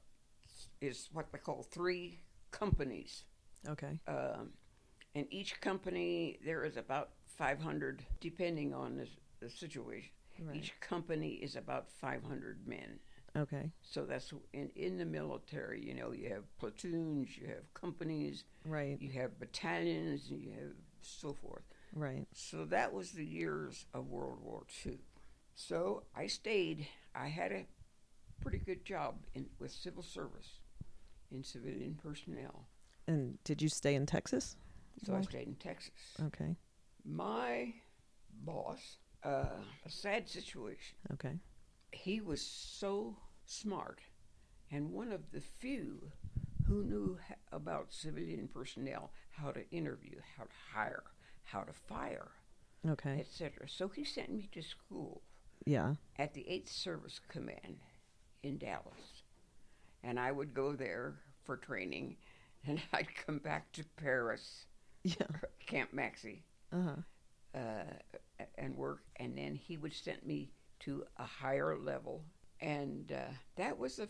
is 0.80 1.08
what 1.12 1.30
they 1.32 1.38
call 1.38 1.62
three 1.62 2.20
companies. 2.50 3.24
Okay. 3.68 3.98
Um, 4.06 4.52
in 5.16 5.26
each 5.30 5.60
company, 5.62 6.38
there 6.44 6.64
is 6.64 6.76
about 6.76 7.10
500, 7.24 8.04
depending 8.20 8.74
on 8.74 8.98
the, 8.98 9.08
the 9.40 9.48
situation. 9.50 10.10
Right. 10.38 10.56
Each 10.56 10.74
company 10.80 11.30
is 11.30 11.56
about 11.56 11.90
500 11.90 12.58
men. 12.66 12.98
Okay. 13.34 13.70
So 13.82 14.04
that's 14.04 14.32
in 14.52 14.70
in 14.76 14.98
the 14.98 15.04
military. 15.06 15.82
You 15.82 15.94
know, 15.94 16.12
you 16.12 16.28
have 16.28 16.44
platoons, 16.58 17.36
you 17.36 17.46
have 17.48 17.72
companies, 17.74 18.44
Right. 18.64 18.98
you 19.00 19.10
have 19.12 19.38
battalions, 19.38 20.28
and 20.30 20.40
you 20.42 20.50
have 20.50 20.72
so 21.00 21.32
forth. 21.32 21.62
Right. 21.94 22.26
So 22.34 22.64
that 22.66 22.92
was 22.92 23.12
the 23.12 23.24
years 23.24 23.86
of 23.94 24.08
World 24.08 24.38
War 24.42 24.64
II. 24.84 24.98
So 25.54 26.02
I 26.14 26.26
stayed. 26.26 26.86
I 27.14 27.28
had 27.28 27.52
a 27.52 27.66
pretty 28.40 28.58
good 28.58 28.84
job 28.84 29.16
in 29.34 29.46
with 29.58 29.70
civil 29.70 30.02
service 30.02 30.60
in 31.30 31.42
civilian 31.42 31.98
personnel. 32.02 32.68
And 33.06 33.38
did 33.44 33.62
you 33.62 33.68
stay 33.68 33.94
in 33.94 34.04
Texas? 34.04 34.56
So 35.04 35.14
I 35.14 35.20
stayed 35.22 35.46
in 35.48 35.54
Texas. 35.56 35.92
Okay. 36.26 36.56
My 37.04 37.72
boss, 38.44 38.96
uh, 39.24 39.60
a 39.84 39.90
sad 39.90 40.28
situation. 40.28 40.96
Okay. 41.12 41.38
He 41.92 42.20
was 42.20 42.40
so 42.42 43.16
smart 43.44 44.00
and 44.70 44.90
one 44.92 45.12
of 45.12 45.30
the 45.32 45.40
few 45.40 46.10
who 46.66 46.82
knew 46.82 47.18
h- 47.30 47.36
about 47.52 47.92
civilian 47.92 48.48
personnel, 48.48 49.12
how 49.30 49.52
to 49.52 49.68
interview, 49.70 50.18
how 50.36 50.42
to 50.44 50.50
hire, 50.74 51.04
how 51.44 51.60
to 51.60 51.72
fire, 51.72 52.32
Okay. 52.88 53.20
etc. 53.20 53.68
So 53.68 53.86
he 53.88 54.02
sent 54.04 54.32
me 54.32 54.48
to 54.52 54.62
school 54.62 55.22
Yeah. 55.64 55.94
at 56.18 56.34
the 56.34 56.44
8th 56.48 56.68
Service 56.68 57.20
Command 57.28 57.78
in 58.42 58.58
Dallas. 58.58 59.22
And 60.02 60.18
I 60.18 60.32
would 60.32 60.52
go 60.54 60.74
there 60.74 61.20
for 61.44 61.56
training 61.56 62.16
and 62.66 62.80
I'd 62.92 63.14
come 63.14 63.38
back 63.38 63.70
to 63.72 63.84
Paris, 63.96 64.66
Yeah. 65.06 65.26
Camp 65.66 65.92
Maxey, 65.92 66.44
Uh-huh. 66.72 66.96
uh, 67.54 68.44
and 68.56 68.76
work. 68.76 69.02
And 69.16 69.36
then 69.36 69.54
he 69.54 69.76
would 69.76 69.92
send 69.94 70.24
me 70.24 70.50
to 70.80 71.04
a 71.16 71.24
higher 71.24 71.76
level. 71.76 72.24
And 72.60 73.12
uh, 73.12 73.32
that 73.56 73.78
was 73.78 73.98
a, 73.98 74.08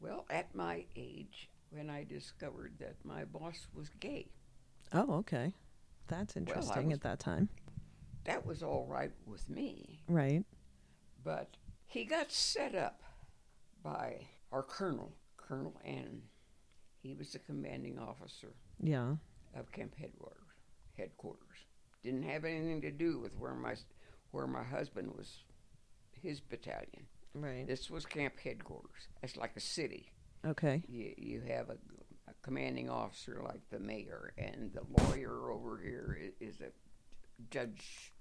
well, 0.00 0.26
at 0.30 0.54
my 0.54 0.84
age 0.96 1.48
when 1.70 1.90
I 1.90 2.04
discovered 2.04 2.74
that 2.80 2.96
my 3.04 3.24
boss 3.24 3.66
was 3.74 3.88
gay. 4.00 4.28
Oh, 4.92 5.14
okay. 5.16 5.52
That's 6.08 6.36
interesting 6.36 6.86
was- 6.88 6.94
at 6.94 7.02
that 7.02 7.18
time. 7.18 7.48
That 8.24 8.44
was 8.44 8.62
all 8.62 8.86
right 8.90 9.12
with 9.24 9.48
me. 9.48 10.00
Right. 10.08 10.44
But 11.22 11.56
he 11.86 12.04
got 12.04 12.32
set 12.32 12.74
up 12.74 13.00
by 13.84 14.26
our 14.50 14.64
colonel, 14.64 15.12
Colonel 15.36 15.80
Ann. 15.84 16.22
He 17.02 17.14
was 17.14 17.30
the 17.32 17.38
commanding 17.38 18.00
officer 18.00 18.52
Yeah. 18.82 19.14
Of 19.58 19.72
Camp 19.72 19.94
Headquarters. 19.98 20.36
Headquarters 20.96 21.66
didn't 22.02 22.22
have 22.22 22.44
anything 22.44 22.80
to 22.82 22.90
do 22.90 23.18
with 23.18 23.36
where 23.38 23.54
my 23.54 23.74
where 24.30 24.46
my 24.46 24.62
husband 24.64 25.12
was. 25.16 25.38
His 26.22 26.40
battalion. 26.40 27.06
Right. 27.34 27.66
This 27.66 27.90
was 27.90 28.06
Camp 28.06 28.34
Headquarters. 28.42 29.08
It's 29.22 29.36
like 29.36 29.52
a 29.56 29.60
city. 29.60 30.12
Okay. 30.46 30.82
You 30.88 31.12
you 31.16 31.42
have 31.48 31.68
a, 31.68 31.76
a 32.28 32.34
commanding 32.42 32.88
officer 32.88 33.42
like 33.44 33.60
the 33.70 33.78
mayor, 33.78 34.32
and 34.38 34.72
the 34.72 34.82
lawyer 35.02 35.50
over 35.50 35.78
here 35.82 36.18
is 36.40 36.60
a 36.60 36.70
judge, 37.50 38.12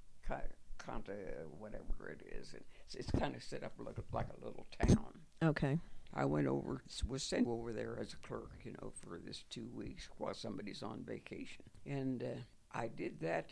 Conta, 0.78 1.16
whatever 1.58 2.10
it 2.10 2.22
is. 2.40 2.54
And 2.54 2.64
it's, 2.86 2.96
it's 2.96 3.12
kind 3.12 3.36
of 3.36 3.44
set 3.44 3.64
up 3.64 3.74
like, 3.80 3.98
like 4.12 4.28
a 4.30 4.46
little 4.46 4.68
town. 4.86 5.14
Okay. 5.44 5.80
I 6.16 6.24
went 6.26 6.48
over, 6.48 6.82
was 7.08 7.24
sent 7.24 7.48
over 7.48 7.74
there 7.74 7.98
as 8.00 8.14
a 8.14 8.28
clerk, 8.28 8.52
you 8.64 8.72
know, 8.82 8.92
for 9.04 9.20
this 9.24 9.44
two 9.50 9.68
weeks 9.74 10.08
while 10.18 10.34
somebody's 10.34 10.82
on 10.82 11.04
vacation. 11.06 11.66
And 11.86 12.24
uh, 12.24 12.28
I 12.72 12.88
did 12.88 13.20
that 13.20 13.50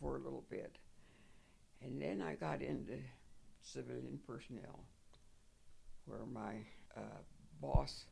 for 0.00 0.16
a 0.16 0.20
little 0.20 0.44
bit. 0.48 0.76
And 1.82 2.00
then 2.00 2.22
I 2.22 2.34
got 2.34 2.62
into 2.62 2.98
civilian 3.62 4.20
personnel, 4.26 4.84
where 6.04 6.24
my 6.32 6.54
uh, 6.96 7.00
boss 7.60 8.06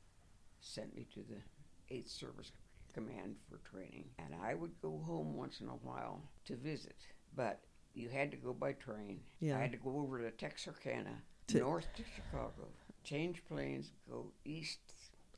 sent 0.61 0.95
me 0.97 1.07
to 1.15 1.21
the 1.21 1.95
8th 1.95 2.11
Service 2.11 2.51
Command 2.93 3.37
for 3.49 3.59
training. 3.59 4.07
And 4.19 4.35
I 4.45 4.55
would 4.55 4.73
go 4.83 5.01
home 5.07 5.37
once 5.37 5.61
in 5.61 5.69
a 5.69 5.73
while 5.73 6.21
to 6.47 6.57
visit. 6.57 6.97
But 7.37 7.61
you 7.95 8.09
had 8.09 8.33
to 8.33 8.37
go 8.37 8.53
by 8.53 8.73
train. 8.73 9.21
Yeah. 9.41 9.57
I 9.57 9.61
had 9.63 9.73
to 9.73 9.79
go 9.79 9.99
over 10.01 10.19
to 10.21 10.31
Texarkana, 10.33 11.15
To- 11.49 11.59
north 11.61 11.87
to 11.97 12.03
Chicago, 12.17 12.69
change 13.05 13.43
planes, 13.47 13.93
go 14.09 14.33
east 14.45 14.81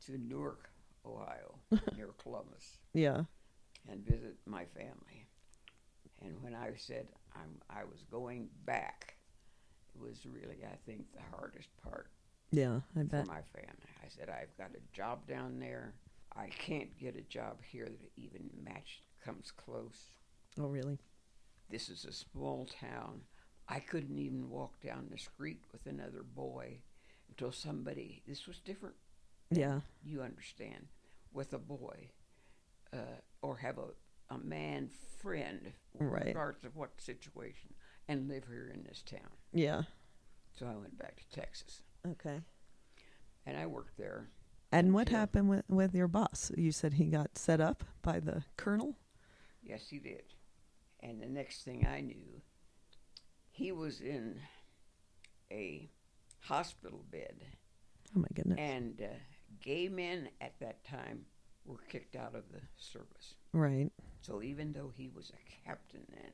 to 0.06 0.16
Newark, 0.18 0.70
Ohio, 1.04 1.58
near 1.96 2.10
Columbus, 2.22 2.78
Yeah. 2.94 3.24
and 3.88 4.04
visit 4.06 4.36
my 4.46 4.64
family. 4.66 5.26
And 6.22 6.40
when 6.42 6.54
I 6.54 6.72
said 6.76 7.08
I'm, 7.34 7.60
I 7.68 7.84
was 7.84 8.02
going 8.10 8.48
back, 8.64 9.16
it 9.94 10.00
was 10.00 10.24
really, 10.26 10.64
I 10.64 10.76
think, 10.86 11.12
the 11.12 11.36
hardest 11.36 11.68
part 11.82 12.10
Yeah. 12.52 12.80
I 12.96 13.00
for 13.00 13.04
bet. 13.04 13.26
my 13.26 13.42
family. 13.54 13.90
I 14.04 14.08
said, 14.08 14.28
I've 14.30 14.56
got 14.56 14.70
a 14.74 14.96
job 14.96 15.26
down 15.26 15.58
there. 15.58 15.94
I 16.34 16.48
can't 16.58 16.96
get 16.98 17.16
a 17.16 17.22
job 17.22 17.58
here 17.62 17.86
that 17.86 18.10
even 18.16 18.50
match 18.62 19.00
comes 19.24 19.50
close. 19.50 19.98
Oh, 20.58 20.66
really? 20.68 20.98
This 21.70 21.88
is 21.88 22.04
a 22.04 22.12
small 22.12 22.66
town. 22.66 23.22
I 23.68 23.80
couldn't 23.80 24.18
even 24.18 24.48
walk 24.48 24.80
down 24.80 25.08
the 25.10 25.18
street 25.18 25.62
with 25.72 25.86
another 25.86 26.22
boy 26.22 26.78
until 27.28 27.52
somebody, 27.52 28.22
this 28.26 28.46
was 28.46 28.58
different, 28.60 28.96
Yeah. 29.50 29.80
you 30.02 30.22
understand, 30.22 30.88
with 31.32 31.52
a 31.52 31.58
boy, 31.58 32.10
uh, 32.92 33.20
or 33.42 33.56
have 33.58 33.78
a, 33.78 33.88
a 34.30 34.38
man 34.38 34.88
friend, 35.18 35.72
Right. 35.98 36.26
regardless 36.26 36.64
of 36.64 36.76
what 36.76 37.00
situation, 37.00 37.74
and 38.08 38.28
live 38.28 38.46
here 38.46 38.68
in 38.68 38.84
this 38.84 39.02
town. 39.02 39.30
Yeah. 39.52 39.82
So 40.52 40.66
I 40.66 40.76
went 40.76 40.96
back 40.98 41.16
to 41.16 41.28
Texas, 41.28 41.82
Okay. 42.06 42.40
and 43.44 43.56
I 43.56 43.66
worked 43.66 43.96
there. 43.98 44.28
And 44.72 44.92
what 44.94 45.08
Sure. 45.08 45.18
happened 45.18 45.48
with 45.48 45.64
with 45.68 45.94
your 45.94 46.08
boss? 46.08 46.50
You 46.56 46.72
said 46.72 46.94
he 46.94 47.06
got 47.06 47.38
set 47.38 47.60
up 47.60 47.84
by 48.02 48.18
the 48.20 48.44
colonel. 48.56 48.96
Yes, 49.62 49.88
he 49.88 49.98
did. 49.98 50.34
And 51.00 51.20
the 51.22 51.28
next 51.28 51.62
thing 51.62 51.86
I 51.86 52.00
knew, 52.00 52.42
he 53.50 53.70
was 53.72 54.00
in 54.00 54.40
a 55.50 55.88
hospital 56.46 57.04
bed, 57.10 57.36
Oh 58.16 58.20
my 58.20 58.28
goodness. 58.34 58.58
and 58.58 59.00
uh, 59.02 59.14
gay 59.60 59.88
men 59.88 60.28
at 60.40 60.54
that 60.60 60.84
time 60.84 61.26
were 61.64 61.78
kicked 61.88 62.16
out 62.16 62.34
of 62.34 62.44
the 62.52 62.60
service. 62.76 63.34
right. 63.52 63.90
So 64.22 64.42
even 64.42 64.72
though 64.72 64.92
he 64.96 65.08
was 65.08 65.30
a 65.30 65.66
captain 65.66 66.04
then, 66.10 66.32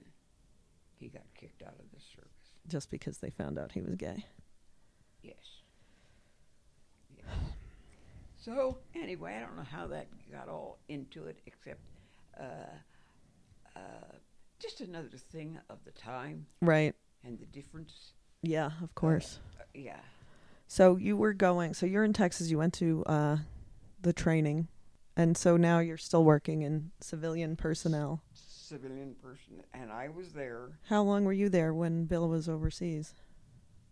he 0.98 1.08
got 1.08 1.22
kicked 1.38 1.62
out 1.62 1.74
of 1.78 1.90
the 1.92 2.00
service. 2.00 2.30
Just 2.68 2.90
because 2.90 3.18
they 3.18 3.30
found 3.30 3.58
out 3.58 3.72
he 3.72 3.82
was 3.82 3.96
gay. 3.96 4.24
Yes. 5.22 5.34
Yes. 7.14 7.26
So 8.36 8.78
anyway, 8.94 9.36
I 9.36 9.40
don't 9.40 9.56
know 9.56 9.62
how 9.70 9.86
that 9.88 10.08
got 10.30 10.48
all 10.48 10.78
into 10.88 11.24
it, 11.26 11.40
except 11.46 11.80
uh, 12.40 12.44
uh, 13.76 14.14
just 14.58 14.80
another 14.80 15.08
thing 15.30 15.58
of 15.70 15.78
the 15.84 15.90
time 15.92 16.46
Right. 16.60 16.94
and 17.24 17.38
the 17.38 17.46
difference. 17.46 18.12
Yeah. 18.42 18.70
Of 18.82 18.94
course. 18.94 19.38
Uh, 19.58 19.64
yeah. 19.74 20.00
So 20.68 20.96
you 20.96 21.16
were 21.16 21.32
going. 21.32 21.74
So 21.74 21.86
you're 21.86 22.04
in 22.04 22.12
Texas. 22.12 22.50
You 22.50 22.58
went 22.58 22.74
to 22.74 23.04
uh, 23.06 23.36
the 24.00 24.12
training, 24.12 24.68
and 25.16 25.36
so 25.36 25.56
now 25.56 25.78
you're 25.80 25.96
still 25.98 26.24
working 26.24 26.62
in 26.62 26.90
civilian 27.00 27.56
personnel. 27.56 28.22
civilian 28.34 29.14
person, 29.22 29.62
and 29.74 29.92
I 29.92 30.08
was 30.08 30.32
there. 30.32 30.70
How 30.88 31.02
long 31.02 31.24
were 31.24 31.32
you 31.32 31.48
there 31.50 31.74
when 31.74 32.06
Bill 32.06 32.28
was 32.28 32.48
overseas? 32.48 33.14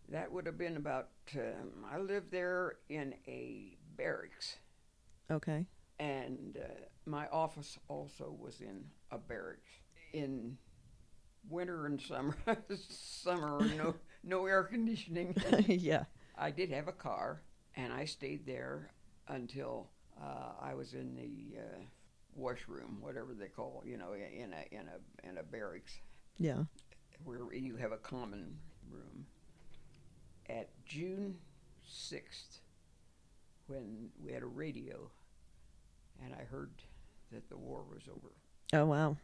That 0.08 0.32
would 0.32 0.46
have 0.46 0.56
been 0.58 0.76
about. 0.76 1.08
Um, 1.36 1.84
I 1.92 1.98
lived 1.98 2.30
there 2.32 2.76
in 2.88 3.14
a 3.28 3.76
barracks, 3.96 4.56
Okay. 5.30 5.66
and 5.98 6.56
uh, 6.60 6.66
my 7.04 7.28
office 7.28 7.78
also 7.88 8.34
was 8.40 8.60
in 8.62 8.84
a 9.10 9.18
barracks. 9.18 9.68
In 10.14 10.56
winter 11.48 11.86
and 11.86 12.00
summer, 12.00 12.34
summer 12.88 13.60
no 13.76 13.94
no 14.22 14.46
air 14.46 14.62
conditioning. 14.64 15.34
yeah. 15.66 16.04
I 16.38 16.50
did 16.50 16.70
have 16.70 16.88
a 16.88 16.92
car, 16.92 17.42
and 17.76 17.92
I 17.92 18.04
stayed 18.04 18.46
there 18.46 18.90
until 19.28 19.88
uh, 20.20 20.52
I 20.60 20.74
was 20.74 20.94
in 20.94 21.14
the 21.14 21.58
uh, 21.60 21.78
washroom, 22.34 22.98
whatever 23.00 23.34
they 23.34 23.48
call, 23.48 23.82
you 23.86 23.96
know, 23.96 24.12
in 24.14 24.52
a 24.54 24.74
in 24.74 24.86
a 24.88 25.28
in 25.28 25.38
a 25.38 25.42
barracks 25.42 25.98
Yeah. 26.38 26.64
where 27.24 27.52
you 27.52 27.76
have 27.76 27.92
a 27.92 27.98
common 27.98 28.56
room. 28.90 29.26
At 30.48 30.68
June 30.84 31.36
sixth, 31.86 32.58
when 33.66 34.08
we 34.24 34.32
had 34.32 34.42
a 34.42 34.46
radio, 34.46 35.10
and 36.24 36.34
I 36.34 36.44
heard 36.44 36.70
that 37.32 37.48
the 37.48 37.56
war 37.56 37.84
was 37.92 38.02
over, 38.08 38.32
Oh 38.72 38.86
wow. 38.86 39.16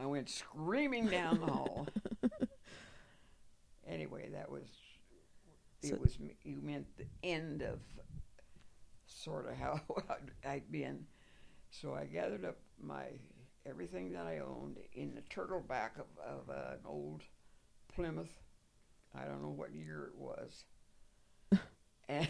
I 0.00 0.06
went 0.06 0.28
screaming 0.30 1.06
down 1.06 1.40
the 1.40 1.46
hall. 1.46 1.86
anyway, 3.86 4.28
that 4.32 4.50
was 4.50 4.68
So- 5.82 5.94
it 5.94 6.00
was 6.00 6.18
you 6.44 6.60
meant 6.62 6.86
the 6.96 7.06
end 7.22 7.62
of 7.62 7.80
sort 9.06 9.48
of 9.48 9.56
how 9.56 9.80
I'd 10.46 10.70
been. 10.70 11.06
So 11.70 11.94
I 11.94 12.04
gathered 12.04 12.44
up 12.44 12.58
my 12.80 13.06
everything 13.64 14.12
that 14.12 14.26
I 14.26 14.38
owned 14.40 14.78
in 14.94 15.14
the 15.14 15.22
turtle 15.22 15.60
back 15.60 15.96
of, 15.96 16.06
of 16.24 16.50
uh, 16.50 16.72
an 16.74 16.80
old 16.84 17.22
Plymouth. 17.94 18.38
I 19.14 19.24
don't 19.24 19.42
know 19.42 19.50
what 19.50 19.74
year 19.74 20.10
it 20.12 20.18
was, 20.18 20.64
and 22.08 22.28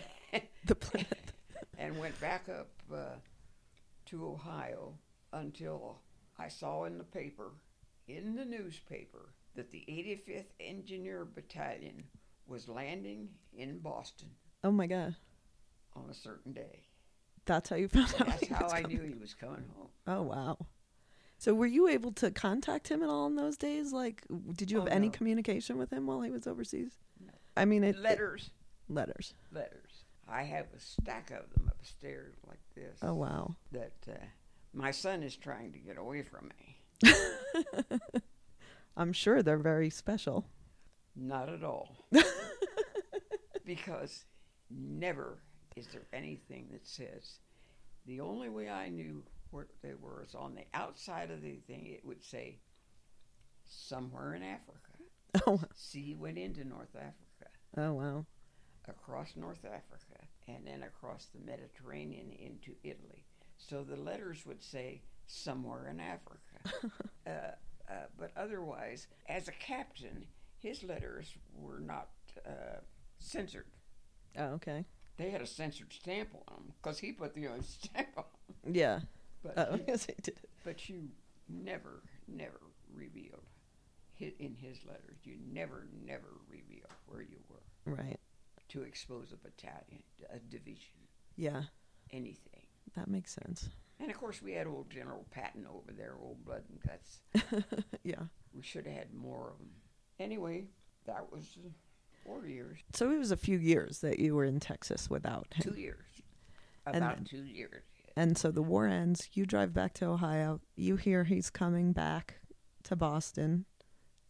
The 0.67 0.75
Plymouth. 0.75 1.33
and 1.79 1.99
went 1.99 2.21
back 2.21 2.49
up 2.49 2.71
uh, 2.93 3.17
to 4.07 4.27
Ohio 4.27 4.95
until 5.33 6.01
I 6.39 6.49
saw 6.49 6.85
in 6.85 6.99
the 6.99 7.05
paper, 7.05 7.53
in 8.09 8.35
the 8.35 8.45
newspaper, 8.45 9.33
that 9.55 9.71
the 9.71 9.85
85th 9.89 10.47
Engineer 10.61 11.25
Battalion 11.25 12.05
was 12.47 12.69
landing 12.69 13.29
in 13.57 13.79
Boston 13.79 14.29
Oh 14.65 14.71
my 14.71 14.87
god. 14.87 15.17
on 15.95 16.09
a 16.11 16.15
certain 16.15 16.53
day. 16.53 16.85
That's 17.45 17.69
how 17.71 17.77
you 17.77 17.89
found 17.89 18.15
out. 18.21 18.27
That's 18.29 18.49
how 18.49 18.69
I 18.69 18.83
coming. 18.83 18.97
knew 18.99 19.05
he 19.07 19.15
was 19.15 19.35
coming 19.35 19.65
home. 19.77 19.89
Oh 20.07 20.23
wow. 20.23 20.59
So 21.39 21.55
were 21.55 21.67
you 21.67 21.89
able 21.89 22.13
to 22.13 22.31
contact 22.31 22.87
him 22.89 23.03
at 23.03 23.09
all 23.09 23.27
in 23.27 23.35
those 23.35 23.57
days? 23.57 23.93
Like, 23.93 24.23
did 24.55 24.71
you 24.71 24.79
have 24.79 24.87
Oh, 24.89 24.93
any 24.93 25.09
no. 25.09 25.13
communication 25.13 25.77
with 25.77 25.93
him 25.93 26.07
while 26.07 26.21
he 26.23 26.31
was 26.31 26.47
overseas? 26.47 26.93
No. 27.25 27.33
I 27.57 27.65
mean, 27.65 27.83
it, 27.83 27.97
it- 27.97 28.01
Letters, 28.01 28.51
letters. 28.89 29.35
letters. 29.53 30.05
I 30.29 30.45
have 30.45 30.67
a 30.75 30.79
stack 30.79 31.31
of 31.33 31.51
them 31.53 31.69
upstairs 31.77 32.37
like 32.49 32.61
this. 32.77 32.97
Oh 33.03 33.15
wow. 33.15 33.57
That 33.73 33.93
uh, 34.09 34.13
my 34.73 34.93
son 34.93 35.23
is 35.25 35.35
trying 35.37 35.73
to 35.73 35.79
get 35.79 35.99
away 35.99 36.23
from 36.23 36.51
me. 36.57 37.11
I'm 38.97 39.13
sure 39.13 39.43
they're 39.43 39.59
very 39.59 39.91
special. 39.91 40.47
Not 41.17 41.49
at 41.49 41.65
all. 41.65 41.97
because 43.65 44.25
never 44.71 45.39
is 45.77 45.87
there 45.89 46.07
anything 46.13 46.69
that 46.73 46.87
says 46.87 47.39
the 48.07 48.21
only 48.21 48.49
way 48.49 48.69
I 48.69 48.89
knew 48.89 49.23
where 49.51 49.69
they 49.83 49.95
were 49.99 50.25
is 50.27 50.35
on 50.35 50.55
the 50.55 50.65
outside 50.75 51.31
of 51.31 51.43
the 51.43 51.57
thing. 51.67 51.87
It 51.87 52.05
would 52.05 52.23
say 52.23 52.59
somewhere 53.65 54.35
in 54.35 54.43
Africa. 54.43 54.79
Oh, 55.47 55.63
See, 55.75 56.03
he 56.03 56.15
went 56.15 56.37
into 56.37 56.63
North 56.63 56.95
Africa, 56.95 57.51
oh 57.79 57.95
wow. 57.95 58.27
across 58.87 59.35
North 59.35 59.65
Africa, 59.65 60.27
and 60.47 60.59
then 60.67 60.83
across 60.83 61.29
the 61.33 61.41
Mediterranean 61.41 62.33
into 62.33 62.73
Italy. 62.85 63.25
So 63.57 63.83
the 63.83 63.97
letters 63.97 64.45
would 64.45 64.63
say 64.63 65.01
somewhere 65.27 65.89
in 65.89 66.01
Africa. 66.01 66.93
uh, 67.27 67.55
uh, 67.89 68.07
but 68.19 68.31
otherwise, 68.37 69.07
as 69.29 69.49
a 69.49 69.53
captain, 69.53 70.27
his 70.59 70.83
letters 70.83 71.35
were 71.57 71.81
not 71.81 72.09
uh, 72.47 72.81
censored. 73.19 73.67
Oh, 74.39 74.45
okay. 74.55 74.85
They 75.19 75.31
had 75.31 75.43
a 75.43 75.47
censored 75.47 75.93
stamp 75.93 76.31
on 76.49 76.55
them 76.57 76.73
because 76.83 76.99
he 76.99 77.13
put 77.13 77.35
the 77.35 77.49
own 77.49 77.63
stamp 77.63 78.09
on 78.17 78.25
'em. 78.67 78.75
Yeah. 78.75 79.01
But, 79.43 79.55
Oh, 79.57 79.75
you, 79.75 79.85
yes, 79.89 80.07
he 80.07 80.15
did. 80.23 80.41
but 80.65 80.89
you 80.89 81.09
never, 81.49 82.03
never 82.29 82.61
revealed 82.95 83.43
hi- 84.19 84.33
in 84.39 84.55
his 84.55 84.79
letters. 84.87 85.19
You 85.25 85.35
never, 85.53 85.87
never 86.07 86.29
revealed 86.49 86.93
where 87.07 87.23
you 87.23 87.39
were 87.49 87.93
Right. 87.95 88.19
to 88.69 88.83
expose 88.83 89.33
a 89.33 89.37
battalion, 89.37 90.03
a 90.31 90.39
division, 90.39 90.95
Yeah. 91.37 91.65
anything. 92.13 92.67
That 92.95 93.09
makes 93.09 93.33
sense. 93.35 93.69
And 94.03 94.11
of 94.11 94.19
course, 94.19 94.43
we 94.43 94.53
had 94.53 94.67
old 94.67 94.91
General 94.91 95.25
Patton 95.31 95.65
over 95.73 95.93
there, 95.97 96.17
old 96.21 96.45
blood 96.45 96.65
and 96.69 96.81
guts. 96.83 97.21
yeah. 98.03 98.25
We 98.53 98.63
should 98.63 98.85
have 98.87 98.97
had 98.97 99.15
more 99.15 99.51
of 99.53 99.59
them. 99.59 99.71
Anyway, 100.19 100.65
that 101.07 101.31
was 101.31 101.57
four 102.25 102.45
years, 102.47 102.81
So 102.95 103.13
it 103.13 103.19
was 103.19 103.31
a 103.31 103.37
few 103.37 103.59
years 103.59 104.01
that 104.01 104.19
you 104.19 104.35
were 104.35 104.45
in 104.45 104.59
Texas 104.59 105.09
without 105.09 105.47
him. 105.55 105.73
two 105.73 105.81
years, 105.81 106.05
about 106.85 107.17
then- 107.17 107.25
two 107.25 107.45
years. 107.45 107.85
And 108.17 108.37
so 108.37 108.51
the 108.51 108.61
war 108.61 108.87
ends. 108.89 109.31
You 109.33 109.47
drive 109.47 109.73
back 109.73 109.95
to 109.95 110.07
Ohio. 110.07 110.61
You 110.77 110.97
hear 110.97 111.25
he's 111.25 111.49
coming 111.49 111.93
back 111.93 112.41
to 112.83 112.95
Boston. 112.97 113.65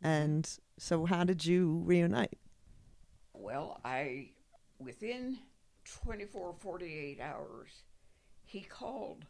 Mm-hmm. 0.04 0.06
And 0.06 0.58
so, 0.78 1.04
how 1.04 1.24
did 1.24 1.44
you 1.44 1.82
reunite? 1.84 2.38
Well, 3.32 3.80
I, 3.84 4.30
within 4.78 5.38
24, 5.84 6.54
48 6.60 7.20
hours, 7.20 7.70
he 8.44 8.60
called 8.60 9.24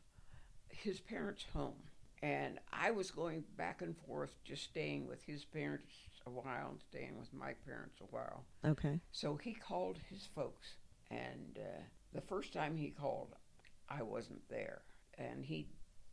his 0.82 1.00
parents 1.00 1.46
home. 1.52 1.74
And 2.22 2.60
I 2.72 2.92
was 2.92 3.10
going 3.10 3.44
back 3.56 3.82
and 3.82 3.96
forth, 4.06 4.36
just 4.44 4.62
staying 4.64 5.08
with 5.08 5.24
his 5.24 5.44
parents 5.44 5.86
a 6.24 6.30
while 6.30 6.68
and 6.70 6.80
staying 6.80 7.18
with 7.18 7.32
my 7.32 7.52
parents 7.66 8.00
a 8.00 8.04
while. 8.14 8.44
Okay. 8.64 9.00
So 9.10 9.36
he 9.36 9.54
called 9.54 9.98
his 10.08 10.28
folks. 10.34 10.74
And 11.10 11.58
uh, 11.58 11.82
the 12.12 12.20
first 12.20 12.52
time 12.52 12.76
he 12.76 12.90
called, 12.90 13.34
I 13.88 14.02
wasn't 14.02 14.48
there. 14.48 14.82
And 15.18 15.44
he 15.44 15.66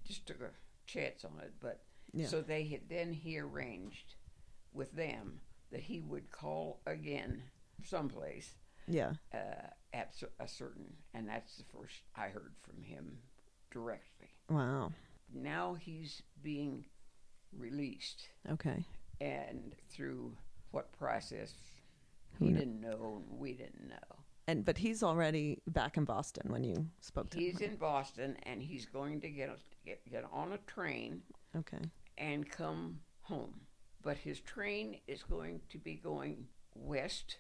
just 0.06 0.26
took 0.26 0.42
a 0.42 0.50
chance 0.88 1.24
on 1.24 1.40
it. 1.44 1.54
But 1.60 1.84
Yeah. 2.12 2.26
so 2.26 2.42
they 2.42 2.64
had 2.66 2.90
then 2.90 3.14
he 3.14 3.38
arranged 3.40 4.16
with 4.74 4.92
them 4.94 5.42
that 5.72 5.82
he 5.82 6.00
would 6.00 6.32
call 6.32 6.82
again 6.88 7.44
someplace 7.84 8.56
Yeah. 8.88 9.14
uh, 9.32 9.68
at 9.94 10.16
a 10.40 10.48
certain, 10.48 10.96
and 11.14 11.30
that's 11.30 11.58
the 11.58 11.64
first 11.66 12.02
I 12.16 12.30
heard 12.30 12.54
from 12.64 12.82
him 12.82 13.20
directly. 13.72 14.29
Wow. 14.50 14.92
Now 15.34 15.76
he's 15.80 16.22
being 16.42 16.86
released, 17.58 18.28
Okay. 18.50 18.84
and 19.22 19.76
through 19.90 20.36
what 20.72 20.92
process 20.92 21.54
Who 22.40 22.46
he 22.46 22.52
kn- 22.52 22.60
didn't 22.60 22.82
know, 22.82 23.24
we 23.30 23.54
didn't 23.54 23.88
know. 23.88 24.16
And 24.48 24.66
but 24.66 24.78
he's 24.80 25.04
already 25.04 25.62
back 25.68 25.98
in 25.98 26.06
Boston 26.06 26.52
when 26.52 26.64
you 26.64 26.88
spoke 27.02 27.30
to 27.32 27.38
him? 27.38 27.44
He's 27.44 27.60
him. 27.60 27.72
in 27.72 27.76
Boston, 27.78 28.38
and 28.44 28.62
he's 28.64 28.86
going 28.88 29.22
to 29.22 29.30
get 29.30 29.50
get, 29.86 30.10
get 30.10 30.26
on 30.32 30.54
a 30.54 30.58
train 30.60 31.22
Okay. 31.56 31.82
and 32.18 32.50
come 32.50 33.00
home. 33.22 33.62
But 34.02 34.18
his 34.18 34.40
train 34.40 35.00
is 35.08 35.22
going 35.24 35.62
to 35.70 35.78
be 35.78 35.94
going 35.96 36.48
west, 36.74 37.38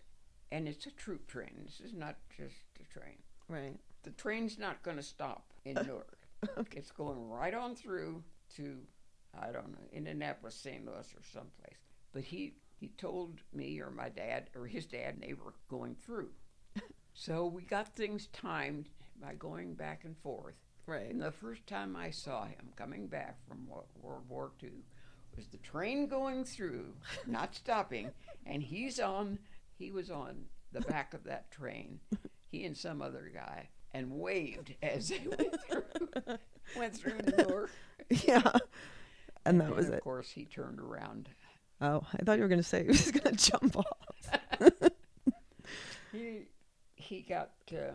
and 0.51 0.67
it's 0.67 0.85
a 0.85 0.91
troop 0.91 1.25
train. 1.27 1.63
This 1.65 1.79
is 1.79 1.93
not 1.93 2.17
just 2.37 2.55
a 2.79 2.83
train. 2.99 3.17
Right. 3.47 3.77
The 4.03 4.11
train's 4.11 4.59
not 4.59 4.83
going 4.83 4.97
to 4.97 5.03
stop 5.03 5.51
in 5.65 5.73
Newark. 5.87 6.18
It's 6.75 6.91
going 6.91 7.29
right 7.29 7.53
on 7.53 7.75
through 7.75 8.23
to, 8.55 8.77
I 9.39 9.51
don't 9.51 9.71
know, 9.71 9.87
Indianapolis, 9.91 10.55
St. 10.55 10.85
Louis, 10.85 11.07
or 11.15 11.21
someplace. 11.33 11.79
But 12.13 12.23
he, 12.23 12.55
he 12.79 12.89
told 12.97 13.39
me 13.53 13.79
or 13.81 13.91
my 13.91 14.09
dad 14.09 14.49
or 14.55 14.65
his 14.65 14.85
dad 14.85 15.17
they 15.19 15.33
were 15.33 15.53
going 15.69 15.95
through. 15.95 16.29
so 17.13 17.45
we 17.45 17.63
got 17.63 17.95
things 17.95 18.27
timed 18.33 18.89
by 19.21 19.33
going 19.33 19.73
back 19.73 20.05
and 20.05 20.17
forth. 20.17 20.55
Right. 20.85 21.11
And 21.11 21.21
the 21.21 21.31
first 21.31 21.67
time 21.67 21.95
I 21.95 22.09
saw 22.09 22.45
him 22.45 22.69
coming 22.75 23.07
back 23.07 23.37
from 23.47 23.67
World 23.67 24.23
War 24.27 24.51
II 24.63 24.69
was 25.35 25.47
the 25.47 25.57
train 25.57 26.07
going 26.07 26.43
through, 26.43 26.93
not 27.27 27.53
stopping, 27.53 28.11
and 28.45 28.63
he's 28.63 28.99
on. 28.99 29.39
He 29.77 29.91
was 29.91 30.09
on 30.09 30.45
the 30.71 30.81
back 30.81 31.13
of 31.13 31.23
that 31.25 31.51
train, 31.51 31.99
he 32.51 32.65
and 32.65 32.75
some 32.75 33.01
other 33.01 33.31
guy, 33.33 33.69
and 33.93 34.11
waved 34.11 34.75
as 34.81 35.09
they 35.09 35.21
went 35.27 35.55
through. 35.69 36.37
went 36.77 36.95
through 36.95 37.19
Newark. 37.37 37.71
yeah. 38.09 38.51
And 39.45 39.59
that 39.61 39.75
was 39.75 39.87
of 39.87 39.93
it. 39.93 39.97
Of 39.97 40.03
course, 40.03 40.29
he 40.31 40.45
turned 40.45 40.79
around. 40.79 41.29
Oh, 41.81 42.05
I 42.13 42.23
thought 42.23 42.37
you 42.37 42.43
were 42.43 42.49
going 42.49 42.61
to 42.61 42.67
say 42.67 42.81
he 42.83 42.87
was 42.89 43.09
going 43.11 43.35
to 43.35 43.51
jump 43.51 43.77
off. 43.77 44.79
He 46.11 46.47
he 46.95 47.21
got. 47.21 47.51
Uh, 47.71 47.93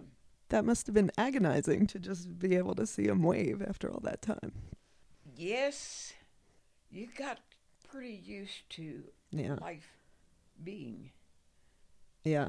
That 0.50 0.64
must 0.64 0.86
have 0.86 0.94
been 0.94 1.10
agonizing 1.18 1.86
to 1.88 1.98
just 1.98 2.38
be 2.38 2.54
able 2.56 2.74
to 2.76 2.86
see 2.86 3.06
him 3.06 3.22
wave 3.22 3.60
after 3.60 3.90
all 3.90 4.00
that 4.04 4.22
time. 4.22 4.52
yes, 5.36 6.12
you 6.90 7.08
got 7.18 7.40
pretty 7.90 8.14
used 8.24 8.68
to 8.70 9.02
Yeah. 9.32 9.56
life 9.60 9.88
being 10.62 11.10
Yeah. 12.22 12.48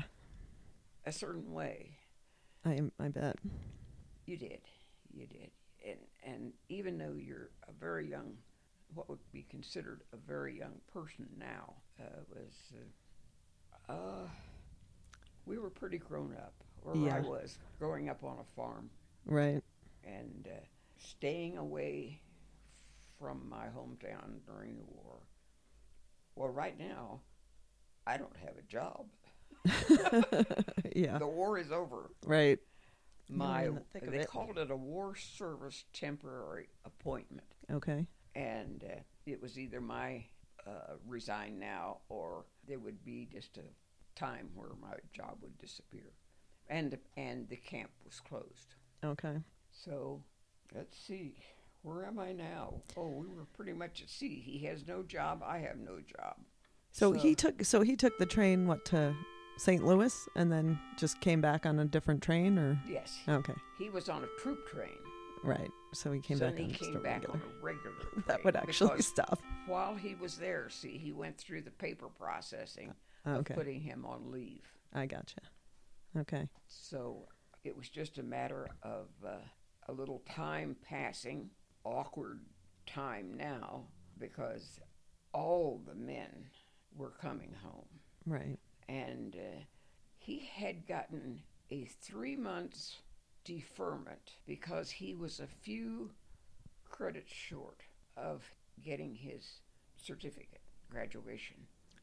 a 1.06 1.12
certain 1.12 1.52
way. 1.52 1.98
I 2.66 2.74
am 2.74 2.92
I 3.00 3.08
bet. 3.10 3.38
You 4.26 4.38
did, 4.38 4.62
you 5.14 5.28
did, 5.28 5.52
and 5.86 6.00
and 6.26 6.54
even 6.70 6.98
though 6.98 7.14
you're 7.16 7.52
a 7.68 7.72
very 7.80 8.10
young, 8.10 8.36
what 8.94 9.08
would 9.10 9.20
be 9.32 9.46
considered 9.50 10.02
a 10.14 10.18
very 10.18 10.58
young 10.58 10.74
person 10.92 11.28
now, 11.38 11.76
uh, 12.00 12.22
was, 12.28 12.74
uh, 13.90 13.94
uh, 13.94 14.28
we 15.46 15.60
were 15.60 15.70
pretty 15.70 16.00
grown 16.00 16.34
up, 16.36 16.56
or 16.82 16.94
I 17.12 17.20
was 17.20 17.58
growing 17.78 18.10
up 18.10 18.24
on 18.24 18.40
a 18.40 18.56
farm 18.56 18.90
Right. 19.26 19.62
and 20.04 20.48
uh, 20.52 20.66
staying 20.98 21.58
away 21.58 22.20
from 23.20 23.48
my 23.48 23.66
hometown 23.68 24.40
during 24.48 24.76
the 24.76 24.84
war. 24.84 25.20
Well, 26.36 26.50
right 26.50 26.78
now, 26.78 27.22
I 28.08 28.18
don't 28.18 28.36
have 28.38 28.58
a 28.58 28.62
job. 28.64 29.06
yeah. 30.96 31.18
The 31.18 31.28
war 31.28 31.58
is 31.58 31.72
over. 31.72 32.12
Right. 32.26 32.60
My 33.28 33.70
the 33.94 34.12
they 34.12 34.18
it. 34.20 34.28
called 34.28 34.58
it 34.58 34.70
a 34.70 34.76
war 34.76 35.16
service 35.16 35.86
temporary 35.94 36.68
appointment, 36.86 37.48
Okay. 37.72 38.06
and 38.36 38.84
uh, 38.84 39.00
it 39.26 39.42
was 39.42 39.58
either 39.58 39.82
my 39.82 40.24
uh, 40.68 40.98
resign 41.08 41.58
now 41.58 41.98
or 42.10 42.46
there 42.68 42.78
would 42.78 43.04
be 43.04 43.28
just 43.32 43.58
a 43.58 43.64
time 44.20 44.50
where 44.54 44.70
my 44.80 44.94
job 45.12 45.38
would 45.42 45.58
disappear, 45.58 46.12
and 46.70 46.96
and 47.18 47.50
the 47.50 47.56
camp 47.56 47.90
was 48.06 48.20
closed. 48.20 48.76
Okay. 49.04 49.38
So 49.72 50.22
let's 50.76 50.96
see, 50.96 51.34
where 51.82 52.06
am 52.06 52.20
I 52.20 52.32
now? 52.32 52.82
Oh, 52.96 53.08
we 53.10 53.28
were 53.28 53.46
pretty 53.54 53.74
much 53.74 54.04
at 54.04 54.10
sea. 54.10 54.40
He 54.40 54.66
has 54.66 54.88
no 54.88 55.02
job. 55.02 55.42
I 55.44 55.58
have 55.60 55.78
no 55.78 55.98
job. 56.00 56.36
So, 56.92 57.12
he 57.12 57.36
took 57.36 57.66
so 57.66 57.82
he 57.82 57.96
took 57.98 58.18
the 58.20 58.26
train 58.26 58.68
what 58.68 58.86
to 58.86 59.14
St. 59.58 59.86
Louis 59.86 60.28
and 60.36 60.52
then 60.52 60.80
just 60.98 61.20
came 61.22 61.42
back 61.42 61.66
on 61.66 61.80
a 61.80 61.86
different 61.86 62.22
train 62.22 62.58
or 62.60 62.80
yes, 62.88 63.18
okay. 63.30 63.54
he 63.78 63.90
was 63.90 64.10
on 64.10 64.24
a 64.24 64.28
troop 64.42 64.68
train. 64.68 64.90
Right. 65.44 65.70
So 65.94 66.12
he 66.12 66.20
came 66.20 66.38
so 66.38 66.48
back 66.50 66.58
he 66.58 66.64
on 66.66 66.70
came 66.72 66.96
a 66.96 67.00
back 67.00 67.22
regular. 67.22 67.34
on 67.36 67.42
a 67.42 67.64
regular 67.64 67.96
train. 68.02 68.24
That 68.28 68.44
would 68.44 68.56
actually 68.56 69.02
stop. 69.02 69.40
while 69.68 69.96
he 69.96 70.16
was 70.16 70.38
there, 70.38 70.70
see, 70.70 70.98
he 70.98 71.12
went 71.14 71.38
through 71.38 71.62
the 71.62 71.72
paper 71.72 72.08
processing 72.10 72.94
of 73.26 73.38
Okay. 73.42 73.54
putting 73.54 73.80
him 73.82 74.06
on 74.06 74.32
leave. 74.32 74.64
I 74.94 75.06
gotcha. 75.06 75.42
Okay. 76.18 76.48
So 76.68 77.28
it 77.64 77.76
was 77.78 77.90
just 77.90 78.18
a 78.18 78.24
matter 78.24 78.68
of 78.84 79.08
uh, 79.26 79.38
a 79.88 79.94
little 79.94 80.22
time 80.30 80.76
passing, 80.88 81.50
awkward 81.84 82.42
time 82.88 83.36
now, 83.38 83.86
because 84.18 84.80
all 85.34 85.82
the 85.86 85.96
men 85.96 86.46
were 86.96 87.12
coming 87.22 87.54
home. 87.64 87.86
Right. 88.26 88.58
And 88.88 89.36
uh, 89.36 89.62
he 90.18 90.50
had 90.54 90.88
gotten 90.88 91.42
a 91.72 91.86
three 92.02 92.36
months 92.36 92.98
deferment 93.44 94.34
because 94.46 94.90
he 94.92 95.14
was 95.14 95.40
a 95.40 95.48
few 95.48 96.12
credits 96.90 97.32
short 97.34 97.82
of 98.18 98.44
getting 98.84 99.16
his 99.16 99.60
certificate, 99.98 100.62
graduation. 100.90 101.58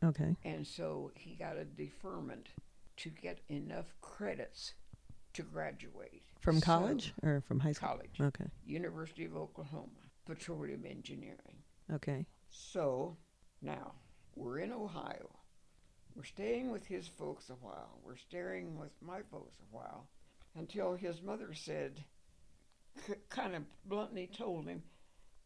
Okay. 0.05 0.37
And 0.45 0.67
so 0.67 1.13
he 1.15 1.35
got 1.37 1.57
a 1.57 1.65
deferment 1.65 2.49
to 2.99 3.09
get 3.11 3.41
enough 3.49 3.95
credits 4.01 4.75
to 5.35 5.43
graduate. 5.43 6.23
From 6.41 6.59
So- 6.59 6.67
college 6.67 7.15
or 7.23 7.41
from 7.41 7.61
high 7.61 7.73
school? 7.73 7.89
college. 7.89 8.21
Okay. 8.21 8.47
University 8.67 9.25
of 9.25 9.37
Oklahoma, 9.37 10.11
petroleum 10.27 10.85
engineering. 10.85 11.63
Okay. 11.93 12.27
So 12.51 13.17
now 13.61 13.95
we're 14.35 14.59
in 14.59 14.73
Ohio. 14.73 15.31
We're 16.15 16.25
staying 16.25 16.71
with 16.71 16.87
his 16.87 17.09
folks 17.09 17.49
a 17.51 17.55
while. 17.55 17.99
We're 18.05 18.17
staying 18.17 18.79
with 18.79 18.93
my 19.01 19.21
folks 19.31 19.57
a 19.61 19.77
while 19.77 20.07
until 20.57 20.95
his 20.95 21.23
mother 21.23 21.55
said, 21.55 22.05
c- 23.07 23.15
kind 23.31 23.55
of 23.55 23.63
bluntly 23.87 24.29
told 24.37 24.67
him, 24.67 24.83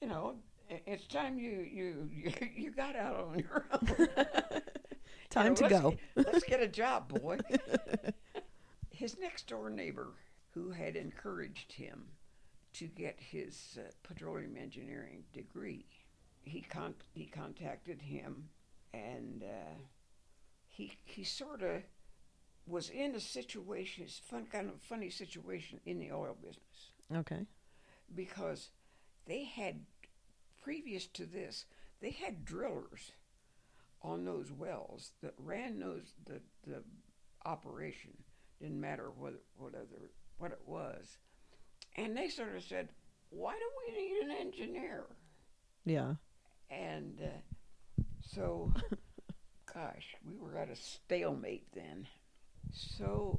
you 0.03 0.09
know, 0.09 0.37
it's 0.69 1.07
time 1.07 1.39
you 1.39 1.61
you 1.71 2.11
you, 2.13 2.33
you 2.57 2.71
got 2.73 2.97
out 2.97 3.17
on 3.21 3.39
your 3.39 3.67
own. 3.73 4.09
Time 5.31 5.45
You 5.45 5.51
know, 5.51 5.55
to 5.57 5.63
let's 5.63 5.83
go. 5.83 5.91
get- 5.91 6.27
let's 6.33 6.45
get 6.45 6.61
a 6.63 6.69
job, 6.69 7.09
boy. 7.21 7.39
his 8.91 9.19
next 9.19 9.47
door 9.49 9.71
neighbor, 9.71 10.13
who 10.51 10.71
had 10.71 10.97
encouraged 10.97 11.73
him 11.73 12.07
to 12.75 12.87
get 12.87 13.17
his 13.21 13.79
uh, 13.79 13.91
petroleum 14.03 14.57
engineering 14.57 15.25
degree, 15.33 15.85
he 16.43 16.61
con- 16.63 16.95
he 17.13 17.27
contacted 17.27 18.03
him, 18.03 18.49
and 18.95 19.43
uh, 19.45 19.75
he 20.77 20.93
he 21.05 21.25
sort 21.25 21.63
of 21.63 21.83
was 22.67 22.91
in 22.91 23.15
a 23.15 23.21
situation, 23.21 24.05
it's 24.05 24.19
fun 24.19 24.47
kind 24.47 24.69
of 24.69 24.81
funny 24.83 25.09
situation 25.09 25.81
in 25.87 25.99
the 25.99 26.11
oil 26.13 26.37
business 26.41 26.91
Okay. 27.15 27.47
because 28.15 28.71
they 29.27 29.45
had 29.45 29.85
previous 30.63 31.07
to 31.07 31.25
this 31.27 31.65
they 32.01 32.11
had 32.11 32.45
drillers 32.45 33.13
on 34.03 34.25
those 34.25 34.51
wells 34.53 35.13
that 35.23 35.33
ran 35.39 35.79
those 35.81 36.13
the 36.27 36.41
the 36.67 36.83
operation 37.45 38.13
didn't 38.61 38.81
matter 38.81 39.11
what 39.17 39.35
what 39.57 39.75
other 39.75 40.11
what 40.39 40.51
it 40.51 40.61
was 40.67 41.19
and 41.97 42.17
they 42.17 42.29
sort 42.29 42.55
of 42.57 42.63
said 42.65 42.89
why 43.31 43.53
do 43.55 43.95
we 43.95 44.03
need 44.03 44.25
an 44.25 44.31
engineer 44.47 45.05
Yeah. 45.85 46.15
and 46.69 47.21
uh, 47.23 48.03
so 48.23 48.73
gosh 49.77 50.17
we 50.25 50.37
were 50.39 50.57
at 50.57 50.71
a 50.71 50.77
stalemate 50.77 51.67
then 51.75 52.09
so 52.73 53.39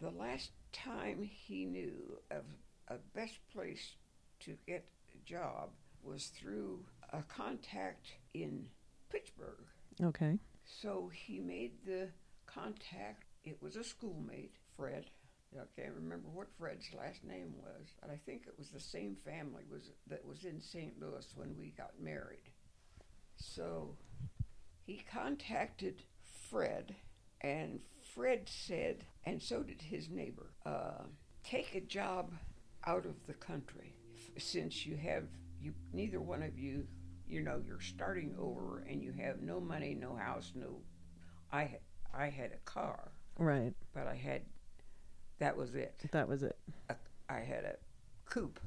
the 0.00 0.10
last 0.10 0.50
time 0.72 1.22
he 1.22 1.64
knew 1.64 2.18
of 2.30 2.44
a 2.88 2.96
best 3.14 3.38
place 3.52 3.96
to 4.40 4.56
get 4.66 4.84
a 5.14 5.28
job 5.28 5.70
was 6.02 6.26
through 6.26 6.84
a 7.12 7.22
contact 7.22 8.12
in 8.34 8.66
Pittsburgh. 9.10 9.64
Okay. 10.02 10.38
So 10.64 11.10
he 11.12 11.40
made 11.40 11.72
the 11.84 12.08
contact. 12.46 13.24
It 13.44 13.60
was 13.60 13.76
a 13.76 13.84
schoolmate, 13.84 14.54
Fred. 14.76 15.06
I 15.54 15.64
can't 15.80 15.94
remember 15.94 16.28
what 16.28 16.48
Fred's 16.58 16.92
last 16.96 17.24
name 17.24 17.54
was, 17.56 17.88
but 18.00 18.10
I 18.10 18.16
think 18.26 18.42
it 18.46 18.54
was 18.58 18.68
the 18.68 18.80
same 18.80 19.16
family 19.24 19.64
was 19.70 19.90
that 20.06 20.24
was 20.26 20.44
in 20.44 20.60
St. 20.60 20.92
Louis 21.00 21.26
when 21.34 21.56
we 21.58 21.72
got 21.76 21.92
married. 22.00 22.50
So 23.36 23.96
he 24.88 25.02
contacted 25.12 26.02
Fred, 26.50 26.94
and 27.42 27.80
Fred 28.14 28.48
said, 28.48 29.04
and 29.24 29.42
so 29.42 29.62
did 29.62 29.82
his 29.82 30.08
neighbor, 30.08 30.46
uh, 30.64 31.04
take 31.44 31.74
a 31.74 31.80
job 31.82 32.32
out 32.86 33.04
of 33.04 33.26
the 33.26 33.34
country 33.34 33.94
since 34.38 34.86
you 34.86 34.96
have 34.96 35.24
you 35.60 35.74
neither 35.92 36.20
one 36.20 36.42
of 36.42 36.58
you 36.58 36.86
you 37.28 37.42
know 37.42 37.60
you're 37.66 37.80
starting 37.80 38.34
over 38.38 38.82
and 38.88 39.02
you 39.02 39.12
have 39.12 39.42
no 39.42 39.60
money 39.60 39.94
no 39.94 40.14
house 40.16 40.52
no 40.54 40.76
i 41.52 41.62
had 41.64 41.80
i 42.14 42.28
had 42.28 42.52
a 42.52 42.58
car 42.70 43.10
Right. 43.36 43.74
but 43.92 44.06
i 44.06 44.14
had 44.14 44.42
that 45.40 45.56
was 45.56 45.74
it 45.74 46.06
That 46.12 46.28
was 46.28 46.42
it. 46.44 46.56
a, 46.88 46.94
i 47.28 47.40
had 47.40 47.64
a 47.64 47.76
coupe 48.30 48.60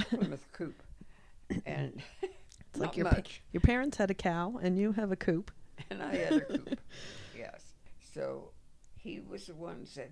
plymouth 0.00 0.44
coupe 0.52 0.82
and 1.66 2.02
It's 2.70 2.80
like 2.80 2.88
not 2.88 2.96
your 2.96 3.06
pa- 3.06 3.16
much 3.16 3.42
Your 3.52 3.60
parents 3.60 3.96
had 3.96 4.10
a 4.10 4.14
cow 4.14 4.58
and 4.62 4.78
you 4.78 4.92
have 4.92 5.12
a 5.12 5.16
coop. 5.16 5.50
and 5.90 6.02
I 6.02 6.14
had 6.16 6.32
a 6.32 6.40
coupe. 6.40 6.80
yes. 7.36 7.72
So 8.14 8.50
he 8.96 9.20
was 9.20 9.46
the 9.46 9.54
one 9.54 9.86
that 9.96 10.10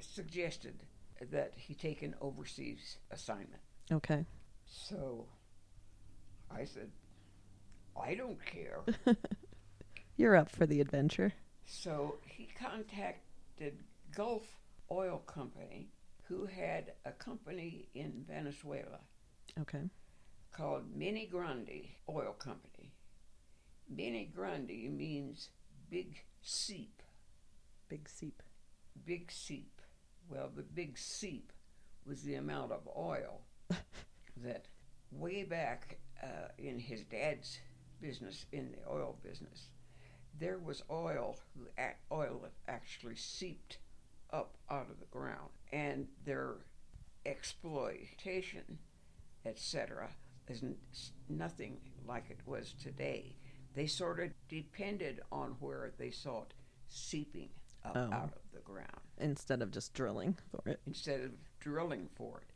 suggested 0.00 0.74
that 1.30 1.52
he 1.56 1.74
take 1.74 2.02
an 2.02 2.14
overseas 2.20 2.98
assignment. 3.10 3.62
Okay. 3.92 4.24
So 4.66 5.26
I 6.50 6.64
said, 6.64 6.90
I 8.00 8.14
don't 8.14 8.44
care. 8.44 8.80
You're 10.16 10.36
up 10.36 10.50
for 10.50 10.66
the 10.66 10.80
adventure. 10.80 11.32
so 11.66 12.16
he 12.26 12.48
contacted 12.58 13.74
Gulf 14.14 14.46
Oil 14.90 15.18
Company, 15.26 15.88
who 16.28 16.46
had 16.46 16.92
a 17.04 17.12
company 17.12 17.88
in 17.94 18.24
Venezuela 18.28 19.00
Okay. 19.60 19.82
Called 20.54 20.94
Mene 20.94 21.28
Grande 21.28 21.88
Oil 22.08 22.32
Company. 22.38 22.92
Mene 23.88 24.30
Grande 24.32 24.88
means 24.96 25.48
big 25.90 26.22
seep. 26.42 27.02
Big 27.88 28.08
seep. 28.08 28.40
big 29.04 29.32
seep. 29.32 29.80
Well, 30.30 30.50
the 30.54 30.62
big 30.62 30.96
seep 30.96 31.52
was 32.06 32.22
the 32.22 32.36
amount 32.36 32.70
of 32.70 32.88
oil 32.96 33.40
that 34.36 34.66
way 35.10 35.42
back 35.42 35.98
uh, 36.22 36.48
in 36.56 36.78
his 36.78 37.02
dad's 37.02 37.58
business, 38.00 38.46
in 38.52 38.70
the 38.70 38.88
oil 38.88 39.18
business, 39.24 39.70
there 40.38 40.58
was 40.58 40.84
oil, 40.88 41.36
oil 42.12 42.40
that 42.42 42.52
actually 42.68 43.16
seeped 43.16 43.78
up 44.30 44.54
out 44.70 44.88
of 44.88 45.00
the 45.00 45.06
ground, 45.06 45.50
and 45.72 46.06
their 46.24 46.54
exploitation, 47.26 48.78
etc., 49.44 50.10
isn't 50.48 50.76
nothing 51.28 51.78
like 52.06 52.30
it 52.30 52.40
was 52.46 52.74
today. 52.82 53.36
They 53.74 53.86
sort 53.86 54.20
of 54.20 54.30
depended 54.48 55.20
on 55.32 55.56
where 55.60 55.92
they 55.98 56.10
saw 56.10 56.42
it 56.42 56.54
seeping 56.88 57.48
up 57.84 57.96
Oh. 57.96 58.12
out 58.12 58.32
of 58.34 58.42
the 58.52 58.60
ground 58.60 59.00
Instead 59.18 59.60
of 59.62 59.70
just 59.70 59.92
drilling 59.94 60.36
for 60.50 60.62
it. 60.70 60.80
instead 60.86 61.20
of 61.20 61.32
drilling 61.60 62.08
for 62.14 62.40
it. 62.40 62.52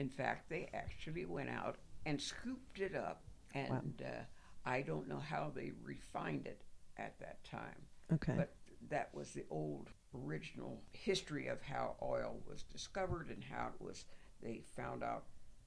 In 0.00 0.08
fact, 0.08 0.48
they 0.50 0.68
actually 0.74 1.24
went 1.24 1.48
out 1.48 1.76
and 2.04 2.20
scooped 2.20 2.78
it 2.80 2.94
up, 2.94 3.22
and 3.54 4.02
uh, 4.04 4.22
I 4.64 4.82
don't 4.82 5.08
know 5.08 5.18
how 5.18 5.50
they 5.54 5.72
refined 5.82 6.46
it 6.46 6.62
at 6.98 7.18
that 7.20 7.42
time. 7.44 7.86
Okay. 8.12 8.34
But 8.36 8.54
that 8.90 9.12
was 9.14 9.30
the 9.32 9.44
old 9.50 9.88
original 10.14 10.82
history 10.92 11.46
of 11.48 11.62
how 11.62 11.96
oil 12.02 12.38
was 12.46 12.62
discovered 12.64 13.28
and 13.30 13.42
how 13.42 13.68
it 13.68 13.80
was. 13.82 14.04
They 14.42 14.62
found 14.76 15.02
out, 15.02 15.24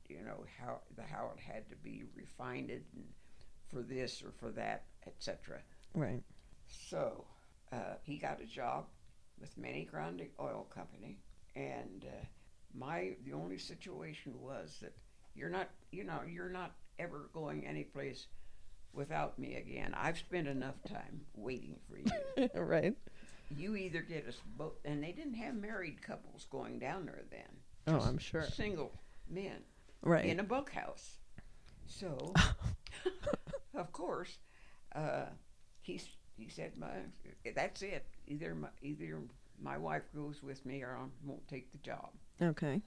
you 0.09 0.23
know, 0.23 0.43
how 0.59 0.79
the 0.95 1.03
how 1.03 1.31
it 1.35 1.39
had 1.39 1.69
to 1.69 1.75
be 1.77 2.03
refined 2.15 2.69
and 2.71 2.83
for 3.69 3.81
this 3.81 4.23
or 4.23 4.31
for 4.31 4.51
that, 4.51 4.85
etc. 5.05 5.59
right. 5.93 6.23
So 6.67 7.25
uh, 7.71 7.95
he 8.03 8.17
got 8.17 8.41
a 8.41 8.45
job 8.45 8.85
with 9.39 9.57
Mene 9.57 9.87
Grande 9.89 10.27
Oil 10.39 10.67
Company, 10.73 11.19
and 11.55 12.05
uh, 12.05 12.25
my 12.73 13.15
the 13.25 13.33
only 13.33 13.57
situation 13.57 14.33
was 14.41 14.77
that 14.81 14.93
you're 15.35 15.49
not, 15.49 15.69
you 15.91 16.03
know, 16.03 16.21
you're 16.27 16.49
not 16.49 16.73
ever 16.97 17.29
going 17.33 17.65
anyplace 17.65 18.27
without 18.93 19.37
me 19.37 19.55
again. 19.55 19.93
I've 19.95 20.17
spent 20.17 20.47
enough 20.47 20.75
time 20.91 21.21
waiting 21.35 21.77
for 21.87 21.97
you 21.97 22.49
right. 22.55 22.95
you 23.55 23.75
either 23.75 24.01
get 24.01 24.27
us 24.27 24.37
both, 24.57 24.73
and 24.83 25.03
they 25.03 25.11
didn't 25.11 25.35
have 25.35 25.55
married 25.55 26.01
couples 26.01 26.47
going 26.49 26.79
down 26.79 27.05
there 27.05 27.23
then. 27.29 27.95
Oh, 27.95 27.99
I'm 27.99 28.17
sure. 28.17 28.43
Single 28.43 28.91
men 29.29 29.61
Right. 30.01 30.25
in 30.25 30.39
a 30.39 30.43
bunkhouse. 30.43 31.17
So, 31.87 32.33
of 33.73 33.91
course, 33.91 34.37
uh, 34.95 35.25
he 35.81 35.99
he 36.37 36.49
said, 36.49 36.77
"My 36.77 36.91
that's 37.55 37.81
it. 37.81 38.05
Either 38.27 38.55
my, 38.55 38.69
either 38.81 39.19
my 39.61 39.77
wife 39.77 40.03
goes 40.15 40.41
with 40.41 40.65
me, 40.65 40.83
or 40.83 40.97
I 40.97 41.05
won't 41.25 41.47
take 41.47 41.71
the 41.71 41.79
job." 41.79 42.09
okay. 42.41 42.81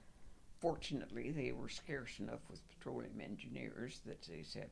Fortunately, 0.59 1.31
they 1.31 1.51
were 1.51 1.67
scarce 1.67 2.19
enough 2.19 2.39
with 2.49 2.61
petroleum 2.69 3.19
engineers 3.21 3.99
that 4.05 4.21
they 4.23 4.43
said, 4.43 4.69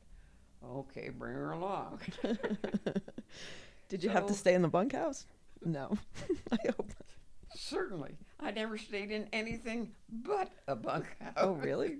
"Okay, 0.64 1.10
bring 1.10 1.34
her 1.34 1.52
along." 1.52 2.00
Did 3.88 4.02
you 4.02 4.08
have 4.08 4.26
to 4.26 4.34
stay 4.34 4.54
in 4.54 4.62
the 4.62 4.68
bunkhouse? 4.68 5.26
No. 5.64 5.98
I 6.52 6.56
hope. 6.64 6.92
Certainly. 7.54 8.16
I 8.40 8.50
never 8.50 8.78
stayed 8.78 9.10
in 9.10 9.28
anything 9.32 9.92
but 10.10 10.50
a 10.66 10.74
bunkhouse. 10.74 11.34
Oh, 11.36 11.52
really? 11.52 11.98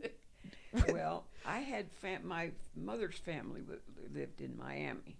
Well, 0.88 1.26
I 1.46 1.58
had 1.58 1.90
fam- 1.92 2.26
my 2.26 2.50
mother's 2.74 3.16
family 3.18 3.62
lived 4.12 4.40
in 4.40 4.56
Miami. 4.56 5.18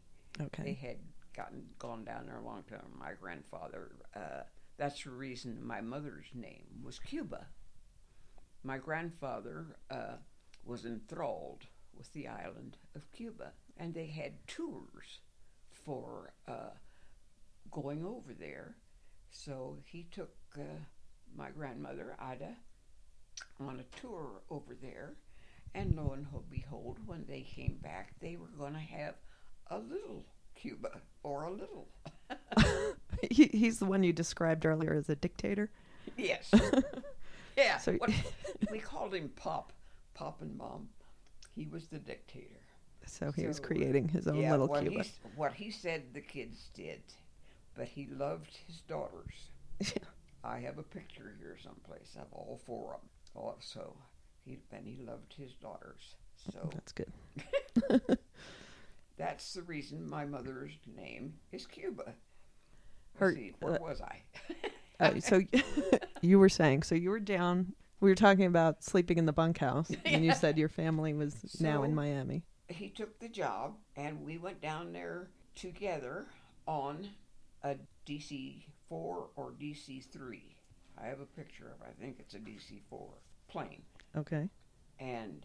They 0.65 0.75
had 0.75 0.99
gotten 1.35 1.65
gone 1.79 2.05
down 2.05 2.27
there 2.27 2.39
a 2.39 2.45
long 2.45 2.63
time. 2.65 2.87
My 2.99 3.13
grandfather. 3.21 3.93
Uh, 4.15 4.43
that's 4.79 5.05
the 5.05 5.11
reason 5.11 5.65
my 5.65 5.81
mother's 5.81 6.27
name 6.35 6.67
was 6.83 6.99
Cuba. 6.99 7.47
My 8.65 8.79
grandfather 8.79 9.77
uh, 9.91 10.17
was 10.65 10.85
enthralled 10.85 11.67
with 11.97 12.13
the 12.13 12.29
island 12.29 12.79
of 12.95 13.11
Cuba, 13.13 13.53
and 13.77 13.93
they 13.93 14.07
had 14.07 14.47
tours 14.47 15.21
for 15.71 16.33
uh, 16.49 16.71
going 17.71 18.05
over 18.05 18.33
there. 18.33 18.77
So 19.31 19.79
he 19.85 20.07
took 20.11 20.35
uh, 20.59 20.63
my 21.37 21.51
grandmother 21.51 22.17
Ida 22.19 22.57
on 23.61 23.81
a 23.81 24.01
tour 24.01 24.43
over 24.51 24.75
there, 24.81 25.15
and 25.75 25.97
lo 25.97 26.13
and 26.13 26.27
behold, 26.51 26.99
when 27.07 27.25
they 27.29 27.43
came 27.43 27.79
back, 27.83 28.13
they 28.21 28.37
were 28.37 28.51
going 28.59 28.75
to 28.75 28.79
have 28.79 29.15
a 29.69 29.79
little 29.79 30.25
Cuba 30.55 31.01
or 31.23 31.45
a 31.45 31.51
little. 31.51 31.89
he, 33.31 33.47
he's 33.47 33.79
the 33.79 33.87
one 33.87 34.03
you 34.03 34.13
described 34.13 34.67
earlier 34.67 34.95
as 34.95 35.09
a 35.09 35.17
dictator. 35.17 35.71
Yes. 36.17 36.51
yeah. 37.57 37.79
So- 37.79 37.95
what- 37.95 38.11
we 38.71 38.79
called 38.79 39.15
him 39.15 39.31
Pop, 39.37 39.73
Pop 40.15 40.43
and 40.43 40.57
Mom. 40.57 40.89
He 41.55 41.67
was 41.67 41.87
the 41.87 41.99
dictator. 41.99 42.47
So 43.05 43.33
he 43.33 43.47
was 43.47 43.59
uh, 43.59 43.65
creating 43.65 44.09
his 44.09 44.29
own 44.29 44.37
yeah, 44.37 44.53
little 44.53 44.69
what 44.69 44.83
Cuba. 44.83 45.03
He, 45.03 45.11
what 45.35 45.53
he 45.53 45.71
said 45.71 46.03
the 46.15 46.21
kids 46.21 46.71
did, 46.73 47.03
but 47.75 47.89
he 47.89 48.07
loved 48.07 48.57
his 48.67 48.81
daughters. 48.83 49.51
Yeah. 49.81 50.05
I 50.45 50.61
have 50.61 50.79
a 50.79 50.83
picture 50.83 51.35
here 51.39 51.57
someplace 51.63 52.17
of 52.17 52.27
all 52.33 52.61
four 52.65 52.95
of 52.95 53.01
them. 53.01 53.09
Also, 53.35 53.97
he 54.45 54.59
and 54.71 54.87
he 54.87 55.03
loved 55.05 55.35
his 55.35 55.55
daughters. 55.55 56.17
So 56.53 56.71
That's 56.73 56.93
good. 56.93 57.13
that's 59.17 59.55
the 59.55 59.63
reason 59.63 60.09
my 60.09 60.25
mother's 60.25 60.73
name 60.97 61.35
is 61.53 61.67
Cuba. 61.67 62.15
Her- 63.19 63.35
see, 63.35 63.53
where 63.61 63.75
uh, 63.75 63.79
was 63.81 64.01
I? 64.01 64.23
Oh, 65.01 65.19
so 65.19 65.41
you 66.21 66.39
were 66.39 66.49
saying, 66.49 66.85
so 66.85 66.95
you 66.95 67.11
were 67.11 67.19
down. 67.19 67.73
We 68.01 68.09
were 68.09 68.15
talking 68.15 68.47
about 68.47 68.85
sleeping 68.85 69.19
in 69.19 69.27
the 69.27 69.33
bunkhouse, 69.33 69.91
and 70.05 70.25
you 70.25 70.33
said 70.33 70.57
your 70.57 70.69
family 70.69 71.13
was 71.13 71.61
now 71.61 71.83
in 71.83 71.93
Miami. 71.93 72.45
he 72.69 72.89
took 72.89 73.19
the 73.19 73.29
job, 73.29 73.75
and 73.97 74.25
we 74.25 74.39
went 74.39 74.61
down 74.61 74.93
there 74.93 75.31
together 75.57 76.27
on 76.67 77.09
a 77.65 77.75
DC 78.07 78.63
four 78.89 79.31
or 79.35 79.53
DC 79.61 80.05
three. 80.13 80.57
I 81.03 81.07
have 81.07 81.21
a 81.21 81.27
picture 81.27 81.67
of. 81.69 81.87
I 81.87 81.93
think 82.01 82.17
it's 82.19 82.35
a 82.35 82.39
DC 82.39 82.81
four 82.89 83.09
plane, 83.49 83.83
Okay. 84.17 84.49
and 85.01 85.45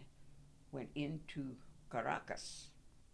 went 0.72 0.89
into 0.95 1.55
Caracas. 1.91 2.70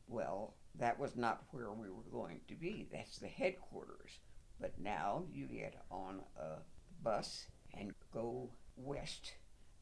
Well, 0.08 0.56
that 0.76 1.00
was 1.00 1.16
not 1.16 1.44
where 1.52 1.72
we 1.72 1.90
were 1.90 2.10
going 2.12 2.42
to 2.50 2.56
be. 2.56 2.88
That's 2.92 3.18
the 3.18 3.28
headquarters. 3.28 4.20
But 4.60 4.74
now 4.80 5.24
you 5.32 5.46
get 5.48 5.76
on 5.90 6.22
a 6.38 6.58
bus 7.02 7.46
and 7.74 7.94
go 8.14 8.50
west 8.76 9.34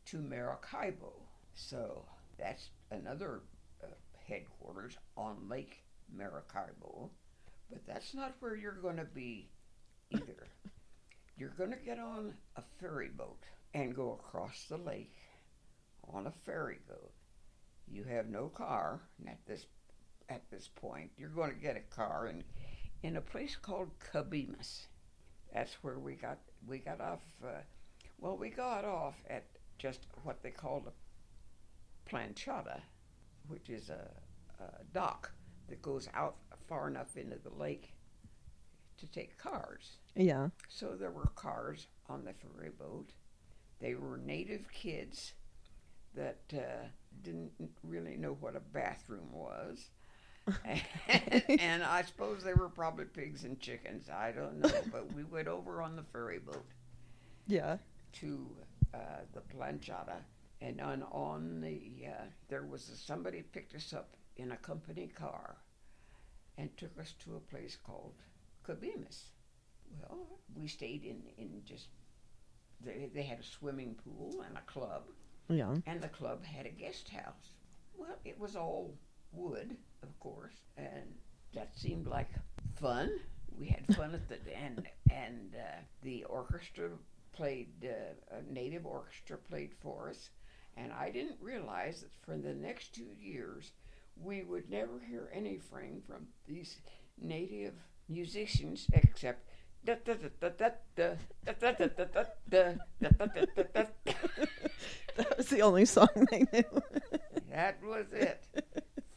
to 0.05 0.17
Maracaibo. 0.21 1.13
So 1.53 2.05
that's 2.37 2.69
another 2.91 3.41
uh, 3.83 3.87
headquarters 4.27 4.97
on 5.17 5.49
Lake 5.49 5.83
Maracaibo. 6.15 7.09
But 7.69 7.85
that's 7.87 8.13
not 8.13 8.35
where 8.39 8.55
you're 8.55 8.73
going 8.73 8.97
to 8.97 9.05
be 9.05 9.49
either. 10.11 10.47
you're 11.37 11.49
going 11.57 11.71
to 11.71 11.77
get 11.77 11.99
on 11.99 12.33
a 12.55 12.61
ferry 12.79 13.09
boat 13.09 13.43
and 13.73 13.95
go 13.95 14.13
across 14.13 14.65
the 14.69 14.77
lake 14.77 15.15
on 16.13 16.27
a 16.27 16.33
ferry 16.45 16.79
boat. 16.87 17.11
You 17.87 18.03
have 18.05 18.27
no 18.27 18.47
car 18.47 19.01
at 19.27 19.39
this 19.45 19.65
at 20.29 20.49
this 20.49 20.69
point. 20.75 21.11
You're 21.17 21.29
going 21.29 21.53
to 21.53 21.59
get 21.59 21.75
a 21.75 21.95
car 21.95 22.27
in 22.27 22.43
in 23.03 23.17
a 23.17 23.21
place 23.21 23.55
called 23.55 23.89
Cabimas. 24.11 24.87
That's 25.53 25.73
where 25.81 25.99
we 25.99 26.15
got 26.15 26.39
we 26.67 26.79
got 26.79 27.01
off. 27.01 27.21
Uh, 27.43 27.61
well, 28.19 28.37
we 28.37 28.49
got 28.49 28.85
off 28.85 29.15
at 29.29 29.45
just 29.77 30.01
what 30.23 30.43
they 30.43 30.51
called 30.51 30.87
a 30.87 32.09
planchada, 32.09 32.81
which 33.47 33.69
is 33.69 33.89
a, 33.89 34.09
a 34.59 34.83
dock 34.93 35.31
that 35.69 35.81
goes 35.81 36.07
out 36.13 36.35
far 36.67 36.87
enough 36.87 37.17
into 37.17 37.37
the 37.37 37.53
lake 37.57 37.93
to 39.01 39.07
take 39.07 39.37
cars. 39.37 39.97
Yeah. 40.15 40.49
So 40.69 40.95
there 40.99 41.11
were 41.11 41.31
cars 41.35 41.87
on 42.09 42.23
the 42.25 42.33
ferry 42.33 42.69
boat. 42.69 43.09
They 43.79 43.95
were 43.95 44.17
native 44.17 44.71
kids 44.71 45.33
that 46.15 46.39
uh, 46.53 46.87
didn't 47.23 47.51
really 47.83 48.15
know 48.17 48.37
what 48.39 48.55
a 48.55 48.59
bathroom 48.59 49.31
was. 49.31 49.89
and, 50.65 51.43
and 51.59 51.83
I 51.83 52.01
suppose 52.03 52.43
they 52.43 52.53
were 52.53 52.69
probably 52.69 53.05
pigs 53.05 53.43
and 53.43 53.59
chickens. 53.59 54.09
I 54.09 54.31
don't 54.31 54.59
know. 54.59 54.71
But 54.91 55.13
we 55.13 55.23
went 55.23 55.47
over 55.47 55.81
on 55.81 55.95
the 55.95 56.03
ferry 56.03 56.39
boat 56.39 56.65
Yeah. 57.47 57.77
to 58.13 58.47
uh, 58.93 58.97
the 59.33 59.41
planchada. 59.41 60.17
And 60.61 60.79
on, 60.81 61.03
on 61.11 61.61
the, 61.61 62.07
uh, 62.07 62.25
there 62.49 62.63
was 62.65 62.89
a, 62.89 62.95
somebody 62.95 63.41
picked 63.41 63.73
us 63.75 63.93
up 63.93 64.15
in 64.37 64.51
a 64.51 64.57
company 64.57 65.07
car 65.07 65.57
and 66.57 66.75
took 66.77 66.99
us 66.99 67.13
to 67.23 67.35
a 67.35 67.39
place 67.39 67.75
called 67.83 68.13
Cabimas. 68.63 69.25
Well, 69.99 70.27
we 70.55 70.67
stayed 70.67 71.03
in, 71.03 71.21
in 71.37 71.61
just, 71.65 71.87
they, 72.83 73.09
they 73.13 73.23
had 73.23 73.39
a 73.39 73.43
swimming 73.43 73.95
pool 73.95 74.43
and 74.47 74.57
a 74.57 74.61
club, 74.61 75.03
Yeah. 75.49 75.75
and 75.85 76.01
the 76.01 76.07
club 76.07 76.45
had 76.45 76.65
a 76.65 76.69
guest 76.69 77.09
house. 77.09 77.55
Well, 77.97 78.17
it 78.25 78.39
was 78.39 78.55
all 78.55 78.93
wood, 79.31 79.75
of 80.03 80.17
course, 80.19 80.55
and 80.77 81.13
that 81.53 81.75
seemed 81.75 82.07
like 82.07 82.29
fun. 82.79 83.11
We 83.57 83.67
had 83.67 83.95
fun 83.95 84.13
at 84.15 84.27
the 84.29 84.37
and 84.57 84.87
and 85.11 85.55
uh, 85.55 85.81
the 86.01 86.23
orchestra 86.23 86.89
played 87.33 87.69
uh, 87.83 88.35
a 88.37 88.51
native 88.53 88.85
orchestra 88.85 89.37
played 89.37 89.73
for 89.81 90.09
us, 90.09 90.29
and 90.77 90.91
I 90.93 91.11
didn't 91.11 91.37
realize 91.41 92.01
that 92.01 92.11
for 92.25 92.37
the 92.37 92.53
next 92.53 92.95
two 92.95 93.09
years 93.19 93.71
we 94.15 94.43
would 94.43 94.69
never 94.69 94.99
hear 95.07 95.29
anything 95.33 96.01
from 96.07 96.27
these 96.47 96.77
native 97.21 97.73
musicians 98.11 98.87
except. 98.93 99.47
That 99.83 100.05
was 105.37 105.47
the 105.49 105.61
only 105.61 105.85
song 105.85 106.07
they 106.29 106.45
knew. 106.53 106.81
That 107.49 107.83
was 107.83 108.13
it. 108.13 108.45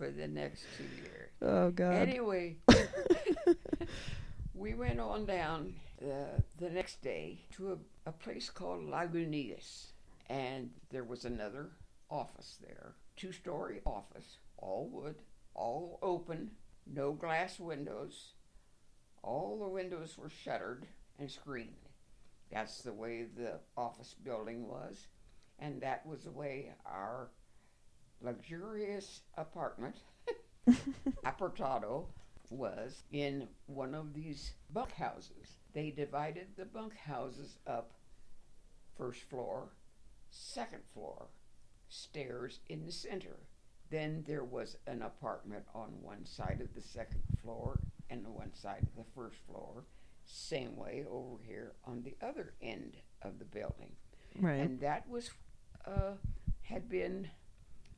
for 0.05 0.11
the 0.11 0.29
next 0.29 0.67
two 0.77 0.85
years. 1.03 1.31
Oh 1.41 1.71
God. 1.71 1.95
Anyway, 1.95 2.57
we 4.55 4.75
went 4.75 5.01
on 5.01 5.25
down 5.25 5.75
uh, 6.03 6.41
the 6.59 6.71
next 6.71 7.03
day 7.03 7.41
to 7.57 7.73
a, 7.73 8.11
a 8.11 8.13
place 8.13 8.51
called 8.51 8.83
Lagunitas, 8.89 9.87
and 10.29 10.71
there 10.91 11.05
was 11.05 11.25
another 11.25 11.71
office 12.11 12.59
there, 12.61 12.95
two-story 13.17 13.81
office, 13.87 14.39
all 14.59 14.89
wood, 14.93 15.17
all 15.55 15.99
open, 16.03 16.51
no 16.87 17.13
glass 17.13 17.59
windows. 17.59 18.34
All 19.25 19.59
the 19.59 19.69
windows 19.69 20.19
were 20.19 20.29
shuttered 20.29 20.87
and 21.19 21.31
screened. 21.31 21.89
That's 22.53 22.83
the 22.83 22.93
way 22.93 23.25
the 23.25 23.61
office 23.75 24.15
building 24.23 24.69
was, 24.69 25.07
and 25.59 25.81
that 25.81 26.05
was 26.07 26.25
the 26.25 26.31
way 26.31 26.75
our 26.85 27.31
luxurious 28.21 29.23
apartment, 29.39 29.97
Apertado, 31.25 32.09
was 32.51 33.05
in 33.13 33.49
one 33.67 33.95
of 33.95 34.13
these 34.13 34.53
bunk 34.71 34.93
houses. 34.93 35.57
They 35.73 35.91
divided 35.91 36.49
the 36.57 36.67
bunk 36.67 36.95
houses 36.95 37.57
up 37.67 37.93
first 38.95 39.23
floor, 39.23 39.71
second 40.31 40.83
floor, 40.93 41.29
stairs 41.89 42.61
in 42.69 42.85
the 42.85 42.93
center. 42.93 43.39
Then 43.91 44.23
there 44.27 44.45
was 44.45 44.77
an 44.87 45.01
apartment 45.01 45.65
on 45.75 46.03
one 46.03 46.27
side 46.27 46.61
of 46.61 46.75
the 46.75 46.87
second 46.87 47.23
floor 47.43 47.81
and 48.11 48.25
the 48.25 48.31
one 48.31 48.55
side 48.55 48.83
of 48.83 48.97
the 48.97 49.11
first 49.15 49.37
floor. 49.47 49.85
Same 50.27 50.77
way 50.77 51.05
over 51.11 51.37
here 51.47 51.73
on 51.85 52.03
the 52.03 52.17
other 52.27 52.55
end 52.63 52.97
of 53.23 53.39
the 53.39 53.45
building. 53.45 53.93
right. 54.41 54.61
And 54.61 54.81
that 54.81 55.09
was, 55.09 55.31
uh, 55.87 56.13
had 56.63 56.89
been 56.89 57.29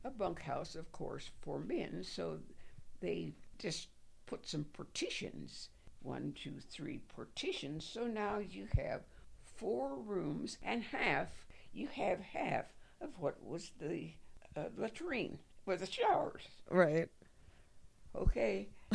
a 0.04 0.11
bunkhouse, 0.11 0.74
of 0.74 0.90
course, 0.92 1.30
for 1.40 1.61
men. 1.61 2.02
So 2.02 2.38
they 3.00 3.34
just 3.59 3.88
put 4.26 4.46
some 4.48 4.64
partitions 4.72 5.68
one, 6.07 6.32
two, 6.40 6.54
three 6.70 7.00
partitions. 7.14 7.84
So 7.84 8.07
now 8.07 8.38
you 8.38 8.68
have 8.78 9.02
four 9.57 9.96
rooms 9.96 10.57
and 10.62 10.82
half, 10.82 11.28
you 11.72 11.88
have 11.88 12.20
half 12.20 12.66
of 13.00 13.11
what 13.18 13.42
was 13.44 13.72
the 13.80 14.12
uh, 14.57 14.68
latrine 14.76 15.38
with 15.66 15.80
the 15.80 15.86
showers. 15.86 16.42
right. 16.70 17.09
Okay. 18.14 18.68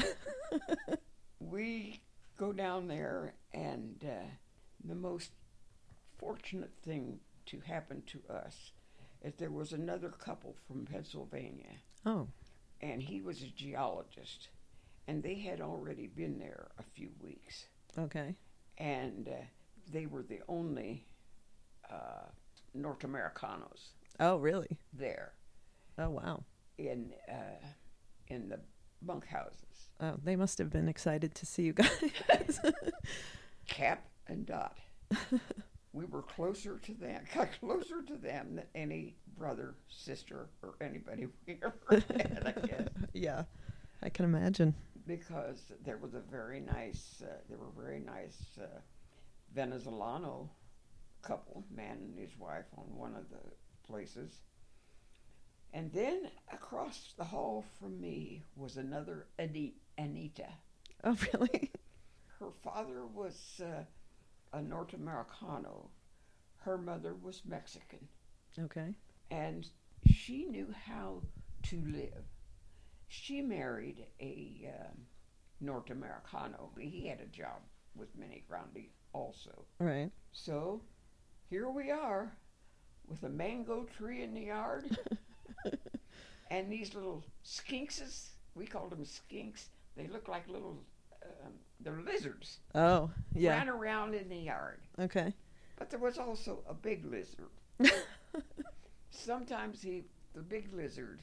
we 1.39 2.01
go 2.37 2.51
down 2.51 2.87
there, 2.87 3.33
and 3.53 4.03
uh, 4.07 4.25
the 4.85 4.95
most 4.95 5.31
fortunate 6.17 6.71
thing 6.83 7.19
to 7.47 7.59
happen 7.61 8.03
to 8.07 8.21
us 8.33 8.71
is 9.23 9.33
there 9.35 9.51
was 9.51 9.73
another 9.73 10.09
couple 10.09 10.55
from 10.67 10.85
Pennsylvania, 10.85 11.77
Oh. 12.05 12.27
and 12.81 13.01
he 13.01 13.21
was 13.21 13.41
a 13.43 13.47
geologist, 13.47 14.49
and 15.07 15.21
they 15.21 15.35
had 15.35 15.61
already 15.61 16.07
been 16.07 16.39
there 16.39 16.69
a 16.79 16.83
few 16.83 17.09
weeks, 17.19 17.65
Okay. 17.97 18.35
and 18.77 19.27
uh, 19.27 19.31
they 19.91 20.05
were 20.05 20.23
the 20.23 20.39
only 20.47 21.05
uh, 21.91 22.25
North 22.73 23.03
Americanos 23.03 23.89
Oh, 24.19 24.37
really? 24.37 24.77
there 24.93 25.33
Oh, 25.97 26.09
wow. 26.09 26.43
in 26.77 27.11
uh, 27.29 27.65
in 28.27 28.47
the 28.49 28.59
bunkhouses. 29.01 29.89
Oh, 29.99 30.15
they 30.23 30.35
must 30.35 30.57
have 30.57 30.69
been 30.69 30.87
excited 30.87 31.35
to 31.35 31.45
see 31.45 31.63
you 31.63 31.73
guys. 31.73 32.59
Cap 33.67 34.05
and 34.27 34.45
Dot. 34.45 34.77
we 35.93 36.05
were 36.05 36.21
closer 36.21 36.79
to 36.79 36.93
them, 36.93 37.23
got 37.35 37.49
closer 37.59 38.01
to 38.01 38.15
them 38.15 38.55
than 38.55 38.65
any 38.75 39.15
brother, 39.37 39.75
sister, 39.89 40.49
or 40.63 40.75
anybody 40.81 41.27
we 41.47 41.59
ever 41.63 42.03
had, 42.09 42.53
I 42.57 42.67
guess. 42.67 42.87
yeah, 43.13 43.43
I 44.01 44.09
can 44.09 44.25
imagine. 44.25 44.73
Because 45.07 45.71
there 45.83 45.97
was 45.97 46.13
a 46.13 46.19
very 46.19 46.59
nice, 46.59 47.21
uh, 47.23 47.33
there 47.49 47.57
were 47.57 47.71
very 47.75 47.99
nice 47.99 48.37
uh, 48.61 48.79
Venezolano 49.55 50.47
couple, 51.21 51.63
man 51.75 51.97
and 52.01 52.17
his 52.17 52.37
wife, 52.39 52.65
on 52.77 52.85
one 52.95 53.15
of 53.15 53.29
the 53.29 53.37
places. 53.85 54.41
And 55.73 55.91
then 55.93 56.29
across 56.51 57.13
the 57.17 57.23
hall 57.23 57.63
from 57.79 57.99
me 57.99 58.43
was 58.55 58.77
another 58.77 59.27
Ani- 59.39 59.75
Anita. 59.97 60.49
Oh, 61.03 61.17
really? 61.33 61.71
Her 62.39 62.51
father 62.63 63.05
was 63.05 63.61
uh, 63.63 63.83
a 64.57 64.61
North 64.61 64.93
Americano. 64.93 65.89
Her 66.57 66.77
mother 66.77 67.15
was 67.15 67.41
Mexican. 67.45 68.07
Okay. 68.59 68.93
And 69.29 69.67
she 70.05 70.45
knew 70.45 70.73
how 70.85 71.21
to 71.63 71.81
live. 71.87 72.25
She 73.07 73.41
married 73.41 74.05
a 74.19 74.71
um, 74.77 74.97
North 75.59 75.89
Americano. 75.89 76.69
He 76.77 77.07
had 77.07 77.21
a 77.21 77.25
job 77.27 77.61
with 77.95 78.09
Mene 78.17 78.41
Grande 78.47 78.87
also. 79.13 79.65
Right. 79.79 80.11
So 80.31 80.81
here 81.49 81.69
we 81.69 81.91
are 81.91 82.31
with 83.07 83.23
a 83.23 83.29
mango 83.29 83.85
tree 83.97 84.23
in 84.23 84.33
the 84.33 84.41
yard 84.41 84.97
and 86.49 86.71
these 86.71 86.93
little 86.93 87.23
skinkses. 87.45 88.29
We 88.55 88.65
called 88.65 88.91
them 88.91 89.05
skinks. 89.05 89.65
They 89.95 90.07
look 90.07 90.27
like 90.27 90.47
little, 90.47 90.83
um, 91.23 91.53
they're 91.79 92.01
lizards. 92.01 92.59
Oh, 92.75 93.09
yeah. 93.33 93.51
ran 93.57 93.69
around 93.69 94.13
in 94.13 94.29
the 94.29 94.37
yard. 94.37 94.81
Okay. 94.99 95.33
But 95.77 95.89
there 95.89 95.99
was 95.99 96.17
also 96.17 96.63
a 96.67 96.73
big 96.73 97.05
lizard. 97.05 97.49
Sometimes 99.09 99.81
he, 99.81 100.03
the 100.33 100.41
big 100.41 100.73
lizard 100.73 101.21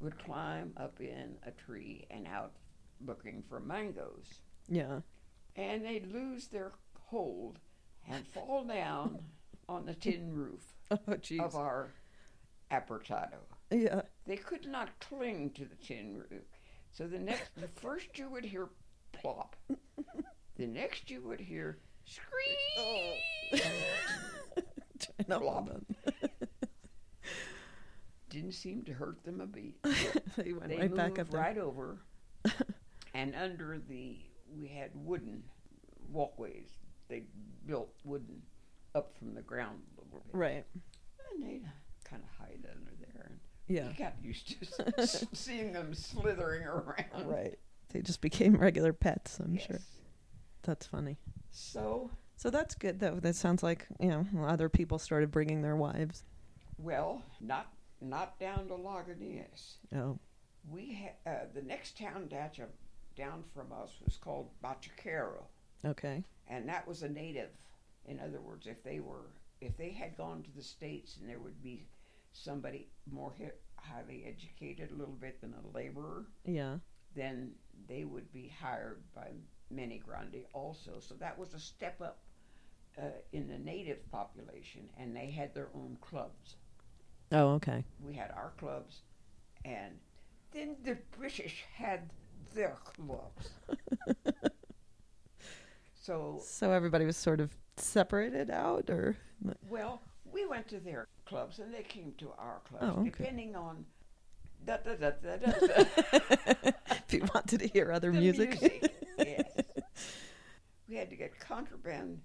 would 0.00 0.18
climb 0.24 0.72
up 0.76 1.00
in 1.00 1.36
a 1.46 1.50
tree 1.50 2.06
and 2.10 2.26
out 2.26 2.52
looking 3.06 3.42
for 3.48 3.60
mangoes. 3.60 4.40
Yeah. 4.68 5.00
And 5.56 5.84
they'd 5.84 6.10
lose 6.12 6.46
their 6.48 6.72
hold 7.06 7.58
and 8.08 8.26
fall 8.26 8.64
down 8.64 9.18
on 9.68 9.84
the 9.86 9.94
tin 9.94 10.32
roof 10.32 10.74
Oh, 10.90 10.98
of 11.40 11.54
our 11.54 11.92
apertado. 12.70 13.38
Yeah. 13.70 14.02
They 14.26 14.36
could 14.36 14.66
not 14.66 14.88
cling 15.00 15.50
to 15.50 15.64
the 15.64 15.76
tin 15.76 16.16
roof. 16.16 16.42
So 16.92 17.06
the 17.06 17.18
next, 17.18 17.50
the 17.56 17.68
first 17.68 18.18
you 18.18 18.28
would 18.28 18.44
hear 18.44 18.68
plop. 19.12 19.56
The 20.56 20.66
next 20.66 21.08
you 21.10 21.22
would 21.22 21.40
hear 21.40 21.78
scream. 22.04 22.56
Oh. 22.78 23.14
To 25.28 25.38
hold 25.38 25.84
Didn't 28.28 28.52
seem 28.52 28.82
to 28.82 28.92
hurt 28.92 29.24
them 29.24 29.40
a 29.40 29.46
beat. 29.46 29.76
they 30.36 30.52
went 30.52 30.68
they 30.68 30.76
right 30.76 30.94
back 30.94 31.18
up 31.18 31.30
there. 31.30 31.40
right 31.40 31.58
over, 31.58 31.98
and 33.14 33.34
under 33.34 33.78
the 33.88 34.18
we 34.56 34.68
had 34.68 34.90
wooden 34.94 35.42
walkways. 36.12 36.68
They 37.08 37.22
built 37.66 37.92
wooden 38.04 38.42
up 38.94 39.16
from 39.18 39.34
the 39.34 39.42
ground 39.42 39.80
a 39.98 40.04
little 40.04 40.20
bit, 40.30 40.36
Right. 40.38 40.64
and 41.32 41.42
they 41.42 41.62
kind 42.04 42.22
of 42.22 42.28
hide 42.46 42.64
under 42.70 42.92
Yeah. 43.70 43.88
you 43.88 43.94
got 43.96 44.14
used 44.22 44.48
to 44.76 44.94
s- 45.00 45.24
seeing 45.32 45.72
them 45.72 45.94
slithering 45.94 46.64
around. 46.64 47.26
Right. 47.26 47.58
They 47.92 48.02
just 48.02 48.20
became 48.20 48.56
regular 48.56 48.92
pets, 48.92 49.38
I'm 49.38 49.54
Yes. 49.54 49.66
sure. 49.66 49.78
That's 50.62 50.86
funny. 50.86 51.16
So 51.50 52.10
So 52.36 52.50
that's 52.50 52.74
good, 52.74 53.00
though. 53.00 53.20
That 53.20 53.36
sounds 53.36 53.62
like, 53.62 53.86
you 54.00 54.08
know, 54.08 54.26
other 54.46 54.68
people 54.68 54.98
started 54.98 55.30
bringing 55.30 55.62
their 55.62 55.76
wives. 55.76 56.24
well, 56.78 57.22
not 57.40 57.72
not 58.02 58.38
down 58.40 58.66
to 58.68 58.74
Lagunitas. 58.74 59.74
Oh. 59.94 60.18
We 60.70 60.94
ha- 61.24 61.30
uh, 61.30 61.44
the 61.54 61.60
next 61.62 61.98
town 61.98 62.28
down, 62.28 62.50
down 63.16 63.44
from 63.54 63.72
us 63.72 63.90
was 64.04 64.16
called 64.16 64.48
Bachaquero. 64.64 65.44
Okay. 65.84 66.24
and 66.48 66.68
that 66.68 66.86
was 66.88 67.02
a 67.02 67.08
native. 67.08 67.50
In 68.06 68.18
other 68.20 68.40
words, 68.40 68.66
if 68.66 68.82
they 68.82 69.00
were, 69.00 69.26
if 69.60 69.76
they 69.76 69.90
had 69.90 70.16
gone 70.16 70.42
to 70.42 70.50
the 70.56 70.62
states, 70.62 71.16
and 71.20 71.28
there 71.28 71.38
would 71.38 71.62
be 71.62 71.86
somebody 72.32 72.88
more 73.10 73.32
hi- 73.38 73.50
highly 73.76 74.24
educated, 74.26 74.90
a 74.90 74.94
little 74.94 75.14
bit 75.14 75.40
than 75.40 75.54
a 75.54 75.76
laborer, 75.76 76.26
Yeah. 76.44 76.78
then 77.14 77.52
they 77.88 78.04
would 78.04 78.32
be 78.32 78.48
hired 78.48 79.02
by 79.14 79.32
Mene 79.70 80.00
Grande 80.04 80.44
also. 80.52 81.00
So 81.00 81.14
that 81.16 81.38
was 81.38 81.54
a 81.54 81.60
step 81.60 82.00
up 82.00 82.18
uh, 82.98 83.10
in 83.32 83.48
the 83.48 83.58
native 83.58 84.10
population, 84.10 84.88
and 84.98 85.14
they 85.16 85.30
had 85.30 85.54
their 85.54 85.68
own 85.74 85.96
clubs. 86.00 86.56
Oh, 87.32 87.50
okay. 87.54 87.84
We 88.04 88.14
had 88.14 88.30
our 88.32 88.52
clubs, 88.58 89.02
and 89.64 89.98
then 90.52 90.76
the 90.84 90.98
British 91.16 91.64
had 91.74 92.10
their 92.54 92.76
clubs. 92.84 93.50
so 95.94 96.40
So 96.44 96.72
everybody 96.72 97.04
was 97.04 97.16
sort 97.16 97.40
of 97.40 97.50
separated 97.76 98.50
out, 98.50 98.90
or? 98.90 99.16
Well, 99.68 100.00
we 100.40 100.46
went 100.46 100.68
to 100.68 100.80
their 100.80 101.06
clubs 101.26 101.58
and 101.58 101.72
they 101.72 101.82
came 101.82 102.12
to 102.18 102.30
our 102.38 102.60
clubs, 102.68 102.84
Oh, 102.96 103.00
okay. 103.00 103.10
depending 103.10 103.56
on 103.56 103.84
da, 104.66 104.76
da, 104.78 104.94
da, 104.94 105.10
da, 105.10 105.36
da, 105.36 105.52
if 107.08 107.12
you 107.12 107.24
wanted 107.34 107.60
to 107.60 107.66
hear 107.68 107.92
other 107.92 108.12
the 108.12 108.18
music. 108.20 108.58
yes. 109.18 109.44
We 110.88 110.96
had 110.96 111.08
to 111.10 111.16
get 111.16 111.38
contraband 111.38 112.20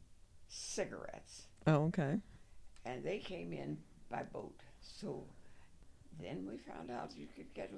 cigarettes, 0.47 1.43
oh, 1.67 1.83
okay. 1.85 2.17
and 2.83 3.03
they 3.03 3.19
came 3.19 3.53
in 3.53 3.77
by 4.09 4.23
boat. 4.23 4.59
So 4.81 5.23
then 6.19 6.47
we 6.49 6.57
found 6.57 6.89
out 6.89 7.11
you 7.15 7.27
could 7.35 7.53
get 7.53 7.71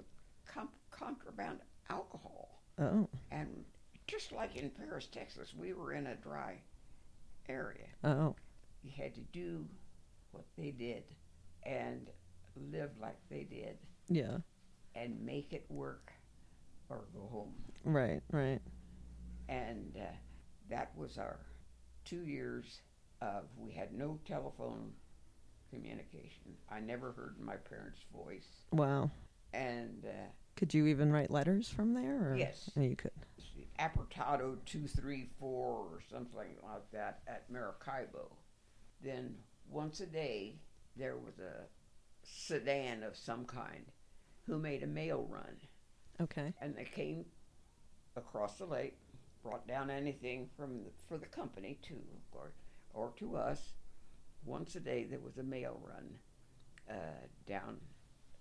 com- 0.46 0.70
contraband 0.90 1.60
alcohol. 1.90 2.62
Oh. 2.80 3.10
And 3.32 3.66
just 4.08 4.32
like 4.32 4.56
in 4.56 4.70
Paris, 4.70 5.08
Texas, 5.12 5.54
we 5.54 5.74
were 5.74 5.92
in 5.92 6.08
a 6.08 6.16
dry 6.16 6.56
area. 7.50 7.88
Oh. 8.06 8.34
You 8.82 8.92
had 8.96 9.14
to 9.16 9.22
do 9.34 9.66
what 10.38 10.46
they 10.58 10.72
did 10.72 11.04
and 11.64 12.10
live 12.72 12.92
like 13.02 13.18
they 13.30 13.44
did 13.44 13.78
Yeah. 14.10 14.38
and 14.96 15.20
make 15.26 15.52
it 15.54 15.66
work 15.70 16.12
or 16.90 17.06
go 17.14 17.28
home. 17.32 17.54
Right. 17.84 18.22
Right. 18.32 18.62
And 19.50 19.96
uh, 19.98 20.06
that 20.70 20.92
was 20.96 21.18
our 21.18 21.40
two 22.06 22.24
years 22.24 22.82
of, 23.22 23.44
we 23.58 23.72
had 23.74 23.94
no 23.94 24.20
telephone 24.26 24.92
communication. 25.72 26.54
I 26.72 26.80
never 26.80 27.12
heard 27.12 27.36
my 27.40 27.56
parents' 27.56 28.00
voice. 28.14 28.48
Wow. 28.72 29.10
And 29.54 30.06
uh, 30.06 30.30
Could 30.56 30.74
you 30.74 30.88
even 30.88 31.12
write 31.12 31.32
letters 31.32 31.68
from 31.68 31.94
there? 31.94 32.32
Or? 32.32 32.36
Yes. 32.38 32.70
You 32.76 32.96
could. 32.96 33.12
Apertado 33.80 34.58
234 34.66 35.48
or 35.50 36.00
something 36.10 36.56
like 36.64 36.92
that 36.94 37.20
at 37.28 37.50
Maracaibo. 37.52 38.32
Then 39.04 39.36
once 39.70 40.00
a 40.00 40.06
day 40.06 40.56
there 40.96 41.16
was 41.18 41.40
a 41.40 41.66
sedan 42.24 43.04
of 43.04 43.16
some 43.16 43.46
kind 43.46 43.86
who 44.46 44.58
made 44.58 44.84
a 44.84 44.88
mail 44.88 45.28
run. 45.30 45.58
Okay. 46.22 46.54
And 46.62 46.76
they 46.76 46.86
came 46.86 47.26
across 48.16 48.58
the 48.58 48.66
lake, 48.66 48.98
brought 49.44 49.68
down 49.68 49.90
anything 49.90 50.50
from 50.58 50.84
the, 50.84 50.90
for 51.08 51.18
the 51.18 51.26
company 51.28 51.78
too, 51.82 52.02
of 52.16 52.32
course, 52.32 52.56
or 52.94 53.14
to 53.18 53.36
us. 53.36 53.74
Once 54.46 54.76
a 54.76 54.80
day 54.80 55.04
there 55.04 55.20
was 55.20 55.38
a 55.38 55.44
mail 55.44 55.80
run 55.84 56.10
uh, 56.90 57.26
down 57.48 57.78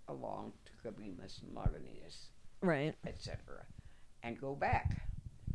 along 0.08 0.52
to 0.64 0.72
Cabimas 0.82 1.40
and 1.42 1.54
Lagunitas 1.56 2.28
Right. 2.62 2.94
etc., 3.06 3.36
and 4.22 4.40
go 4.40 4.54
back. 4.54 5.02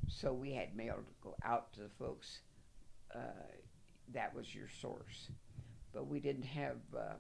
So 0.08 0.34
we 0.34 0.52
had 0.54 0.76
mail 0.76 0.96
to 0.96 1.14
go 1.24 1.36
out 1.44 1.74
to 1.74 1.82
the 1.82 1.90
folks. 1.98 2.40
Uh, 3.14 3.20
that 4.14 4.36
was 4.36 4.54
your 4.54 4.68
source, 4.68 5.30
but 5.94 6.08
we 6.08 6.20
didn't 6.20 6.46
have 6.46 6.78
uh, 6.98 7.14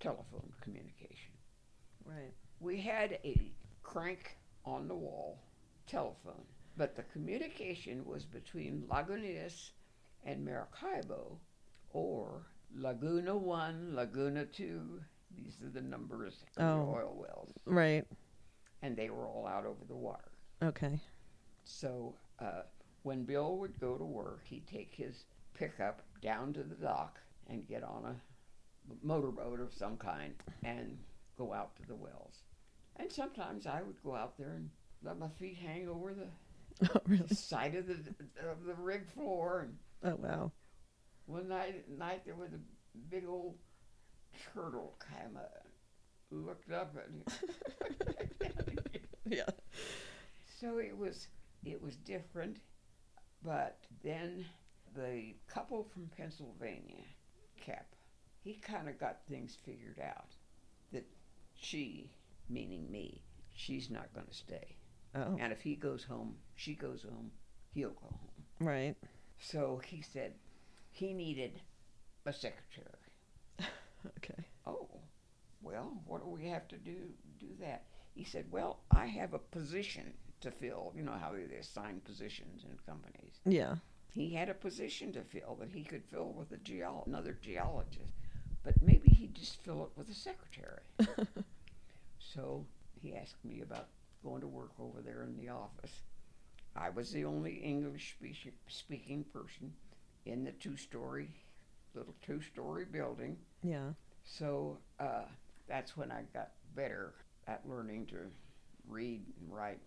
telephone 0.00 0.52
communication. 0.60 1.32
Right. 2.04 2.32
We 2.60 2.80
had 2.80 3.18
a 3.24 3.52
crank 3.82 4.36
on 4.64 4.88
the 4.88 4.94
wall 4.94 5.38
telephone, 5.86 6.44
but 6.76 6.94
the 6.96 7.02
communication 7.04 8.04
was 8.04 8.24
between 8.24 8.84
Lagunitas 8.90 9.70
and 10.24 10.44
Maracaibo, 10.44 11.38
or 11.92 12.46
Laguna 12.74 13.36
One, 13.36 13.94
Laguna 13.94 14.44
Two. 14.46 15.00
These 15.36 15.58
are 15.64 15.70
the 15.70 15.80
numbers 15.82 16.44
of 16.56 16.64
Oh. 16.64 16.76
the 16.76 16.98
oil 16.98 17.14
wells, 17.16 17.52
Right. 17.66 18.04
and 18.82 18.96
they 18.96 19.10
were 19.10 19.26
all 19.26 19.46
out 19.46 19.64
over 19.66 19.84
the 19.86 19.94
water. 19.96 20.30
Okay. 20.62 21.00
So 21.64 22.14
uh, 22.40 22.62
when 23.02 23.24
Bill 23.24 23.56
would 23.58 23.78
go 23.78 23.96
to 23.96 24.04
work, 24.04 24.40
he'd 24.46 24.66
take 24.66 24.92
his 24.94 25.24
pickup 25.54 26.02
down 26.22 26.52
to 26.54 26.62
the 26.62 26.74
dock 26.74 27.20
and 27.48 27.66
get 27.66 27.82
on 27.82 28.04
a 28.04 28.14
motorboat 29.06 29.60
of 29.60 29.72
some 29.72 29.96
kind 29.96 30.34
and 30.64 30.98
go 31.36 31.52
out 31.52 31.76
to 31.76 31.86
the 31.86 31.94
wells. 31.94 32.42
And 32.96 33.10
sometimes 33.12 33.66
I 33.66 33.82
would 33.82 34.02
go 34.02 34.14
out 34.14 34.36
there 34.38 34.54
and 34.56 34.70
let 35.02 35.18
my 35.18 35.28
feet 35.38 35.56
hang 35.56 35.88
over 35.88 36.14
the 36.14 36.26
Oh, 36.94 37.00
really? 37.06 37.26
side 37.34 37.74
of 37.74 37.86
the 37.86 37.94
of 38.48 38.64
the 38.64 38.74
rig 38.74 39.06
floor. 39.12 39.66
And 39.68 39.76
Oh, 40.12 40.16
wow. 40.16 40.52
one 41.26 41.48
night, 41.48 41.88
night 41.88 42.22
there 42.24 42.34
was 42.36 42.52
a 42.52 42.60
big 43.10 43.24
old 43.28 43.56
turtle 44.54 44.96
kind 45.00 45.36
of 45.36 45.48
looked 46.30 46.70
up 46.72 46.94
at 46.96 47.12
me. 47.12 47.22
Yeah. 49.30 49.44
So 50.60 50.78
it 50.78 50.96
was 50.96 51.28
it 51.64 51.82
was 51.82 51.96
different, 51.96 52.58
but 53.44 53.78
then 54.02 54.46
the 54.96 55.34
couple 55.48 55.84
from 55.92 56.08
Pennsylvania, 56.16 57.04
He 58.40 58.54
kind 58.54 58.88
of 58.88 58.98
got 58.98 59.18
things 59.28 59.56
figured 59.64 59.98
out. 60.00 60.30
That 60.92 61.06
she, 61.54 62.10
meaning 62.48 62.90
me, 62.90 63.22
she's 63.54 63.90
not 63.90 64.12
going 64.14 64.26
to 64.26 64.34
stay, 64.34 64.76
Oh. 65.14 65.36
and 65.40 65.52
if 65.52 65.60
he 65.60 65.74
goes 65.74 66.04
home, 66.04 66.36
she 66.54 66.74
goes 66.74 67.02
home, 67.02 67.30
he'll 67.74 67.90
go 67.90 68.06
home. 68.10 68.44
Right. 68.66 68.96
So 69.38 69.80
he 69.84 70.00
said 70.02 70.34
he 70.90 71.12
needed 71.12 71.60
a 72.26 72.32
secretary. 72.32 72.86
Okay. 74.18 74.44
Oh, 74.64 74.88
well, 75.60 75.92
what 76.06 76.22
do 76.22 76.28
we 76.30 76.46
have 76.48 76.68
to 76.68 76.76
do 76.76 76.96
do 77.40 77.48
that? 77.60 77.84
He 78.14 78.24
said, 78.24 78.46
well, 78.50 78.78
I 78.92 79.06
have 79.06 79.34
a 79.34 79.38
position 79.38 80.12
to 80.40 80.50
fill. 80.52 80.92
You 80.96 81.02
know 81.02 81.18
how 81.20 81.32
they 81.32 81.56
assign 81.56 82.00
positions 82.04 82.64
in 82.64 82.78
companies. 82.86 83.40
Yeah. 83.44 83.74
He 84.10 84.30
had 84.34 84.48
a 84.48 84.54
position 84.54 85.12
to 85.12 85.22
fill 85.22 85.56
that 85.60 85.70
he 85.70 85.84
could 85.84 86.04
fill 86.04 86.32
with 86.32 86.52
a 86.52 86.56
geol- 86.56 87.06
another 87.06 87.36
geologist, 87.40 88.12
but 88.64 88.74
maybe 88.82 89.10
he'd 89.10 89.34
just 89.34 89.62
fill 89.62 89.84
it 89.84 89.90
with 89.96 90.08
a 90.08 90.14
secretary. 90.14 90.82
so 92.18 92.64
he 93.00 93.14
asked 93.14 93.44
me 93.44 93.60
about 93.60 93.88
going 94.24 94.40
to 94.40 94.46
work 94.46 94.72
over 94.80 95.00
there 95.02 95.22
in 95.24 95.36
the 95.36 95.48
office. 95.50 96.02
I 96.74 96.90
was 96.90 97.10
the 97.12 97.24
only 97.24 97.54
English 97.54 98.16
speaking, 98.18 98.52
speaking 98.66 99.24
person 99.32 99.72
in 100.26 100.44
the 100.44 100.52
two-story, 100.52 101.28
little 101.94 102.14
two-story 102.22 102.84
building. 102.84 103.36
Yeah. 103.62 103.90
So 104.24 104.78
uh, 105.00 105.24
that's 105.68 105.96
when 105.96 106.10
I 106.10 106.22
got 106.32 106.50
better 106.74 107.14
at 107.46 107.68
learning 107.68 108.06
to 108.06 108.16
read 108.88 109.22
and 109.40 109.52
write. 109.52 109.80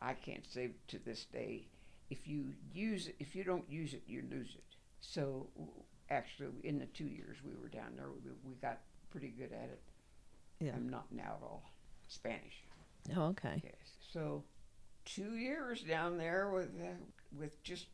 I 0.00 0.14
can't 0.14 0.46
say 0.46 0.70
to 0.88 0.98
this 0.98 1.24
day, 1.24 1.66
if 2.10 2.26
you 2.26 2.46
use 2.72 3.08
it, 3.08 3.16
if 3.18 3.34
you 3.34 3.44
don't 3.44 3.68
use 3.70 3.94
it, 3.94 4.02
you 4.06 4.22
lose 4.30 4.54
it. 4.54 4.64
So 5.00 5.48
actually, 6.10 6.48
in 6.64 6.78
the 6.78 6.86
two 6.86 7.06
years 7.06 7.36
we 7.44 7.52
were 7.60 7.68
down 7.68 7.92
there, 7.96 8.08
we, 8.10 8.30
we 8.50 8.54
got 8.56 8.78
pretty 9.10 9.28
good 9.28 9.52
at 9.52 9.68
it. 9.70 9.80
Yeah. 10.60 10.72
I'm 10.74 10.88
not 10.88 11.06
now 11.12 11.36
at 11.40 11.42
all 11.42 11.62
Spanish. 12.08 12.64
Oh, 13.16 13.26
okay. 13.26 13.60
Yes. 13.64 13.74
So 14.12 14.42
two 15.04 15.36
years 15.36 15.82
down 15.82 16.18
there 16.18 16.50
with 16.50 16.68
uh, 16.80 16.94
with 17.38 17.62
just 17.62 17.86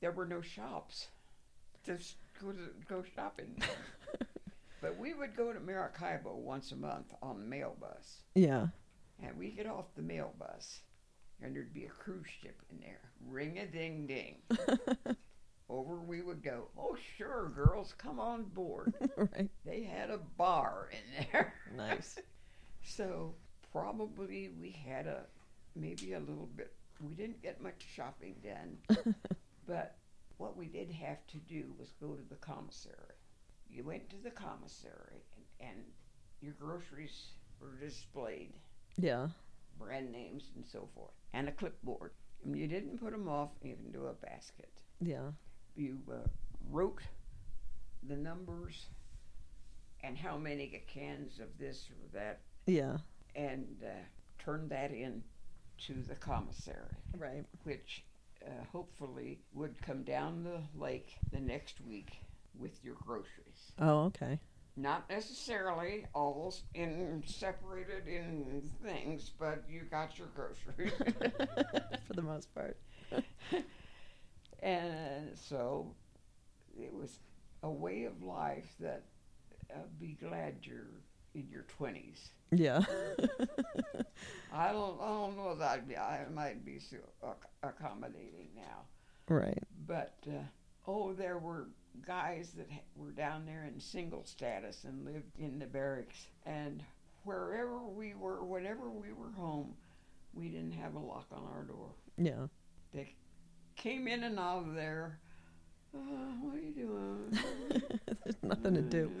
there 0.00 0.12
were 0.12 0.26
no 0.26 0.40
shops. 0.40 1.08
Just 1.84 2.16
go 2.40 2.52
to, 2.52 2.58
go 2.88 3.02
shopping. 3.14 3.60
but 4.80 4.98
we 4.98 5.14
would 5.14 5.36
go 5.36 5.52
to 5.52 5.60
Maracaibo 5.60 6.34
once 6.36 6.72
a 6.72 6.76
month 6.76 7.12
on 7.22 7.38
the 7.40 7.46
mail 7.46 7.74
bus, 7.80 8.22
Yeah. 8.34 8.66
and 9.22 9.36
we 9.38 9.50
get 9.50 9.66
off 9.66 9.86
the 9.96 10.02
mail 10.02 10.32
bus, 10.38 10.80
and 11.42 11.54
there'd 11.54 11.72
be 11.74 11.84
a 11.84 11.88
cruise 11.90 12.26
ship 12.42 12.60
in 12.70 12.78
there. 12.80 13.00
Ring 13.28 13.58
a 13.58 13.66
ding 13.66 14.06
ding. 14.06 14.36
Over 15.68 15.96
we 15.96 16.22
would 16.22 16.42
go. 16.42 16.68
Oh 16.78 16.96
sure, 17.16 17.48
girls, 17.54 17.92
come 17.98 18.20
on 18.20 18.44
board. 18.44 18.94
right. 19.16 19.50
They 19.64 19.82
had 19.82 20.10
a 20.10 20.18
bar 20.38 20.90
in 20.92 21.26
there. 21.32 21.54
Nice. 21.76 22.18
So 22.88 23.34
probably 23.72 24.50
we 24.60 24.70
had 24.70 25.08
a 25.08 25.24
maybe 25.74 26.12
a 26.12 26.20
little 26.20 26.48
bit. 26.54 26.72
We 27.00 27.14
didn't 27.14 27.42
get 27.42 27.60
much 27.60 27.84
shopping 27.94 28.36
done, 28.44 28.78
but 29.66 29.96
what 30.36 30.56
we 30.56 30.66
did 30.66 30.92
have 30.92 31.26
to 31.32 31.38
do 31.38 31.74
was 31.76 31.88
go 32.00 32.14
to 32.14 32.22
the 32.28 32.36
commissary. 32.36 33.16
You 33.68 33.82
went 33.82 34.08
to 34.10 34.16
the 34.22 34.30
commissary, 34.30 35.24
and, 35.60 35.68
and 35.70 35.78
your 36.40 36.52
groceries 36.60 37.32
were 37.60 37.74
displayed, 37.80 38.52
Yeah. 38.98 39.26
brand 39.80 40.12
names 40.12 40.52
and 40.54 40.64
so 40.64 40.88
forth, 40.94 41.10
and 41.32 41.48
a 41.48 41.52
clipboard. 41.52 42.12
And 42.44 42.56
you 42.56 42.66
didn't 42.66 42.98
put 43.00 43.10
them 43.12 43.28
off 43.28 43.50
into 43.62 44.06
a 44.06 44.12
basket. 44.12 44.70
Yeah. 45.00 45.30
You 45.74 45.98
uh, 46.10 46.16
wrote 46.70 47.00
the 48.08 48.16
numbers 48.16 48.86
and 50.04 50.16
how 50.16 50.36
many 50.36 50.82
cans 50.86 51.40
of 51.40 51.48
this 51.58 51.88
or 51.90 52.18
that 52.18 52.40
Yeah. 52.66 52.98
and 53.34 53.66
uh, 53.84 53.88
turned 54.38 54.70
that 54.70 54.92
in 54.92 55.22
to 55.86 55.94
the 55.94 56.14
commissary, 56.14 56.94
Right. 57.18 57.44
which 57.64 58.04
uh, 58.46 58.50
hopefully 58.72 59.40
would 59.52 59.80
come 59.82 60.04
down 60.04 60.44
the 60.44 60.60
lake 60.78 61.16
the 61.32 61.40
next 61.40 61.80
week 61.80 62.12
with 62.58 62.82
your 62.84 62.94
groceries. 63.04 63.72
Oh, 63.78 64.04
okay. 64.04 64.38
Not 64.76 65.08
necessarily 65.08 66.06
all 66.14 66.54
in 66.74 67.22
separated 67.26 68.06
in 68.06 68.70
things, 68.84 69.30
but 69.38 69.64
you 69.70 69.82
got 69.90 70.18
your 70.18 70.28
groceries. 70.28 70.92
For 72.06 72.12
the 72.12 72.22
most 72.22 72.54
part. 72.54 72.76
and 74.62 75.30
so 75.34 75.94
it 76.78 76.92
was 76.92 77.20
a 77.62 77.70
way 77.70 78.04
of 78.04 78.22
life 78.22 78.74
that 78.80 79.04
uh, 79.72 79.78
be 79.98 80.18
glad 80.20 80.56
you're 80.62 80.90
in 81.34 81.48
your 81.50 81.64
20s. 81.78 82.28
Yeah. 82.52 82.80
I 84.52 84.72
don't, 84.72 85.00
I 85.00 85.08
don't 85.08 85.36
know 85.36 85.54
that 85.56 85.70
I'd 85.70 85.88
be, 85.88 85.96
I 85.96 86.26
might 86.32 86.64
be 86.64 86.78
so 86.78 86.96
ac- 87.24 87.34
accommodating 87.62 88.48
now. 88.54 88.84
right. 89.28 89.62
But, 89.86 90.14
uh, 90.28 90.42
oh, 90.86 91.12
there 91.12 91.38
were 91.38 91.68
guys 92.06 92.52
that 92.56 92.68
were 92.94 93.10
down 93.10 93.44
there 93.46 93.64
in 93.64 93.80
single 93.80 94.24
status 94.24 94.84
and 94.84 95.04
lived 95.04 95.38
in 95.38 95.58
the 95.58 95.66
barracks. 95.66 96.26
And 96.44 96.82
wherever 97.24 97.78
we 97.82 98.14
were, 98.14 98.44
whenever 98.44 98.90
we 98.90 99.12
were 99.12 99.30
home, 99.36 99.74
we 100.34 100.48
didn't 100.48 100.72
have 100.72 100.94
a 100.94 100.98
lock 100.98 101.26
on 101.32 101.42
our 101.54 101.64
door. 101.64 101.90
Yeah. 102.18 102.46
They 102.92 103.14
came 103.76 104.06
in 104.06 104.24
and 104.24 104.38
out 104.38 104.66
of 104.66 104.74
there. 104.74 105.18
Uh, 105.94 105.98
what 106.42 106.54
are 106.54 106.60
you 106.60 106.72
doing? 106.72 107.38
There's 108.24 108.42
nothing 108.42 108.74
to 108.74 108.82
do. 108.82 109.10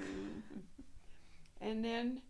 And 1.58 1.82
then 1.82 2.20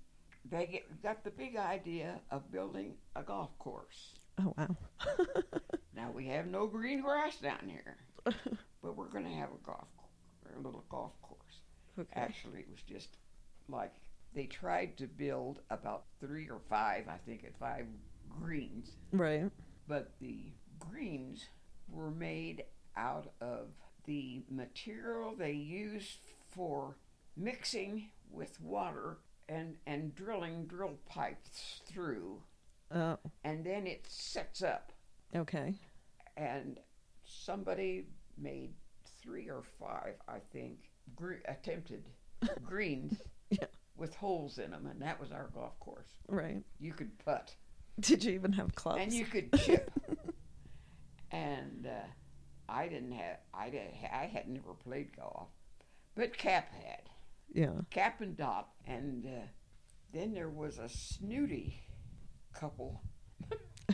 they 0.48 0.66
get, 0.66 1.02
got 1.02 1.24
the 1.24 1.30
big 1.30 1.56
idea 1.56 2.20
of 2.30 2.50
building 2.52 2.94
a 3.16 3.22
golf 3.22 3.58
course. 3.58 4.14
Oh 4.38 4.54
wow. 4.56 4.76
Now 5.96 6.10
we 6.14 6.26
have 6.26 6.46
no 6.46 6.66
green 6.66 7.00
grass 7.00 7.36
down 7.38 7.68
here, 7.68 7.96
but 8.86 8.96
we're 8.96 9.08
going 9.08 9.24
to 9.24 9.30
have 9.30 9.48
a 9.48 9.66
golf, 9.66 9.88
a 10.56 10.60
little 10.60 10.84
golf 10.88 11.10
course. 11.20 11.40
Okay. 11.98 12.08
Actually, 12.14 12.60
it 12.60 12.68
was 12.70 12.80
just 12.82 13.16
like 13.68 13.92
they 14.32 14.44
tried 14.46 14.96
to 14.98 15.08
build 15.08 15.58
about 15.70 16.04
three 16.20 16.48
or 16.48 16.60
five, 16.70 17.08
I 17.08 17.16
think, 17.26 17.42
at 17.44 17.58
five 17.58 17.86
greens, 18.40 18.92
Right. 19.10 19.50
but 19.88 20.12
the 20.20 20.52
greens 20.78 21.46
were 21.90 22.12
made 22.12 22.62
out 22.96 23.32
of 23.40 23.70
the 24.04 24.42
material 24.48 25.34
they 25.36 25.50
use 25.52 26.18
for 26.54 26.96
mixing 27.36 28.10
with 28.30 28.60
water 28.60 29.18
and, 29.48 29.74
and 29.84 30.14
drilling 30.14 30.66
drill 30.66 30.94
pipes 31.08 31.80
through, 31.86 32.40
Oh. 32.94 33.18
and 33.42 33.64
then 33.66 33.88
it 33.88 34.06
sets 34.08 34.62
up. 34.62 34.92
Okay. 35.34 35.74
And 36.36 36.78
somebody 37.24 38.06
made 38.38 38.72
three 39.22 39.48
or 39.48 39.62
five, 39.80 40.14
I 40.28 40.38
think, 40.52 40.90
gre- 41.14 41.42
attempted 41.46 42.04
greens 42.64 43.14
Yeah. 43.50 43.66
with 43.96 44.14
holes 44.14 44.58
in 44.58 44.70
them, 44.70 44.86
and 44.86 45.00
that 45.02 45.20
was 45.20 45.32
our 45.32 45.48
golf 45.54 45.78
course. 45.80 46.08
Right. 46.28 46.62
You 46.78 46.92
could 46.92 47.16
putt 47.24 47.54
Did 48.00 48.24
you 48.24 48.32
even 48.32 48.52
have 48.52 48.74
clubs? 48.74 49.00
and 49.02 49.12
you 49.12 49.24
could 49.24 49.52
chip. 49.60 49.90
and 51.30 51.86
uh, 51.86 52.06
I 52.68 52.88
didn't 52.88 53.12
have, 53.12 53.38
I 53.54 53.70
did, 53.70 53.88
I 54.12 54.26
had 54.26 54.48
never 54.48 54.74
played 54.74 55.16
golf, 55.16 55.48
but 56.14 56.36
Cap 56.36 56.68
had. 56.72 57.08
yeah. 57.52 57.70
Cap 57.90 58.20
and 58.20 58.36
Dot, 58.36 58.68
and 58.86 59.24
uh, 59.26 59.46
then 60.12 60.32
there 60.34 60.48
was 60.50 60.78
a 60.78 60.88
snooty 60.88 61.80
couple 62.52 63.02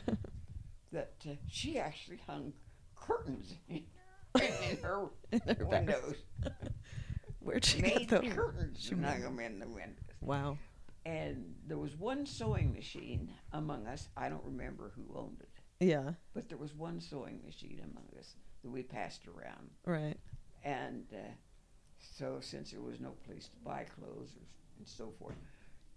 that 0.93 1.15
uh, 1.29 1.35
she 1.49 1.79
actually 1.79 2.21
hung 2.27 2.53
curtains 2.97 3.55
in, 3.69 3.83
in 4.41 4.77
her 4.83 5.09
In 5.33 5.57
her 5.57 5.65
windows. 5.67 6.17
Where'd 7.41 7.65
she 7.65 7.83
Made 7.83 8.09
get 8.09 8.23
those? 8.23 8.33
curtains 8.33 8.79
She 8.81 8.93
and 8.93 9.05
hung 9.05 9.21
them 9.23 9.41
in 9.41 9.59
the 9.59 9.69
windows. 9.69 9.99
Wow. 10.21 10.59
And 11.05 11.55
there 11.67 11.79
was 11.79 11.97
one 11.97 12.25
sewing 12.27 12.73
machine 12.73 13.31
among 13.53 13.87
us. 13.89 14.09
I 14.17 14.29
don't 14.29 14.45
remember 14.45 14.93
who 14.95 15.19
owned 15.19 15.41
it, 15.41 15.85
Yeah. 15.85 16.13
but 16.35 16.49
there 16.49 16.59
was 16.59 16.75
one 16.75 17.01
sewing 17.01 17.41
machine 17.45 17.81
among 17.83 18.07
us 18.19 18.37
that 18.63 18.71
we 18.71 18.83
passed 18.85 19.27
around. 19.27 19.71
Right. 19.85 20.17
And 20.63 21.07
uh, 21.13 21.17
so, 21.99 22.39
since 22.41 22.71
there 22.71 22.81
was 22.81 23.01
no 23.01 23.11
place 23.27 23.49
to 23.49 23.57
buy 23.65 23.85
clothes 23.85 24.37
or, 24.37 24.47
and 24.79 24.87
so 24.87 25.13
forth, 25.19 25.35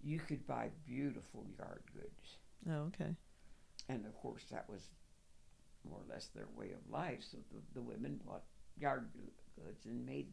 you 0.02 0.18
could 0.18 0.44
buy 0.48 0.70
beautiful 0.84 1.46
yard 1.56 1.84
goods. 1.94 2.38
Oh, 2.68 2.88
okay. 2.88 3.14
And 3.88 4.04
of 4.06 4.16
course, 4.16 4.42
that 4.50 4.68
was 4.68 4.88
more 5.88 6.00
or 6.00 6.12
less 6.12 6.26
their 6.34 6.48
way 6.56 6.70
of 6.72 6.90
life. 6.90 7.22
So 7.30 7.38
the, 7.52 7.60
the 7.74 7.82
women 7.82 8.20
bought 8.26 8.42
yard 8.78 9.08
goods 9.56 9.86
and 9.86 10.04
made 10.06 10.28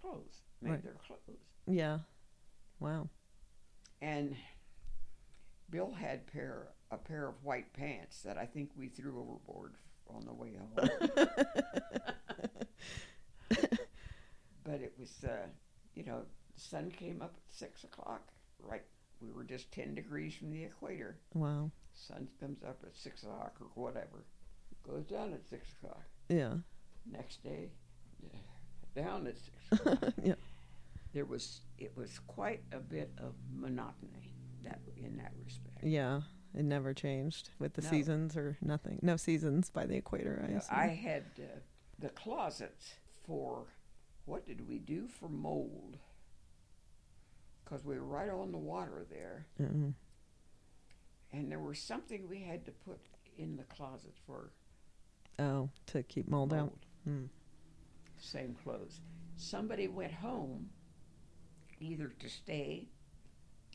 clothes, 0.00 0.40
made 0.60 0.70
Right. 0.70 0.82
their 0.84 0.96
clothes. 1.06 1.40
Yeah. 1.66 1.98
Wow. 2.80 3.08
And 4.00 4.34
Bill 5.70 5.92
had 5.92 6.26
pair 6.26 6.68
a 6.90 6.96
pair 6.98 7.28
of 7.28 7.42
white 7.44 7.72
pants 7.72 8.20
that 8.22 8.36
I 8.36 8.44
think 8.44 8.70
we 8.76 8.88
threw 8.88 9.18
overboard 9.20 9.74
on 10.08 10.26
the 10.26 10.34
way 10.34 10.54
home. 10.58 10.88
but 14.64 14.80
it 14.80 14.92
was, 14.98 15.24
uh, 15.24 15.46
you 15.94 16.04
know, 16.04 16.22
the 16.54 16.60
sun 16.60 16.90
came 16.90 17.22
up 17.22 17.34
at 17.36 17.54
six 17.56 17.84
o'clock. 17.84 18.28
Right, 18.60 18.82
we 19.20 19.30
were 19.30 19.44
just 19.44 19.72
ten 19.72 19.94
degrees 19.94 20.34
from 20.34 20.50
the 20.50 20.64
equator. 20.64 21.16
wow. 21.34 21.70
Sun 21.94 22.28
comes 22.40 22.62
up 22.62 22.80
at 22.84 22.96
six 22.96 23.22
o'clock 23.22 23.54
or 23.60 23.66
whatever, 23.82 24.24
goes 24.88 25.04
down 25.06 25.32
at 25.32 25.44
six 25.48 25.68
o'clock. 25.72 26.02
Yeah. 26.28 26.54
Next 27.10 27.42
day, 27.42 27.70
down 28.94 29.26
at 29.26 29.36
six 29.38 29.56
o'clock. 29.86 30.14
yeah. 30.22 30.34
There 31.12 31.24
was 31.24 31.60
it 31.78 31.92
was 31.96 32.18
quite 32.26 32.62
a 32.72 32.78
bit 32.78 33.10
of 33.18 33.34
monotony 33.54 34.32
that 34.64 34.80
in 34.96 35.16
that 35.18 35.32
respect. 35.44 35.84
Yeah. 35.84 36.22
It 36.54 36.64
never 36.64 36.92
changed 36.92 37.48
with 37.58 37.74
the 37.74 37.82
No. 37.82 37.88
seasons 37.88 38.36
or 38.36 38.58
nothing. 38.60 38.98
No 39.02 39.16
seasons 39.16 39.70
by 39.70 39.86
the 39.86 39.96
equator. 39.96 40.44
I 40.46 40.52
Yeah. 40.52 40.60
I 40.70 40.86
had 40.88 41.24
uh, 41.38 41.44
the 41.98 42.10
closets 42.10 42.94
for 43.26 43.64
what 44.26 44.44
did 44.46 44.68
we 44.68 44.78
do 44.78 45.08
for 45.08 45.28
mold? 45.30 45.96
Because 47.64 47.84
we 47.84 47.98
were 47.98 48.04
right 48.04 48.28
on 48.30 48.52
the 48.52 48.58
water 48.58 49.06
there, 49.10 49.46
Mm. 49.60 49.94
and 51.32 51.50
there 51.50 51.58
was 51.58 51.78
something 51.78 52.28
we 52.28 52.40
had 52.42 52.66
to 52.66 52.72
put 52.72 53.00
in 53.38 53.56
the 53.56 53.62
closet 53.64 54.14
for 54.26 54.50
Oh, 55.38 55.70
to 55.86 56.02
keep 56.02 56.28
mold 56.28 56.52
out. 56.52 56.58
mold. 56.58 56.78
Mm. 57.08 57.28
Same 58.18 58.56
clothes. 58.62 59.00
Somebody 59.36 59.88
went 59.88 60.12
home, 60.12 60.68
either 61.80 62.12
to 62.20 62.28
stay 62.28 62.88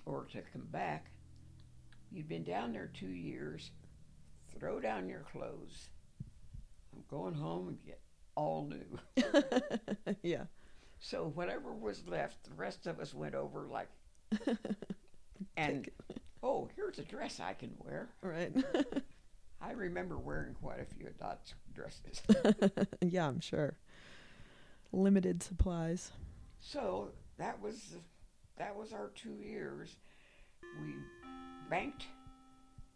or 0.06 0.26
to 0.32 0.42
come 0.54 0.68
back. 0.72 1.12
You'd 2.12 2.30
been 2.30 2.44
down 2.44 2.72
there 2.72 2.90
two 2.94 3.08
years. 3.10 3.72
Throw 4.58 4.80
down 4.80 5.10
your 5.10 5.26
clothes. 5.32 5.90
I'm 6.94 7.04
going 7.10 7.34
home 7.34 7.68
and 7.68 7.86
get 7.86 8.00
all 8.36 8.70
new. 8.70 9.34
yeah. 10.24 10.44
So 11.00 11.32
whatever 11.36 11.74
was 11.74 12.08
left, 12.08 12.44
the 12.44 12.54
rest 12.56 12.88
of 12.88 13.00
us 13.00 13.14
went 13.14 13.36
over 13.36 13.68
like, 13.68 13.90
and 15.58 15.88
oh, 16.42 16.70
here's 16.76 17.00
a 17.00 17.04
dress 17.04 17.40
I 17.40 17.54
can 17.54 17.72
wear. 17.80 18.10
Right. 18.22 18.54
I 19.62 19.72
remember 19.72 20.18
wearing 20.18 20.54
quite 20.56 20.80
a 20.80 20.86
few 20.86 21.08
of 21.08 21.18
Dot's 21.18 21.54
dresses. 21.74 22.22
yeah, 23.02 23.28
I'm 23.28 23.40
sure. 23.40 23.78
Limited 24.94 25.44
supplies. 25.44 26.12
so 26.60 27.10
that 27.38 27.62
was 27.62 27.96
that 28.58 28.76
was 28.76 28.94
our 28.94 29.10
two 29.16 29.36
years. 29.42 29.96
We 30.84 30.94
banked 31.70 32.06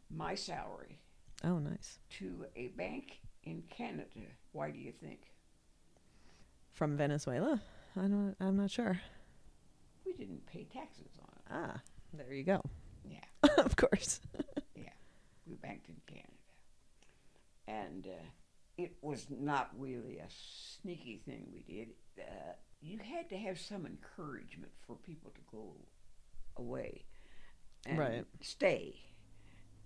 my 0.10 0.36
salary 0.36 1.00
Oh, 1.44 1.58
nice. 1.60 2.00
to 2.20 2.46
a 2.56 2.68
bank 2.70 3.20
in 3.44 3.64
Canada. 3.70 4.08
Why 4.52 4.72
do 4.72 4.80
you 4.80 4.92
think? 4.92 5.22
From 6.74 6.96
Venezuela? 6.98 7.62
I 7.96 8.02
don't. 8.02 8.36
I'm 8.40 8.58
not 8.58 8.72
sure. 8.72 9.00
We 10.06 10.14
didn't 10.14 10.46
pay 10.48 10.64
taxes 10.66 11.12
on 11.22 11.28
it. 11.36 11.44
Ah, 11.74 11.82
there 12.14 12.34
you 12.34 12.44
go. 12.44 12.62
Yeah. 13.10 13.50
of 13.58 13.76
course. 13.76 14.20
Yeah, 14.76 14.90
we 15.46 15.56
banked 15.56 15.90
in 15.90 15.96
Canada. 16.08 16.28
And 17.68 18.08
uh, 18.08 18.24
it 18.78 18.96
was 19.02 19.28
not 19.30 19.70
really 19.78 20.18
a 20.18 20.28
sneaky 20.30 21.22
thing 21.26 21.48
we 21.54 21.62
did. 21.62 21.90
Uh, 22.20 22.54
you 22.82 22.98
had 23.00 23.30
to 23.30 23.38
have 23.38 23.60
some 23.60 23.86
encouragement 23.86 24.72
for 24.86 24.96
people 24.96 25.32
to 25.36 25.42
go 25.52 25.76
away 26.58 27.06
and 27.86 27.98
Right. 28.00 28.26
stay 28.42 28.96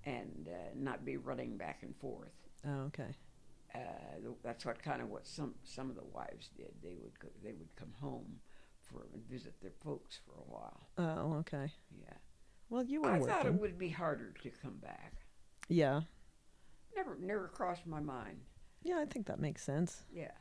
and 0.05 0.47
uh, 0.47 0.69
not 0.75 1.03
be 1.05 1.17
running 1.17 1.57
back 1.57 1.83
and 1.83 1.95
forth. 1.97 2.31
Oh, 2.65 2.81
okay. 2.87 3.15
Uh, 3.73 3.79
that's 4.43 4.65
what 4.65 4.81
kind 4.81 5.01
of 5.01 5.09
what 5.09 5.27
some 5.27 5.53
some 5.63 5.89
of 5.89 5.95
the 5.97 6.03
wives 6.05 6.49
did. 6.55 6.71
They 6.81 6.95
would 7.01 7.19
go, 7.19 7.27
they 7.43 7.51
would 7.51 7.75
come 7.75 7.93
home 7.99 8.37
for 8.81 9.07
and 9.13 9.21
visit 9.29 9.53
their 9.61 9.73
folks 9.83 10.19
for 10.25 10.31
a 10.31 10.43
while. 10.49 10.87
Oh, 10.97 11.33
okay. 11.39 11.71
Yeah, 12.01 12.13
Well, 12.69 12.83
you 12.85 13.01
were 13.01 13.09
I 13.09 13.19
working. 13.19 13.27
thought 13.35 13.45
it 13.47 13.53
would 13.59 13.77
be 13.77 13.89
harder 13.89 14.33
to 14.43 14.49
come 14.61 14.77
back. 14.77 15.13
Yeah. 15.67 16.01
Never 16.95 17.17
never 17.19 17.47
crossed 17.47 17.85
my 17.85 17.99
mind. 17.99 18.39
Yeah, 18.83 18.99
I 18.99 19.05
think 19.05 19.25
that 19.27 19.39
makes 19.39 19.63
sense. 19.63 20.03
Yeah. 20.13 20.31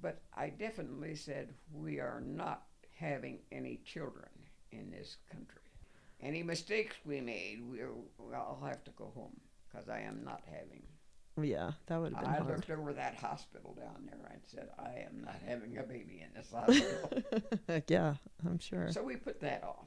But 0.00 0.20
I 0.36 0.50
definitely 0.50 1.14
said 1.14 1.54
we 1.72 1.98
are 2.00 2.20
not 2.24 2.62
having 2.98 3.38
any 3.52 3.80
children 3.84 4.28
in 4.72 4.90
this 4.90 5.16
country. 5.30 5.62
Any 6.20 6.42
mistakes 6.42 6.96
we 7.04 7.20
made, 7.20 7.60
we'll, 7.64 8.04
I'll 8.34 8.60
have 8.64 8.82
to 8.84 8.90
go 8.92 9.12
home 9.14 9.40
because 9.70 9.88
I 9.88 10.00
am 10.00 10.22
not 10.24 10.42
having. 10.46 10.82
Yeah, 11.40 11.70
that 11.86 12.00
would 12.00 12.12
have 12.14 12.22
been 12.24 12.30
I 12.32 12.38
hard. 12.38 12.48
looked 12.48 12.70
over 12.70 12.92
that 12.94 13.14
hospital 13.14 13.74
down 13.78 14.06
there 14.10 14.32
and 14.32 14.40
said, 14.44 14.68
I 14.78 15.04
am 15.06 15.22
not 15.24 15.36
having 15.46 15.78
a 15.78 15.84
baby 15.84 16.24
in 16.26 16.34
this 16.34 16.50
hospital. 16.52 17.82
yeah, 17.88 18.14
I'm 18.44 18.58
sure. 18.58 18.90
so 18.90 19.04
we 19.04 19.14
put 19.14 19.40
that 19.40 19.62
off. 19.62 19.86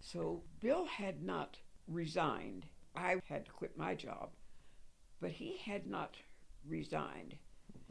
So 0.00 0.42
Bill 0.60 0.84
had 0.86 1.22
not 1.22 1.56
resigned. 1.86 2.66
I 2.96 3.20
had 3.28 3.46
to 3.46 3.52
quit 3.52 3.76
my 3.78 3.94
job, 3.94 4.30
but 5.22 5.30
he 5.30 5.56
had 5.64 5.86
not 5.86 6.16
resigned. 6.68 7.36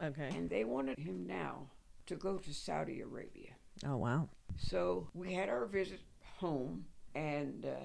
Okay. 0.00 0.28
And 0.36 0.48
they 0.48 0.64
wanted 0.64 0.98
him 0.98 1.26
now 1.26 1.66
to 2.06 2.14
go 2.14 2.36
to 2.36 2.54
Saudi 2.54 3.00
Arabia. 3.00 3.52
Oh, 3.84 3.96
wow. 3.96 4.28
So 4.58 5.08
we 5.14 5.32
had 5.32 5.48
our 5.48 5.64
visit 5.64 6.00
home, 6.36 6.84
and 7.14 7.64
uh, 7.64 7.84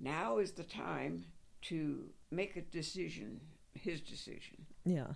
now 0.00 0.38
is 0.38 0.52
the 0.52 0.62
time 0.62 1.24
to 1.62 2.04
make 2.30 2.56
a 2.56 2.60
decision, 2.60 3.40
his 3.74 4.00
decision. 4.00 4.64
Yeah. 4.84 5.08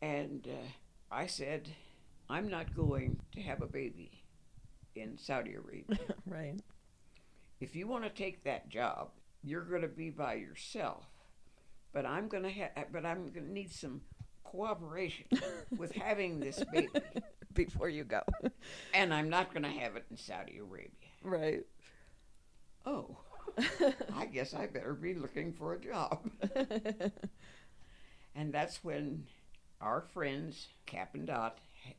And 0.00 0.48
uh, 0.48 0.66
I 1.10 1.26
said, 1.26 1.68
I'm 2.30 2.48
not 2.48 2.74
going 2.74 3.20
to 3.32 3.42
have 3.42 3.60
a 3.60 3.66
baby 3.66 4.22
in 4.94 5.18
Saudi 5.18 5.54
Arabia. 5.54 5.98
right. 6.26 6.58
if 7.60 7.76
you 7.76 7.86
want 7.86 8.04
to 8.04 8.10
take 8.10 8.44
that 8.44 8.70
job, 8.70 9.10
you're 9.42 9.64
going 9.64 9.82
to 9.82 9.88
be 9.88 10.08
by 10.08 10.34
yourself. 10.34 11.04
But 11.96 12.04
I'm 12.04 12.28
going 12.28 12.42
to 12.42 12.50
have, 12.50 12.72
uh, 12.76 12.82
but 12.92 13.06
I'm 13.06 13.30
going 13.32 13.46
to 13.46 13.52
need 13.52 13.72
some 13.72 14.02
cooperation 14.44 15.24
with 15.78 15.92
having 15.92 16.40
this 16.40 16.62
baby, 16.70 16.90
Before 17.54 17.88
you 17.88 18.04
go. 18.04 18.20
and 18.92 19.14
I'm 19.14 19.30
not 19.30 19.54
going 19.54 19.62
to 19.62 19.70
have 19.70 19.96
it 19.96 20.04
in 20.10 20.18
Saudi 20.18 20.58
Arabia. 20.58 20.90
right. 21.22 21.62
Oh, 22.84 23.16
I 24.14 24.26
guess 24.26 24.52
I 24.52 24.66
better 24.66 24.92
be 24.92 25.14
looking 25.14 25.54
for 25.54 25.72
a 25.72 25.80
job. 25.80 26.30
and 28.34 28.52
that's 28.52 28.84
when 28.84 29.24
our 29.80 30.02
friends, 30.12 30.68
Cap 30.84 31.14
and 31.14 31.26
Dot, 31.26 31.56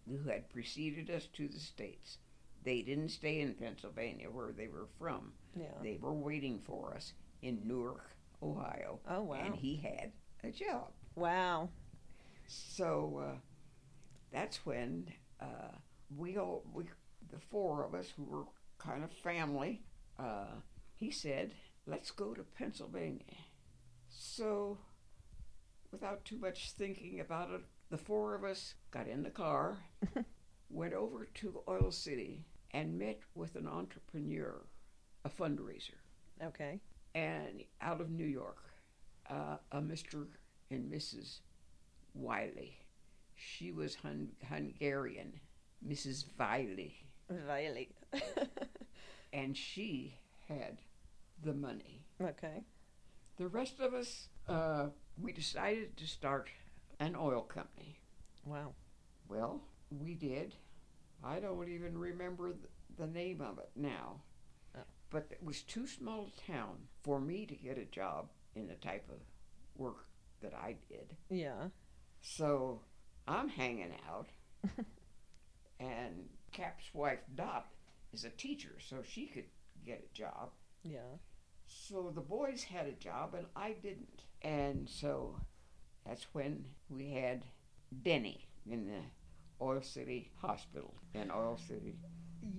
who 0.08 0.30
had 0.30 0.48
preceded 0.52 1.10
us 1.10 1.26
to 1.34 1.48
the 1.48 1.60
States, 1.60 2.20
they 2.64 2.84
didn't 2.84 3.10
stay 3.10 3.40
in 3.42 3.56
Pennsylvania 3.56 4.28
where 4.32 4.52
they 4.52 4.68
were 4.68 4.90
from. 5.00 5.34
Yeah. 5.60 5.66
They 5.82 5.98
were 6.00 6.14
waiting 6.14 6.60
for 6.64 6.94
us 6.94 7.14
in 7.42 7.62
Newark, 7.66 8.12
Ohio. 8.42 9.00
Oh, 9.10 9.24
wow. 9.24 9.36
And 9.44 9.56
he 9.56 9.78
had 9.78 10.12
a 10.44 10.52
job. 10.52 10.92
Wow. 11.16 11.70
So 12.48 13.24
uh, 13.34 13.38
that's 14.32 14.66
when 14.66 15.12
uh, 15.42 15.76
we 16.16 16.38
all, 16.38 16.64
we, 16.74 16.86
the 17.32 17.40
four 17.40 17.84
of 17.86 17.94
us 17.94 18.10
who 18.16 18.24
were 18.24 18.46
kind 18.78 19.04
of 19.04 19.12
family, 19.12 19.82
uh, 20.20 20.62
he 20.96 21.12
said, 21.12 21.54
let's 21.86 22.12
go 22.12 22.34
to 22.34 22.44
Pennsylvania. 22.44 23.36
So 24.10 24.78
without 25.92 26.26
too 26.26 26.38
much 26.38 26.72
thinking 26.72 27.20
about 27.20 27.52
it, 27.52 27.62
the 27.90 27.98
four 27.98 28.36
of 28.36 28.44
us 28.44 28.76
got 28.92 29.08
in 29.08 29.24
the 29.24 29.30
car, 29.30 29.78
went 30.70 30.94
over 30.94 31.26
to 31.36 31.62
Oil 31.68 31.92
City, 31.92 32.46
and 32.72 32.98
met 33.00 33.20
with 33.34 33.56
an 33.56 33.68
entrepreneur, 33.68 34.66
a 35.24 35.30
fundraiser 35.30 35.96
Okay. 36.44 36.80
And 37.18 37.64
out 37.82 38.00
of 38.00 38.12
New 38.12 38.26
York, 38.26 38.60
uh, 39.30 39.58
a 39.72 39.82
Mr. 39.82 40.28
and 40.70 40.92
Mrs. 40.92 41.40
Wiley. 42.14 42.78
She 43.36 43.72
was 43.72 43.96
Hun- 43.96 44.34
Hungarian, 44.48 45.40
Mrs. 45.88 46.26
Wiley, 46.40 46.96
Riley. 47.30 47.90
and 49.34 49.58
she 49.58 50.16
had 50.48 50.78
the 51.44 51.54
money. 51.54 52.06
okay. 52.22 52.64
The 53.38 53.48
rest 53.48 53.80
of 53.80 53.94
us, 53.94 54.30
uh, 54.48 54.88
we 55.22 55.32
decided 55.32 55.98
to 55.98 56.08
start 56.08 56.50
an 57.00 57.16
oil 57.16 57.42
company. 57.42 58.00
Wow. 58.46 58.74
Well, 59.28 59.62
we 59.92 60.14
did. 60.14 60.56
I 61.24 61.40
don't 61.40 61.68
even 61.70 61.98
remember 61.98 62.54
th- 62.54 62.64
the 62.98 63.08
name 63.08 63.42
of 63.42 63.60
it 63.60 63.70
now. 63.76 64.22
Oh. 64.76 64.82
But 65.12 65.28
it 65.30 65.44
was 65.44 65.62
too 65.62 65.86
small 65.86 66.30
a 66.36 66.52
town 66.52 66.78
for 67.08 67.22
me 67.22 67.46
to 67.46 67.56
get 67.56 67.78
a 67.78 67.86
job 67.86 68.28
in 68.54 68.68
the 68.68 68.76
type 68.76 69.10
of 69.10 69.16
work 69.78 70.10
that 70.42 70.54
I 70.54 70.76
did. 70.90 71.16
Yeah. 71.30 71.70
So 72.20 72.82
I'm 73.26 73.48
hanging 73.48 73.94
out, 74.10 74.28
and 75.80 76.28
Cap's 76.52 76.94
wife 76.94 77.20
Dot 77.34 77.68
is 78.12 78.26
a 78.26 78.30
teacher, 78.30 78.76
so 78.80 78.98
she 79.08 79.26
could 79.26 79.46
get 79.86 80.06
a 80.12 80.14
job. 80.14 80.50
Yeah. 80.84 81.16
So 81.66 82.12
the 82.14 82.22
boys 82.22 82.64
had 82.64 82.88
a 82.88 82.92
job 82.92 83.36
and 83.36 83.46
I 83.56 83.76
didn't. 83.82 84.24
And 84.42 84.90
so 84.90 85.40
that's 86.06 86.28
when 86.34 86.66
we 86.90 87.12
had 87.12 87.46
Denny 88.04 88.48
in 88.70 88.86
the 88.86 89.02
Oil 89.64 89.82
City 89.82 90.32
Hospital 90.42 90.94
in 91.14 91.32
Oil 91.32 91.58
City, 91.58 91.96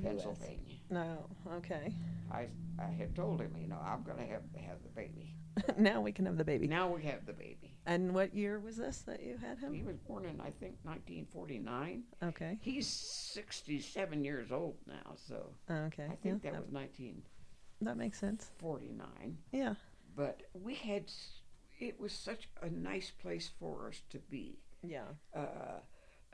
Pennsylvania. 0.02 0.76
No. 0.90 1.26
Okay. 1.54 1.92
I 2.32 2.48
I 2.78 2.86
had 2.90 3.14
told 3.14 3.40
him, 3.40 3.54
you 3.60 3.68
know, 3.68 3.78
I'm 3.84 4.02
gonna 4.02 4.26
have 4.26 4.42
have 4.64 4.82
the 4.82 4.88
baby. 4.94 5.34
now 5.78 6.00
we 6.00 6.12
can 6.12 6.26
have 6.26 6.36
the 6.38 6.44
baby. 6.44 6.68
Now 6.68 6.88
we 6.88 7.02
have 7.04 7.26
the 7.26 7.32
baby. 7.32 7.74
And 7.84 8.14
what 8.14 8.34
year 8.34 8.60
was 8.60 8.76
this 8.76 8.98
that 9.02 9.22
you 9.22 9.36
had 9.38 9.58
him? 9.58 9.72
He 9.72 9.82
was 9.82 9.96
born 9.96 10.24
in 10.24 10.40
I 10.40 10.50
think 10.60 10.76
1949. 10.84 12.02
Okay. 12.22 12.58
He's 12.60 12.86
67 12.86 14.24
years 14.24 14.52
old 14.52 14.76
now, 14.86 15.14
so 15.16 15.50
Okay. 15.70 16.04
I 16.04 16.16
think 16.16 16.44
yeah, 16.44 16.50
that 16.50 16.52
that, 16.58 16.62
was 16.66 16.72
19. 16.72 17.22
that 17.82 17.96
makes 17.96 18.18
sense. 18.20 18.50
49. 18.58 19.38
Yeah. 19.52 19.74
But 20.16 20.42
we 20.52 20.74
had, 20.74 21.10
it 21.80 21.98
was 21.98 22.12
such 22.12 22.48
a 22.62 22.68
nice 22.70 23.10
place 23.10 23.50
for 23.58 23.88
us 23.88 24.02
to 24.10 24.18
be. 24.18 24.58
Yeah. 24.86 25.04
uh, 25.34 25.80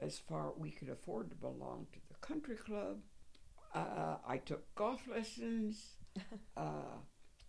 as 0.00 0.18
far 0.18 0.52
we 0.58 0.70
could 0.70 0.88
afford 0.90 1.30
to 1.30 1.36
belong 1.36 1.86
to 1.92 1.98
the 2.08 2.14
country 2.26 2.56
club. 2.56 2.98
Uh, 3.74 4.16
I 4.26 4.38
took 4.38 4.72
golf 4.74 5.00
lessons. 5.08 5.94
uh, 6.56 6.98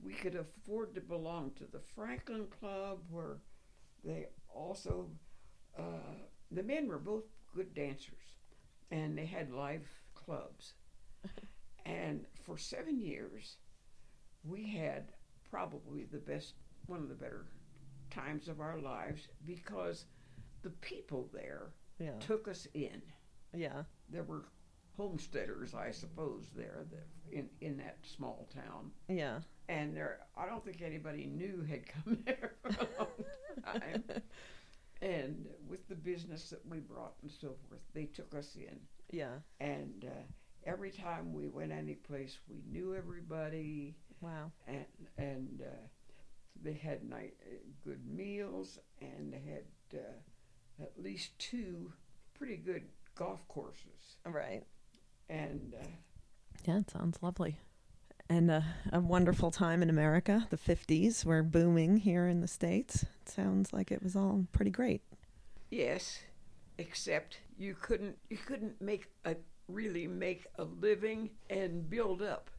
we 0.04 0.14
could 0.14 0.36
afford 0.36 0.96
to 0.96 1.02
belong 1.02 1.52
to 1.58 1.66
the 1.72 1.80
Franklin 1.96 2.48
Club, 2.60 3.00
where 3.10 3.38
they 4.04 4.28
also 4.50 5.10
uh, 5.78 6.16
the 6.52 6.64
men 6.64 6.88
were 6.88 6.98
both 7.00 7.24
good 7.54 7.74
dancers, 7.74 8.38
and 8.92 9.18
they 9.18 9.26
had 9.26 9.52
live 9.52 9.88
clubs. 10.16 10.74
and 11.86 12.26
for 12.44 12.58
seven 12.58 13.00
years, 13.00 13.58
we 14.44 14.68
had 14.70 15.12
probably 15.50 16.06
the 16.06 16.18
best, 16.18 16.56
one 16.88 17.00
of 17.02 17.10
the 17.10 17.16
better 17.16 17.46
times 18.10 18.48
of 18.48 18.60
our 18.60 18.80
lives 18.80 19.28
because 19.46 20.06
the 20.64 20.70
people 20.70 21.30
there 21.34 21.74
Yeah. 22.00 22.18
took 22.20 22.48
us 22.48 22.68
in. 22.74 23.02
Yeah. 23.54 23.84
There 24.10 24.24
were 24.24 24.46
homesteaders, 24.98 25.74
I 25.74 25.92
suppose, 25.92 26.46
there 26.56 26.86
that 26.92 27.08
in 27.32 27.50
in 27.62 27.78
that 27.78 27.98
small 28.04 28.48
town, 28.54 28.92
Yeah. 29.08 29.40
and 29.70 29.96
there 29.96 30.20
I 30.36 30.46
don't 30.46 30.64
think 30.64 30.82
anybody 30.82 31.26
knew 31.26 31.62
had 31.64 31.86
come 31.88 32.18
there 32.26 32.54
for 32.62 32.70
a 32.70 32.88
long 33.00 33.82
time. 33.82 34.04
And 35.02 35.48
with 35.68 35.88
the 35.90 35.96
business 35.96 36.50
that 36.50 36.66
we 36.68 36.80
brought 36.80 37.14
and 37.22 37.30
so 37.32 37.56
forth, 37.68 37.82
they 37.94 38.06
took 38.06 38.34
us 38.34 38.56
in, 38.56 38.80
Yeah. 39.12 39.36
and 39.60 40.06
uh, 40.06 40.24
every 40.66 40.92
time 40.92 41.34
we 41.34 41.48
went 41.48 41.72
any 41.72 41.96
place, 41.96 42.40
we 42.50 42.62
knew 42.72 42.96
everybody, 42.96 43.96
Wow. 44.22 44.52
and 44.68 44.86
and 45.18 45.62
uh, 45.62 45.88
they 46.64 46.74
had 46.74 47.04
night 47.10 47.36
uh, 47.46 47.56
good 47.84 48.08
meals, 48.08 48.80
and 49.02 49.34
they 49.34 49.42
had 49.52 50.00
uh, 50.00 50.82
at 50.84 50.94
least 51.02 51.38
two 51.40 51.92
pretty 52.34 52.58
good 52.58 52.84
golf 53.16 53.46
courses, 53.48 54.18
Right. 54.26 54.64
And 55.30 55.74
uh, 55.80 55.86
Yeah, 56.66 56.78
it 56.80 56.90
sounds 56.90 57.20
lovely. 57.22 57.58
And 58.30 58.50
uh, 58.50 58.62
a 58.92 59.00
wonderful 59.00 59.52
time 59.52 59.84
in 59.84 59.90
America. 59.90 60.48
The 60.50 60.58
50s 60.58 61.26
were 61.26 61.44
booming 61.44 61.98
here 61.98 62.28
in 62.28 62.42
the 62.42 62.48
States. 62.48 63.04
It 63.04 63.30
sounds 63.30 63.72
like 63.72 63.92
it 63.92 64.02
was 64.02 64.16
all 64.16 64.46
pretty 64.52 64.72
great. 64.72 65.02
yes, 65.70 66.20
except 66.78 67.38
you 67.58 67.74
couldn't 67.74 68.18
you 68.30 68.38
couldn't 68.38 68.82
make 68.82 69.08
a 69.26 69.36
really 69.70 70.08
make 70.08 70.46
a 70.58 70.64
living 70.64 71.30
and 71.50 71.90
build 71.90 72.22
up 72.22 72.50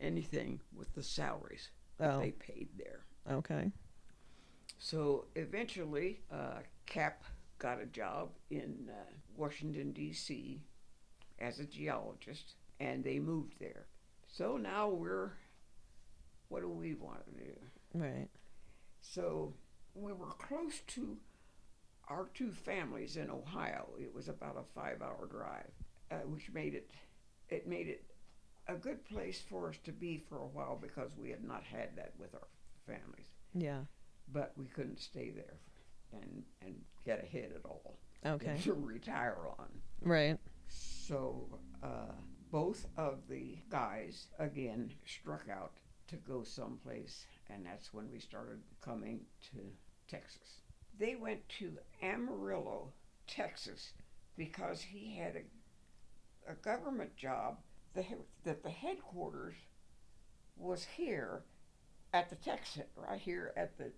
anything 0.00 0.60
with 0.76 0.94
the 0.94 1.02
salaries 1.02 1.70
that 1.98 2.10
Oh, 2.14 2.20
they 2.20 2.30
paid 2.32 2.68
there. 2.78 3.00
okay. 3.30 3.72
So 4.78 5.24
eventually, 5.36 6.20
uh, 6.30 6.60
Cap 6.86 7.24
got 7.58 7.80
a 7.80 7.86
job 7.86 8.30
in 8.50 8.88
uh, 8.90 9.10
Washington, 9.36 9.92
D.C. 9.92 10.60
as 11.38 11.58
a 11.58 11.64
geologist, 11.64 12.54
and 12.80 13.02
they 13.04 13.18
moved 13.18 13.54
there. 13.60 13.86
So 14.28 14.56
now 14.56 14.88
we're, 14.88 15.32
what 16.48 16.60
do 16.62 16.68
we 16.68 16.94
want 16.94 17.24
to 17.26 17.44
do? 17.44 17.52
Right. 17.94 18.28
So 19.00 19.54
we 19.94 20.12
were 20.12 20.26
close 20.38 20.80
to 20.88 21.16
our 22.08 22.28
two 22.34 22.50
families 22.52 23.16
in 23.16 23.30
Ohio. 23.30 23.88
It 23.98 24.14
was 24.14 24.28
about 24.28 24.56
a 24.58 24.78
five-hour 24.78 25.28
drive, 25.30 25.70
uh, 26.10 26.26
which 26.26 26.50
made 26.52 26.74
it, 26.74 26.90
it 27.48 27.66
made 27.68 27.88
it 27.88 28.04
a 28.68 28.74
good 28.74 29.04
place 29.04 29.40
for 29.48 29.68
us 29.68 29.76
to 29.84 29.92
be 29.92 30.18
for 30.18 30.38
a 30.38 30.46
while 30.46 30.78
because 30.80 31.10
we 31.18 31.30
had 31.30 31.44
not 31.44 31.62
had 31.62 31.90
that 31.96 32.12
with 32.18 32.34
our 32.34 32.48
families 32.86 33.26
Yeah. 33.54 33.80
but 34.32 34.52
we 34.56 34.64
couldn't 34.66 34.98
stay 35.00 35.30
there 35.30 35.58
and 36.14 36.42
and 36.62 36.74
get 37.04 37.22
ahead 37.22 37.52
at 37.54 37.64
all 37.66 37.98
Okay. 38.24 38.56
to 38.62 38.72
retire 38.72 39.36
on. 39.58 39.68
Right. 40.00 40.38
So 40.78 41.58
uh, 41.82 42.12
both 42.50 42.86
of 42.96 43.18
the 43.28 43.58
guys 43.70 44.28
again 44.38 44.92
struck 45.06 45.48
out 45.50 45.72
to 46.08 46.16
go 46.16 46.42
someplace, 46.42 47.26
and 47.50 47.64
that's 47.64 47.92
when 47.92 48.10
we 48.10 48.18
started 48.18 48.60
coming 48.80 49.20
to 49.52 49.58
Texas. 50.08 50.60
They 50.98 51.16
went 51.16 51.46
to 51.60 51.72
Amarillo, 52.02 52.92
Texas, 53.26 53.92
because 54.36 54.80
he 54.80 55.16
had 55.16 55.36
a, 55.36 56.52
a 56.52 56.54
government 56.56 57.16
job 57.16 57.58
that, 57.94 58.06
that 58.44 58.62
the 58.62 58.70
headquarters 58.70 59.54
was 60.56 60.84
here 60.96 61.42
at 62.12 62.30
the 62.30 62.36
Texas, 62.36 62.84
right 62.96 63.20
here 63.20 63.52
at 63.56 63.76
the 63.78 63.90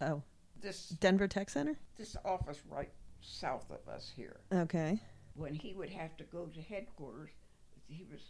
Oh, 0.00 0.22
this 0.60 0.88
Denver 0.88 1.28
Tech 1.28 1.48
Center? 1.50 1.78
this 1.96 2.16
office 2.24 2.60
right 2.68 2.90
south 3.20 3.70
of 3.70 3.92
us 3.92 4.10
here. 4.16 4.40
Okay. 4.52 4.98
When 5.34 5.54
he 5.54 5.74
would 5.74 5.90
have 5.90 6.16
to 6.18 6.24
go 6.24 6.46
to 6.46 6.60
headquarters, 6.60 7.30
he 7.88 8.04
was 8.10 8.20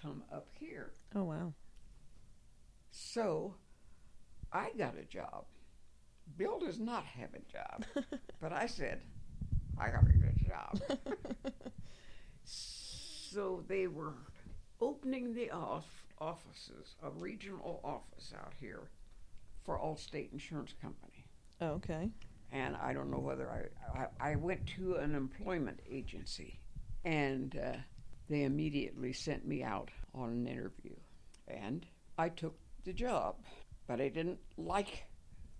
come 0.00 0.24
up 0.32 0.48
here. 0.58 0.92
Oh, 1.14 1.24
wow. 1.24 1.54
So 2.90 3.54
I 4.52 4.70
got 4.76 4.98
a 4.98 5.04
job. 5.04 5.44
Bill 6.36 6.58
does 6.58 6.78
not 6.78 7.04
have 7.04 7.30
a 7.34 7.40
job, 7.50 7.84
but 8.40 8.52
I 8.52 8.66
said, 8.66 9.02
I 9.78 9.90
got 9.90 10.02
a 10.02 10.12
good 10.12 10.38
job. 10.46 10.80
so 12.44 13.64
they 13.68 13.86
were 13.86 14.14
opening 14.80 15.34
the 15.34 15.50
off- 15.50 16.04
offices, 16.20 16.96
a 17.02 17.10
regional 17.10 17.80
office 17.84 18.32
out 18.36 18.52
here 18.60 18.90
for 19.64 19.78
Allstate 19.78 20.32
Insurance 20.32 20.74
Company. 20.80 21.24
Oh, 21.60 21.68
okay. 21.70 22.10
And 22.52 22.76
I 22.76 22.92
don't 22.92 23.10
know 23.10 23.18
whether 23.18 23.50
I, 23.50 23.98
I, 23.98 24.32
I 24.32 24.36
went 24.36 24.66
to 24.76 24.96
an 24.96 25.14
employment 25.14 25.80
agency 25.90 26.60
and 27.04 27.58
uh, 27.58 27.78
they 28.28 28.44
immediately 28.44 29.12
sent 29.12 29.46
me 29.46 29.62
out 29.62 29.90
on 30.14 30.30
an 30.30 30.46
interview. 30.46 30.94
And 31.48 31.86
I 32.18 32.28
took 32.28 32.54
the 32.84 32.92
job, 32.92 33.36
but 33.86 34.00
I 34.00 34.08
didn't 34.08 34.38
like 34.56 35.04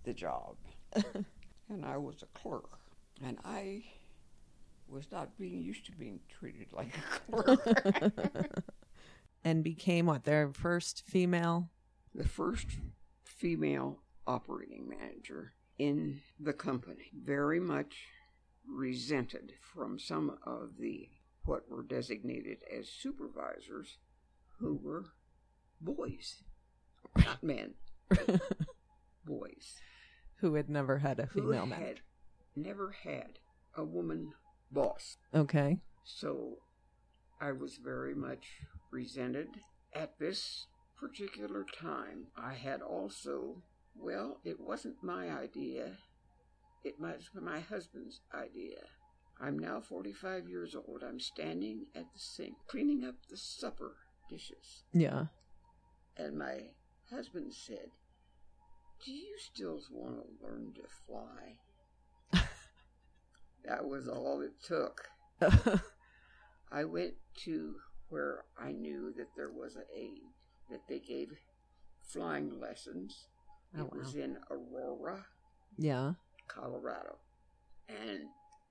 the 0.03 0.13
job. 0.13 0.55
and 0.95 1.83
I 1.83 1.97
was 1.97 2.21
a 2.21 2.37
clerk. 2.37 2.69
And 3.23 3.37
I 3.43 3.83
was 4.87 5.11
not 5.11 5.37
being 5.37 5.61
used 5.61 5.85
to 5.87 5.91
being 5.93 6.19
treated 6.29 6.67
like 6.71 6.95
a 6.95 7.31
clerk. 7.31 8.63
And 9.45 9.61
became 9.61 10.05
what? 10.05 10.23
Their 10.23 10.53
first 10.53 11.03
female? 11.05 11.69
the 12.15 12.27
first 12.27 12.67
female 13.23 13.99
operating 14.27 14.87
manager 14.87 15.53
in 15.77 16.21
the 16.39 16.53
company. 16.53 17.11
Very 17.13 17.59
much 17.59 18.07
resented 18.67 19.53
from 19.73 19.99
some 19.99 20.37
of 20.45 20.77
the 20.79 21.09
what 21.45 21.69
were 21.69 21.83
designated 21.83 22.59
as 22.71 22.87
supervisors 22.87 23.97
who 24.59 24.79
were 24.81 25.05
boys, 25.81 26.43
not 27.17 27.43
men, 27.43 27.73
boys, 29.25 29.81
Who 30.37 30.55
had 30.55 30.69
never 30.69 30.99
had 30.99 31.19
a 31.19 31.27
female 31.27 31.65
had 31.65 31.99
never 32.55 32.95
had 33.03 33.39
a 33.75 33.83
woman 33.83 34.31
boss. 34.71 35.17
Okay. 35.33 35.79
So 36.03 36.59
I 37.41 37.51
was 37.51 37.77
very 37.83 38.15
much 38.15 38.45
resented. 38.91 39.47
At 39.93 40.17
this 40.19 40.67
particular 40.97 41.65
time, 41.79 42.27
I 42.37 42.53
had 42.53 42.81
also, 42.81 43.63
well, 43.95 44.39
it 44.43 44.59
wasn't 44.59 45.03
my 45.03 45.29
idea, 45.29 45.97
it 46.83 46.99
was 46.99 47.29
my 47.33 47.59
husband's 47.59 48.21
idea. 48.33 48.79
I'm 49.39 49.57
now 49.57 49.81
45 49.81 50.47
years 50.47 50.75
old. 50.75 51.03
I'm 51.03 51.19
standing 51.19 51.87
at 51.95 52.13
the 52.13 52.19
sink 52.19 52.55
cleaning 52.67 53.03
up 53.03 53.15
the 53.29 53.37
supper 53.37 53.95
dishes. 54.29 54.83
Yeah. 54.93 55.25
And 56.17 56.37
my 56.37 56.61
husband 57.09 57.53
said, 57.53 57.89
Do 59.03 59.11
you 59.11 59.35
still 59.37 59.79
want 59.91 60.15
to 60.15 60.45
learn 60.45 60.73
to 60.75 60.81
fly? 61.07 61.57
that 63.65 63.85
was 63.85 64.07
all 64.07 64.41
it 64.41 64.53
took. 64.63 65.09
I 66.71 66.83
went 66.85 67.13
to 67.45 67.75
where 68.09 68.45
I 68.57 68.71
knew 68.71 69.13
that 69.17 69.35
there 69.35 69.51
was 69.51 69.75
a 69.75 69.97
aid 69.97 70.21
that 70.69 70.87
they 70.87 70.99
gave 70.99 71.33
flying 72.01 72.59
lessons. 72.59 73.27
Oh, 73.77 73.85
it 73.85 73.93
was 73.95 74.15
in 74.15 74.37
Aurora, 74.51 75.25
yeah. 75.77 76.13
Colorado. 76.47 77.17
And 77.89 78.21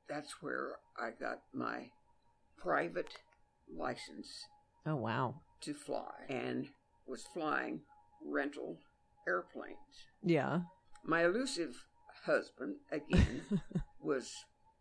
that's 0.09 0.36
where 0.42 0.76
I 0.98 1.11
got 1.11 1.40
my 1.53 1.90
private 2.57 3.12
license 3.74 4.46
Oh, 4.86 4.96
wow. 4.96 5.34
to 5.62 5.74
fly 5.74 6.11
and 6.28 6.68
was 7.07 7.24
flying 7.34 7.80
rental 8.24 8.78
airplanes. 9.26 9.76
Yeah. 10.22 10.61
My 11.05 11.24
elusive 11.24 11.74
husband, 12.24 12.76
again, 12.92 13.42
was 14.00 14.32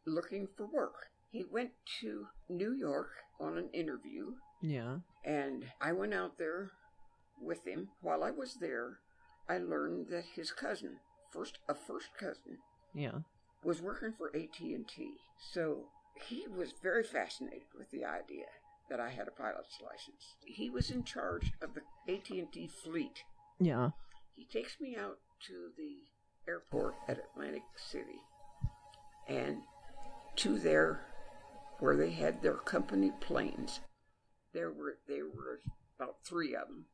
looking 0.05 0.47
for 0.55 0.67
work. 0.67 0.93
He 1.31 1.43
went 1.51 1.71
to 2.01 2.25
New 2.49 2.73
York 2.73 3.09
on 3.39 3.57
an 3.57 3.69
interview, 3.73 4.33
Yeah. 4.61 4.97
and 5.25 5.65
I 5.81 5.93
went 5.93 6.13
out 6.13 6.37
there 6.37 6.71
with 7.41 7.65
him. 7.65 7.89
While 8.01 8.23
I 8.23 8.29
was 8.31 8.57
there, 8.59 8.99
I 9.51 9.57
learned 9.57 10.07
that 10.11 10.23
his 10.33 10.51
cousin, 10.53 11.01
first 11.29 11.57
a 11.67 11.75
first 11.75 12.07
cousin, 12.17 12.59
Yeah. 12.93 13.19
was 13.63 13.81
working 13.81 14.13
for 14.13 14.29
AT&T. 14.33 15.17
So 15.37 15.89
he 16.25 16.47
was 16.47 16.71
very 16.71 17.03
fascinated 17.03 17.67
with 17.77 17.89
the 17.91 18.05
idea 18.05 18.45
that 18.87 19.01
I 19.01 19.09
had 19.09 19.27
a 19.27 19.31
pilot's 19.31 19.81
license. 19.81 20.37
He 20.45 20.69
was 20.69 20.89
in 20.89 21.03
charge 21.03 21.51
of 21.61 21.73
the 21.73 21.81
AT&T 22.07 22.67
fleet. 22.67 23.25
Yeah. 23.59 23.91
He 24.35 24.45
takes 24.45 24.79
me 24.79 24.95
out 24.95 25.19
to 25.47 25.73
the 25.75 25.97
airport 26.47 26.95
at 27.09 27.19
Atlantic 27.19 27.63
City 27.75 28.21
and 29.27 29.63
to 30.37 30.59
their 30.59 31.05
where 31.79 31.97
they 31.97 32.11
had 32.11 32.41
their 32.41 32.55
company 32.57 33.11
planes. 33.19 33.81
There 34.53 34.71
were 34.71 34.97
there 35.07 35.27
were 35.27 35.59
about 35.97 36.23
three 36.23 36.55
of 36.55 36.67
them. 36.69 36.85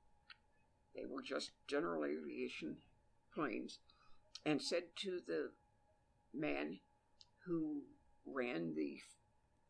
They 0.97 1.05
were 1.05 1.21
just 1.21 1.51
general 1.67 2.03
aviation 2.03 2.77
planes, 3.33 3.79
and 4.45 4.61
said 4.61 4.83
to 5.03 5.21
the 5.25 5.51
man 6.33 6.79
who 7.45 7.83
ran 8.25 8.73
the 8.75 8.97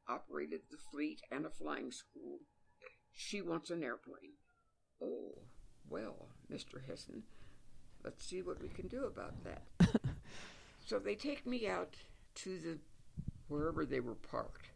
operated 0.07 0.61
the 0.71 0.77
fleet 0.77 1.21
and 1.29 1.45
a 1.45 1.49
flying 1.49 1.91
school, 1.91 2.39
she 3.11 3.41
wants 3.41 3.69
an 3.69 3.83
airplane. 3.83 4.37
Oh, 5.03 5.33
well, 5.89 6.29
Mr. 6.51 6.81
Hessin, 6.89 7.23
let's 8.03 8.23
see 8.23 8.41
what 8.41 8.61
we 8.61 8.69
can 8.69 8.87
do 8.87 9.03
about 9.03 9.43
that. 9.43 9.63
so 10.85 10.97
they 10.97 11.15
take 11.15 11.45
me 11.45 11.67
out 11.67 11.95
to 12.35 12.57
the 12.57 12.77
wherever 13.49 13.85
they 13.85 13.99
were 13.99 14.15
parked 14.15 14.69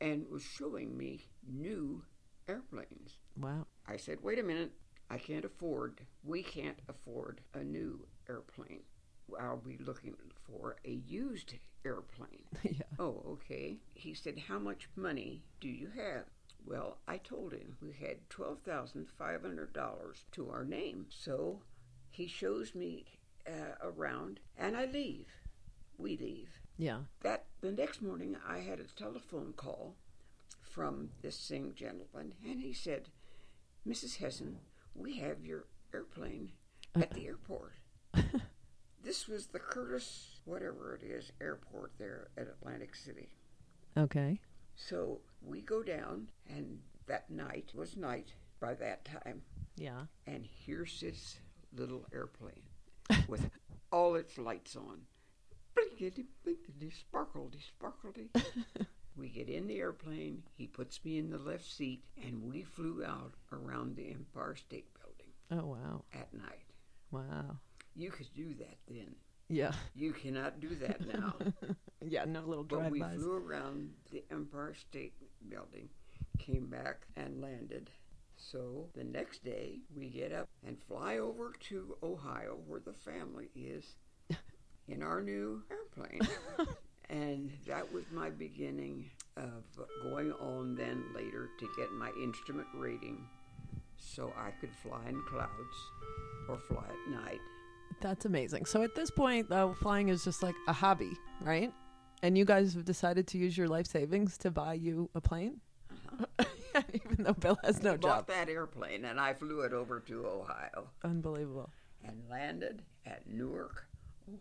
and 0.00 0.28
was 0.28 0.42
showing 0.42 0.96
me 0.96 1.26
new 1.48 2.02
airplanes. 2.48 3.18
Wow. 3.40 3.66
I 3.86 3.96
said, 3.96 4.18
wait 4.22 4.38
a 4.38 4.42
minute, 4.42 4.72
I 5.12 5.18
can't 5.18 5.44
afford, 5.44 6.00
we 6.24 6.42
can't 6.42 6.78
afford 6.88 7.42
a 7.52 7.62
new 7.62 8.06
airplane. 8.30 8.80
I'll 9.38 9.58
be 9.58 9.76
looking 9.78 10.16
for 10.46 10.76
a 10.86 10.90
used 10.90 11.52
airplane. 11.84 12.44
yeah. 12.62 12.86
Oh, 12.98 13.22
okay. 13.32 13.76
He 13.92 14.14
said, 14.14 14.44
How 14.48 14.58
much 14.58 14.88
money 14.96 15.42
do 15.60 15.68
you 15.68 15.88
have? 15.94 16.24
Well, 16.64 16.96
I 17.06 17.18
told 17.18 17.52
him 17.52 17.76
we 17.82 17.92
had 17.92 18.26
$12,500 18.30 20.22
to 20.32 20.50
our 20.50 20.64
name. 20.64 21.06
So 21.10 21.60
he 22.10 22.26
shows 22.26 22.74
me 22.74 23.04
uh, 23.46 23.74
around 23.82 24.40
and 24.56 24.76
I 24.76 24.86
leave. 24.86 25.26
We 25.98 26.16
leave. 26.16 26.48
Yeah. 26.78 27.00
That 27.20 27.44
the 27.60 27.72
next 27.72 28.00
morning 28.00 28.36
I 28.48 28.60
had 28.60 28.80
a 28.80 28.84
telephone 28.84 29.52
call 29.56 29.96
from 30.62 31.10
this 31.20 31.36
same 31.36 31.74
gentleman 31.74 32.32
and 32.48 32.62
he 32.62 32.72
said, 32.72 33.08
Mrs. 33.86 34.18
Hessin, 34.18 34.54
we 34.94 35.18
have 35.18 35.44
your 35.44 35.64
airplane 35.94 36.52
at 36.94 37.10
the 37.10 37.20
uh-uh. 37.20 37.26
airport. 37.28 37.72
this 39.02 39.28
was 39.28 39.46
the 39.46 39.58
Curtis, 39.58 40.40
whatever 40.44 40.94
it 41.00 41.04
is, 41.06 41.32
airport 41.40 41.92
there 41.98 42.28
at 42.36 42.48
Atlantic 42.48 42.94
City. 42.94 43.28
Okay. 43.96 44.40
So 44.74 45.20
we 45.42 45.60
go 45.60 45.82
down, 45.82 46.28
and 46.48 46.78
that 47.06 47.30
night 47.30 47.70
was 47.74 47.96
night 47.96 48.32
by 48.60 48.74
that 48.74 49.04
time, 49.04 49.42
Yeah. 49.76 50.02
and 50.26 50.46
here 50.46 50.86
sits 50.86 51.38
little 51.74 52.06
airplane 52.12 52.62
with 53.28 53.50
all 53.90 54.14
its 54.14 54.38
lights 54.38 54.76
on. 54.76 55.02
Blinkety, 55.76 56.26
blinkety, 56.46 56.92
sparkledy, 56.92 57.58
sparkledy. 57.80 58.28
we 59.16 59.28
get 59.28 59.48
in 59.48 59.66
the 59.66 59.78
airplane, 59.78 60.42
he 60.56 60.66
puts 60.66 61.04
me 61.04 61.18
in 61.18 61.30
the 61.30 61.38
left 61.38 61.70
seat, 61.70 62.02
and 62.22 62.42
we 62.42 62.62
flew 62.62 63.04
out 63.04 63.32
around 63.52 63.96
the 63.96 64.10
Empire 64.10 64.56
State 64.56 64.86
Building 65.00 65.32
Oh, 65.50 65.66
wow. 65.66 66.04
at 66.14 66.32
night. 66.32 66.66
Wow. 67.10 67.58
You 67.94 68.10
could 68.10 68.32
do 68.34 68.54
that 68.54 68.78
then. 68.88 69.14
Yeah. 69.48 69.72
You 69.94 70.12
cannot 70.12 70.60
do 70.60 70.74
that 70.76 71.06
now. 71.06 71.34
yeah, 72.00 72.24
no 72.24 72.40
little 72.40 72.64
But 72.64 72.90
we 72.90 73.00
flew 73.02 73.34
around 73.36 73.90
the 74.10 74.24
Empire 74.30 74.74
State 74.74 75.12
Building, 75.48 75.88
came 76.38 76.66
back 76.68 77.06
and 77.16 77.40
landed. 77.42 77.90
So 78.36 78.88
the 78.94 79.04
next 79.04 79.44
day, 79.44 79.80
we 79.94 80.08
get 80.08 80.32
up 80.32 80.48
and 80.66 80.78
fly 80.88 81.18
over 81.18 81.52
to 81.68 81.96
Ohio, 82.02 82.58
where 82.66 82.80
the 82.80 82.94
family 82.94 83.50
is, 83.54 83.94
in 84.88 85.02
our 85.02 85.20
new 85.20 85.62
airplane. 85.70 86.20
and 87.12 87.52
that 87.66 87.92
was 87.92 88.04
my 88.12 88.30
beginning 88.30 89.04
of 89.36 89.62
going 90.02 90.32
on 90.32 90.74
then 90.74 91.04
later 91.14 91.50
to 91.60 91.68
get 91.76 91.90
my 91.92 92.10
instrument 92.22 92.66
rating 92.74 93.24
so 93.96 94.32
I 94.36 94.50
could 94.60 94.70
fly 94.82 95.00
in 95.08 95.22
clouds 95.28 95.76
or 96.48 96.58
fly 96.68 96.84
at 96.88 97.12
night 97.24 97.40
That's 98.00 98.24
amazing. 98.24 98.64
So 98.66 98.82
at 98.82 98.94
this 98.96 99.10
point, 99.10 99.48
though, 99.48 99.74
flying 99.80 100.08
is 100.08 100.24
just 100.24 100.42
like 100.42 100.56
a 100.66 100.72
hobby, 100.72 101.12
right? 101.42 101.72
And 102.22 102.36
you 102.36 102.44
guys 102.44 102.74
have 102.74 102.84
decided 102.84 103.26
to 103.28 103.38
use 103.38 103.56
your 103.56 103.68
life 103.68 103.86
savings 103.86 104.36
to 104.38 104.50
buy 104.50 104.74
you 104.74 105.08
a 105.14 105.20
plane, 105.20 105.60
uh-huh. 105.90 106.44
even 106.94 107.24
though 107.24 107.32
Bill 107.34 107.58
has 107.64 107.82
no 107.82 107.92
I 107.92 107.96
job. 107.96 108.02
bought 108.02 108.26
that 108.28 108.48
airplane 108.48 109.04
and 109.04 109.20
I 109.20 109.34
flew 109.34 109.60
it 109.60 109.72
over 109.72 110.00
to 110.00 110.26
Ohio 110.26 110.88
Unbelievable. 111.04 111.70
and 112.04 112.16
landed 112.30 112.82
at 113.06 113.28
Newark, 113.28 113.86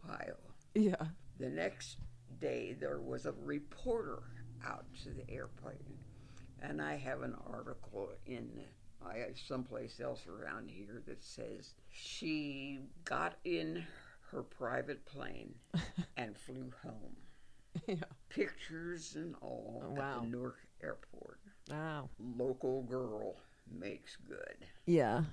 Ohio. 0.05 0.37
Yeah. 0.73 0.95
The 1.39 1.49
next 1.49 1.97
day, 2.41 2.75
there 2.79 2.99
was 2.99 3.25
a 3.25 3.33
reporter 3.43 4.19
out 4.65 4.85
to 5.03 5.09
the 5.11 5.29
airplane, 5.33 5.97
and 6.61 6.81
I 6.81 6.97
have 6.97 7.21
an 7.21 7.35
article 7.51 8.09
in 8.25 8.49
I 9.03 9.25
someplace 9.47 9.99
else 9.99 10.27
around 10.27 10.69
here 10.69 11.01
that 11.07 11.23
says 11.23 11.73
she 11.89 12.81
got 13.03 13.33
in 13.45 13.83
her 14.29 14.43
private 14.43 15.03
plane 15.05 15.55
and 16.17 16.37
flew 16.37 16.71
home. 16.83 17.15
Yeah. 17.87 17.95
Pictures 18.29 19.15
and 19.15 19.33
all 19.41 19.83
Oh, 19.87 19.89
wow. 19.99 20.15
at 20.17 20.21
the 20.21 20.27
Newark 20.27 20.57
airport. 20.83 21.39
Wow. 21.69 22.09
Local 22.37 22.83
girl 22.83 23.37
makes 23.71 24.17
good. 24.27 24.67
Yeah. 24.85 25.23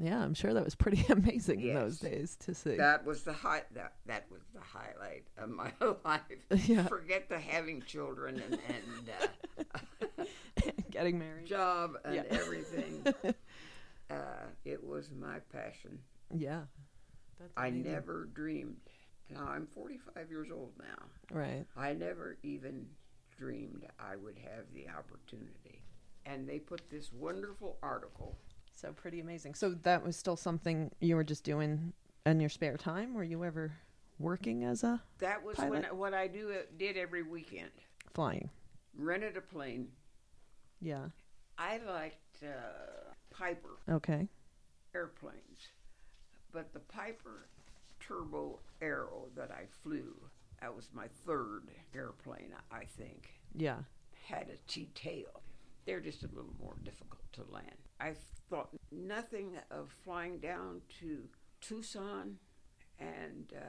Yeah, 0.00 0.22
I'm 0.22 0.34
sure 0.34 0.54
that 0.54 0.64
was 0.64 0.74
pretty 0.76 1.04
amazing 1.12 1.60
in 1.60 1.74
those 1.74 1.98
days 1.98 2.36
to 2.46 2.54
see. 2.54 2.76
That 2.76 3.04
was 3.04 3.22
the 3.24 3.32
high. 3.32 3.62
That 3.74 3.94
that 4.06 4.26
was 4.30 4.42
the 4.54 4.60
highlight 4.60 5.24
of 5.36 5.50
my 5.50 5.72
life. 6.04 6.22
Yeah. 6.68 6.86
Forget 6.86 7.28
the 7.28 7.38
having 7.38 7.82
children 7.82 8.40
and, 8.40 8.58
and 8.68 9.10
uh, 10.20 10.24
Getting 10.90 11.18
married. 11.18 11.46
job 11.46 11.92
and 12.04 12.14
Yeah. 12.14 12.22
everything. 12.30 13.02
uh, 14.10 14.14
it 14.64 14.82
was 14.84 15.10
my 15.10 15.38
passion. 15.52 15.98
Yeah. 16.34 16.62
That's 17.40 17.52
I 17.56 17.68
amazing. 17.68 17.92
never 17.92 18.28
dreamed. 18.34 18.76
Now 19.30 19.46
I'm 19.48 19.66
45 19.74 20.30
years 20.30 20.48
old 20.52 20.72
now. 20.78 21.04
Right. 21.36 21.64
I 21.76 21.92
never 21.92 22.38
even 22.42 22.86
dreamed 23.38 23.86
I 23.98 24.16
would 24.16 24.36
have 24.38 24.64
the 24.74 24.88
opportunity. 24.88 25.82
And 26.26 26.48
they 26.48 26.58
put 26.58 26.88
this 26.90 27.12
wonderful 27.12 27.78
article. 27.82 28.36
So 28.80 28.92
pretty 28.92 29.18
amazing. 29.18 29.54
So 29.54 29.70
that 29.82 30.04
was 30.04 30.16
still 30.16 30.36
something 30.36 30.92
you 31.00 31.16
were 31.16 31.24
just 31.24 31.42
doing 31.42 31.92
in 32.24 32.38
your 32.38 32.48
spare 32.48 32.76
time? 32.76 33.12
Were 33.14 33.24
you 33.24 33.42
ever 33.44 33.72
working 34.20 34.62
as 34.62 34.84
a 34.84 35.02
That 35.18 35.42
was 35.42 35.56
when 35.58 35.82
what 35.96 36.14
I 36.14 36.28
do 36.28 36.54
did 36.76 36.96
every 36.96 37.24
weekend. 37.24 37.72
flying? 38.14 38.50
Rented 38.96 39.36
a 39.36 39.40
plane. 39.40 39.88
Yeah. 40.80 41.06
I 41.58 41.78
liked 41.78 42.44
uh, 42.44 43.12
Piper 43.30 43.78
Okay. 43.88 44.28
airplanes, 44.94 45.70
but 46.52 46.72
the 46.72 46.78
Piper 46.80 47.48
Turbo 47.98 48.60
Arrow 48.80 49.26
that 49.34 49.50
I 49.50 49.64
flew, 49.82 50.14
that 50.60 50.74
was 50.74 50.88
my 50.92 51.08
third 51.26 51.64
airplane, 51.92 52.54
I 52.70 52.84
think, 52.84 53.40
Yeah. 53.56 53.78
had 54.24 54.48
a 54.50 54.56
T 54.68 54.88
tail. 54.94 55.42
They're 55.84 56.00
just 56.00 56.22
a 56.22 56.28
little 56.28 56.54
more 56.60 56.76
difficult 56.84 57.24
to 57.32 57.42
land. 57.52 57.87
I 58.00 58.14
thought 58.48 58.70
nothing 58.92 59.52
of 59.70 59.90
flying 60.04 60.38
down 60.38 60.80
to 61.00 61.24
Tucson, 61.60 62.36
and 62.98 63.52
uh, 63.56 63.64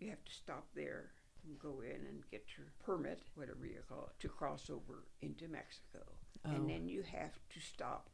you 0.00 0.10
have 0.10 0.24
to 0.24 0.32
stop 0.32 0.66
there 0.74 1.10
and 1.46 1.58
go 1.58 1.80
in 1.82 2.06
and 2.06 2.22
get 2.30 2.44
your 2.56 2.68
permit, 2.84 3.22
whatever 3.34 3.66
you 3.66 3.78
call 3.88 4.04
it, 4.10 4.20
to 4.22 4.28
cross 4.28 4.70
over 4.70 5.04
into 5.20 5.46
Mexico. 5.48 6.00
Oh. 6.46 6.50
And 6.50 6.68
then 6.68 6.88
you 6.88 7.02
have 7.02 7.34
to 7.50 7.60
stop 7.60 8.08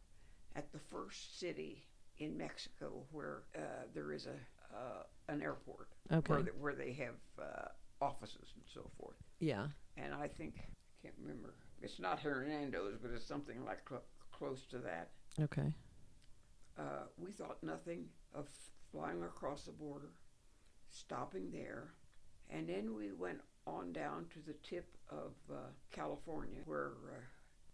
at 0.56 0.72
the 0.72 0.78
first 0.80 1.38
city 1.38 1.84
in 2.18 2.36
Mexico 2.36 3.04
where 3.12 3.42
uh, 3.56 3.84
there 3.94 4.12
is 4.12 4.26
a 4.26 4.34
uh, 4.76 5.02
an 5.28 5.42
airport 5.42 5.88
Okay. 6.12 6.32
where, 6.32 6.42
they, 6.42 6.50
where 6.52 6.74
they 6.74 6.92
have 6.92 7.14
uh, 7.40 7.68
offices 8.00 8.52
and 8.54 8.62
so 8.72 8.88
forth 8.96 9.16
Yeah. 9.40 9.66
and 9.96 10.14
I 10.14 10.28
think 10.28 10.54
I 10.58 11.02
can't 11.02 11.14
remember. 11.20 11.54
It's 11.82 11.98
not 11.98 12.20
Hernando's, 12.20 12.94
but 13.02 13.10
it's 13.10 13.26
something 13.26 13.64
like 13.64 13.80
cl- 13.88 14.04
close 14.30 14.66
to 14.70 14.78
that. 14.78 15.10
Okay. 15.38 15.72
Uh, 16.78 17.04
we 17.18 17.30
thought 17.30 17.62
nothing 17.62 18.06
of 18.34 18.48
flying 18.90 19.22
across 19.22 19.64
the 19.64 19.72
border, 19.72 20.10
stopping 20.90 21.50
there, 21.50 21.94
and 22.48 22.68
then 22.68 22.94
we 22.96 23.12
went 23.12 23.40
on 23.66 23.92
down 23.92 24.26
to 24.30 24.40
the 24.46 24.54
tip 24.62 24.96
of 25.10 25.32
uh, 25.52 25.56
California, 25.92 26.60
where 26.64 26.92
uh, 27.12 27.20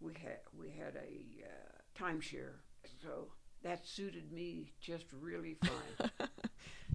we 0.01 0.13
had 0.15 0.39
we 0.59 0.71
had 0.71 0.97
a 0.97 1.45
uh, 1.45 1.99
timeshare. 1.99 2.55
So 3.03 3.29
that 3.63 3.87
suited 3.87 4.33
me 4.33 4.73
just 4.81 5.07
really 5.13 5.55
fine. 5.65 6.09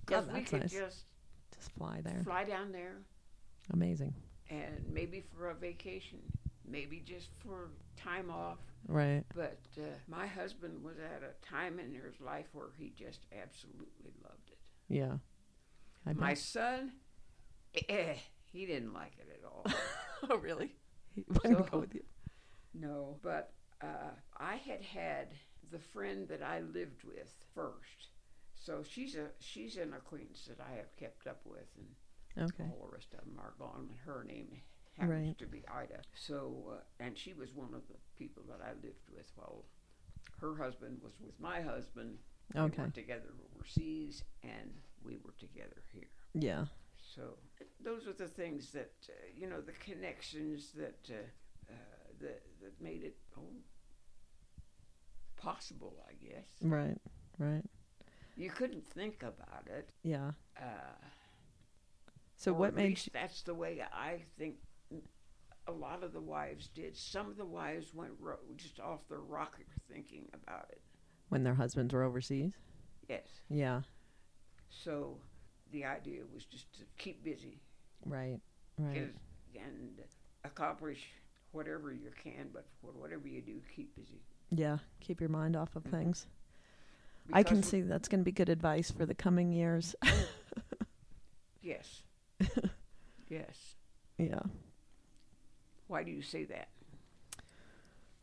Yeah, 0.10 0.22
we 0.34 0.42
could 0.42 0.62
nice. 0.62 0.72
just 0.72 1.06
Just 1.56 1.72
fly 1.78 2.02
there. 2.04 2.22
fly 2.24 2.44
down 2.44 2.72
there 2.72 2.98
Amazing. 3.74 4.14
and 4.50 4.84
maybe 4.92 5.24
for 5.36 5.50
a 5.50 5.56
vacation, 5.56 6.20
maybe 6.72 7.02
just 7.06 7.30
for 7.46 7.70
time 7.98 8.30
off. 8.32 8.60
Right. 8.88 9.24
But 9.36 9.60
uh, 9.78 9.82
my 10.08 10.26
husband 10.26 10.84
was 10.84 10.96
at 10.98 11.22
a 11.24 11.46
time 11.46 11.80
in 11.80 11.94
his 11.94 12.20
life 12.20 12.48
where 12.54 12.70
he 12.78 12.94
just 12.98 13.26
absolutely 13.42 14.14
loved 14.24 14.50
it. 14.52 14.58
Yeah. 14.88 15.18
My 16.16 16.34
son, 16.34 16.94
eh, 17.90 18.16
he 18.52 18.66
didn't 18.66 18.94
like 18.94 19.14
it 19.20 19.28
at 19.40 19.46
all. 19.46 19.66
oh, 20.30 20.38
really? 20.38 20.76
He 21.14 21.24
So- 21.44 21.68
go 21.72 21.80
with 21.80 21.94
you. 21.94 22.04
no, 22.74 23.18
but 23.22 23.54
uh, 23.82 24.12
I 24.38 24.56
had 24.56 24.82
had 24.82 25.28
the 25.72 25.80
friend 25.80 26.28
that 26.30 26.42
I 26.42 26.60
lived 26.62 27.04
with 27.04 27.34
first. 27.54 28.10
So 28.56 28.84
she's 28.88 29.16
a 29.16 29.28
she's 29.40 29.78
an 29.78 29.94
acquaintance 29.94 30.46
that 30.48 30.60
I 30.64 30.76
have 30.78 30.96
kept 30.96 31.26
up 31.28 31.42
with, 31.46 31.68
and 31.78 32.46
Okay. 32.50 32.64
all 32.64 32.86
the 32.88 32.94
rest 32.94 33.14
of 33.14 33.22
them 33.26 33.40
are 33.40 33.54
gone. 33.58 33.88
And 33.90 33.98
her 34.06 34.24
name 34.24 34.62
happens 34.98 35.28
Right. 35.28 35.38
to 35.38 35.46
be 35.48 35.64
Ida. 35.68 36.02
So, 36.14 36.74
uh, 36.78 37.04
and 37.04 37.18
she 37.18 37.34
was 37.34 37.54
one 37.54 37.74
of 37.74 37.88
the 37.88 37.96
people 38.18 38.44
that 38.50 38.62
I 38.62 38.74
lived 38.74 39.08
with 39.14 39.32
while 39.36 39.66
her 40.40 40.56
husband 40.56 41.02
was 41.02 41.14
with 41.20 41.40
my 41.40 41.62
husband. 41.62 42.18
We 42.54 42.62
Okay. 42.62 42.82
were 42.84 42.90
together 42.90 43.30
overseas, 43.56 44.24
and 44.44 44.74
we 45.04 45.18
were 45.18 45.34
together 45.40 45.84
here. 45.94 46.10
Yeah. 46.34 46.66
So 46.98 47.38
those 47.80 48.08
are 48.08 48.14
the 48.14 48.28
things 48.28 48.72
that 48.72 48.94
uh, 49.10 49.14
you 49.36 49.48
know, 49.48 49.62
the 49.62 49.72
connections 49.74 50.72
that 50.74 51.10
uh, 51.10 51.72
uh, 51.72 51.76
that 52.20 52.44
that 52.62 52.82
made 52.82 53.04
it 53.04 53.18
oh, 53.38 53.54
possible. 55.38 56.04
I 56.08 56.14
guess 56.14 56.48
Right. 56.62 56.98
Right. 57.38 57.64
you 58.36 58.50
couldn't 58.50 58.86
think 58.86 59.24
about 59.24 59.68
it. 59.68 59.92
Yeah. 60.04 60.32
Uh, 60.58 60.64
So 62.36 62.52
or 62.52 62.56
what 62.56 62.74
made 62.76 62.90
least 62.90 63.10
that's 63.14 63.44
the 63.44 63.54
way 63.54 63.82
I 63.82 64.24
think 64.38 64.56
a 65.68 65.72
lot 65.72 66.04
of 66.04 66.14
the 66.14 66.22
wives 66.22 66.68
did. 66.68 66.96
Some 66.98 67.30
of 67.30 67.38
the 67.38 67.46
wives 67.46 67.94
went 67.94 68.12
ro- 68.20 68.38
just 68.58 68.80
off 68.80 69.08
their 69.10 69.20
rocker 69.20 69.64
thinking 69.92 70.28
about 70.34 70.68
it. 70.72 70.82
when 71.30 71.44
their 71.44 71.54
husbands 71.56 71.94
were 71.94 72.04
overseas? 72.04 72.52
Yes. 73.08 73.26
Yeah. 73.50 73.82
So 74.70 75.18
the 75.72 75.86
idea 75.86 76.22
was 76.34 76.46
just 76.46 76.72
to 76.74 76.82
keep 76.98 77.24
busy 77.24 77.60
Right. 78.06 78.40
Right. 78.78 79.14
get, 79.54 79.64
and 79.64 80.02
accomplish 80.44 81.08
whatever 81.52 81.92
you 81.94 82.12
can, 82.24 82.50
but 82.54 82.66
whatever 82.82 83.28
you 83.28 83.42
do, 83.42 83.62
keep 83.76 83.96
busy. 83.96 84.22
Yeah. 84.50 84.78
Keep 85.00 85.20
your 85.22 85.30
mind 85.30 85.56
off 85.56 85.76
of 85.76 85.84
Mhm. 85.84 85.92
things. 85.92 86.28
I 87.34 87.44
can 87.44 87.62
see 87.64 87.82
that's 87.82 88.08
going 88.10 88.22
to 88.22 88.26
be 88.26 88.32
good 88.32 88.50
advice 88.50 88.90
for 88.92 89.06
the 89.06 89.14
coming 89.16 89.52
years. 89.54 89.96
Yes. 91.62 92.02
yes. 93.30 93.76
yeah. 94.18 94.40
Why 95.92 96.04
do 96.04 96.12
you 96.12 96.22
say 96.22 96.46
that? 96.46 96.70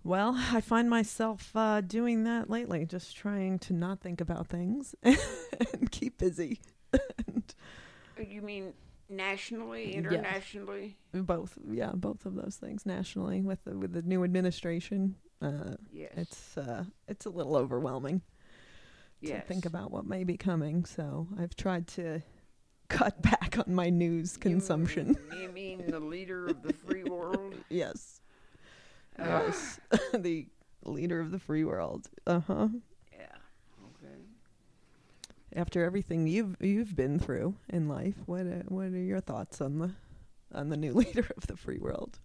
Well, 0.02 0.34
I 0.52 0.62
find 0.62 0.88
myself 0.88 1.50
uh, 1.54 1.82
doing 1.82 2.24
that 2.24 2.48
lately, 2.48 2.86
just 2.86 3.14
trying 3.14 3.58
to 3.60 3.74
not 3.74 4.00
think 4.00 4.22
about 4.22 4.46
things 4.46 4.94
and 5.02 5.90
keep 5.90 6.16
busy. 6.16 6.60
and 7.26 7.44
You 8.16 8.40
mean 8.40 8.72
nationally, 9.10 9.92
internationally? 9.94 10.96
both, 11.12 11.58
yeah, 11.70 11.90
both 11.94 12.24
of 12.24 12.36
those 12.36 12.56
things 12.56 12.86
nationally 12.86 13.42
with 13.42 13.62
the, 13.64 13.76
with 13.76 13.92
the 13.92 14.00
new 14.00 14.24
administration. 14.24 15.16
Uh, 15.42 15.74
Yes. 15.92 16.12
it's 16.16 16.56
uh, 16.56 16.84
it's 17.06 17.26
a 17.26 17.30
little 17.30 17.54
overwhelming 17.54 18.22
yes. 19.20 19.42
to 19.42 19.46
think 19.46 19.66
about 19.66 19.90
what 19.90 20.06
may 20.06 20.24
be 20.24 20.38
coming. 20.38 20.86
So 20.86 21.28
I've 21.38 21.54
tried 21.54 21.86
to 21.88 22.22
cut 22.98 23.20
back 23.22 23.56
on 23.58 23.74
my 23.74 23.90
news 23.90 24.34
You- 24.34 24.40
consumption. 24.40 25.16
You, 25.38 25.48
mean 25.50 25.84
the 25.90 26.00
leader 26.00 26.46
of 26.46 26.62
the 26.62 26.72
free 26.72 27.04
world? 27.10 27.54
yes, 27.68 28.20
Ah, 29.18 29.42
yes, 29.46 29.80
the 30.14 30.46
leader 30.84 31.20
of 31.20 31.30
the 31.32 31.38
free 31.38 31.64
world. 31.64 32.08
Uh 32.26 32.40
huh. 32.40 32.68
yeah. 33.12 33.26
Okay. 33.84 34.14
after 35.54 35.84
everything 35.84 36.26
you've 36.28 36.56
you've 36.60 36.94
been 36.94 37.18
through 37.18 37.54
in 37.68 37.88
life, 37.88 38.14
what 38.26 38.46
uh, 38.46 38.62
what 38.68 38.86
are 38.86 38.98
your 39.12 39.20
thoughts 39.20 39.60
on 39.60 39.78
the 39.80 39.90
on 40.54 40.68
the 40.68 40.76
new 40.76 40.92
leader 40.94 41.26
of 41.36 41.46
the 41.48 41.56
free 41.56 41.78
world? 41.78 42.18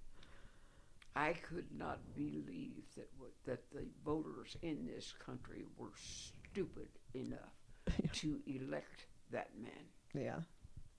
I 1.15 1.33
could 1.33 1.65
not 1.77 1.99
believe 2.15 2.83
that 2.95 3.09
what, 3.17 3.31
that 3.45 3.69
the 3.71 3.85
voters 4.05 4.55
in 4.63 4.85
this 4.87 5.13
country 5.23 5.63
were 5.77 5.91
stupid 5.95 6.87
enough 7.13 7.53
Yeah. 7.87 8.09
to 8.13 8.39
elect 8.47 9.05
that 9.31 9.49
man. 9.61 9.85
Yeah. 10.15 10.39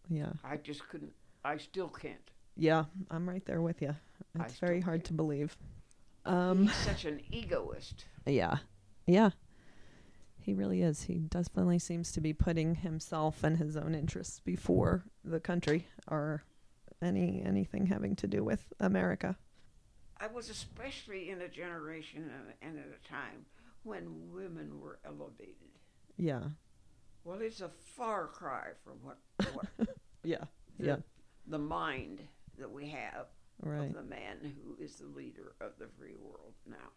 Yeah. 0.09 0.33
I 0.45 0.57
just 0.57 0.89
couldn't. 0.89 1.13
I 1.45 1.57
still 1.59 1.89
can't. 1.89 2.31
Yeah, 2.57 2.85
I'm 3.11 3.29
right 3.29 3.45
there 3.47 3.61
with 3.63 3.83
you. 3.83 3.95
It's 4.41 4.55
very 4.59 4.81
hard 4.81 5.01
can't. 5.01 5.07
to 5.07 5.13
believe. 5.15 5.57
Um 6.25 6.67
He's 6.67 6.77
such 6.93 7.05
an 7.05 7.21
egoist. 7.31 8.05
yeah. 8.27 8.59
Yeah. 9.07 9.31
He 10.41 10.53
really 10.55 10.83
is. 10.83 11.03
He 11.05 11.15
definitely 11.15 11.79
seems 11.79 12.13
to 12.13 12.21
be 12.21 12.33
putting 12.35 12.75
himself 12.77 13.43
and 13.45 13.57
his 13.57 13.77
own 13.77 13.95
interests 13.95 14.41
before 14.41 15.05
the 15.25 15.41
country 15.41 15.87
or 16.09 16.45
any 17.03 17.43
anything 17.45 17.87
having 17.87 18.15
to 18.17 18.27
do 18.27 18.45
with 18.45 18.73
America. 18.81 19.37
I 20.21 20.27
was 20.29 20.49
especially 20.51 21.31
in 21.31 21.41
a 21.43 21.49
generation 21.49 22.31
and- 22.31 22.55
and 22.63 22.79
at 22.79 22.87
a 22.99 23.09
time 23.09 23.47
when 23.83 24.31
women 24.33 24.81
were 24.81 24.99
elevated. 25.05 25.79
Yeah. 26.17 26.45
Well, 27.25 27.41
it's 27.41 27.61
a 27.61 27.69
far 27.97 28.29
cry 28.29 28.69
from 28.85 28.95
what, 29.03 29.19
what 29.55 29.67
Yeah. 30.25 30.45
the, 30.79 30.87
Yeah. 30.87 30.97
the 31.47 31.59
mind 31.59 32.21
that 32.59 32.71
we 32.71 32.89
have 32.89 33.27
Right. 33.63 33.87
of 33.89 33.95
the 33.95 34.03
man 34.03 34.39
who 34.43 34.83
is 34.83 34.97
the 34.97 35.07
leader 35.07 35.55
of 35.61 35.73
the 35.79 35.87
free 35.99 36.17
world 36.17 36.55
now. 36.67 36.91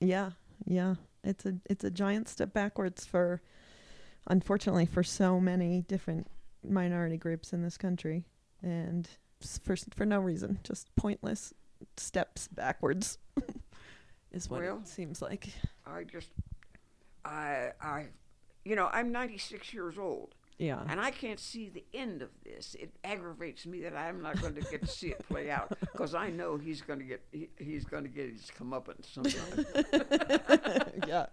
Yeah, 0.00 0.30
yeah. 0.64 0.96
It's 1.22 1.44
a 1.46 1.54
it's 1.66 1.84
a 1.84 1.90
giant 1.90 2.28
step 2.28 2.52
backwards 2.52 3.04
for 3.04 3.42
unfortunately 4.26 4.86
for 4.86 5.02
so 5.02 5.38
many 5.40 5.82
different 5.82 6.26
minority 6.62 7.16
groups 7.16 7.52
in 7.52 7.62
this 7.62 7.76
country 7.78 8.24
and 8.62 9.08
for 9.62 9.76
for 9.94 10.04
no 10.04 10.20
reason, 10.20 10.58
just 10.64 10.94
pointless 10.96 11.54
steps 11.96 12.48
backwards 12.48 13.18
is 14.32 14.48
what 14.50 14.60
Well- 14.62 14.78
it 14.78 14.88
seems 14.88 15.22
like. 15.22 15.48
I 15.86 16.04
just, 16.04 16.28
I, 17.24 17.72
I, 17.80 18.06
you 18.64 18.76
know, 18.76 18.88
I'm 18.92 19.10
96 19.12 19.72
years 19.74 19.98
old, 19.98 20.34
Yeah. 20.60 20.82
and 20.90 21.00
I 21.00 21.10
can't 21.10 21.40
see 21.40 21.70
the 21.70 21.84
end 21.94 22.20
of 22.20 22.28
this. 22.44 22.76
It 22.78 22.90
aggravates 23.02 23.64
me 23.64 23.80
that 23.80 23.96
I'm 23.96 24.20
not 24.20 24.42
going 24.42 24.54
to 24.56 24.60
get 24.60 24.82
to 24.82 24.86
see 24.86 25.08
it 25.08 25.26
play 25.26 25.50
out 25.50 25.72
because 25.80 26.14
I 26.14 26.28
know 26.28 26.58
he's 26.58 26.82
going 26.82 26.98
to 26.98 27.04
get 27.06 27.22
he, 27.32 27.48
he's 27.56 27.86
going 27.86 28.02
to 28.02 28.10
get 28.10 28.30
his 28.30 28.50
comeuppance 28.58 29.06
sometime. 29.10 29.64
yeah. 31.08 31.26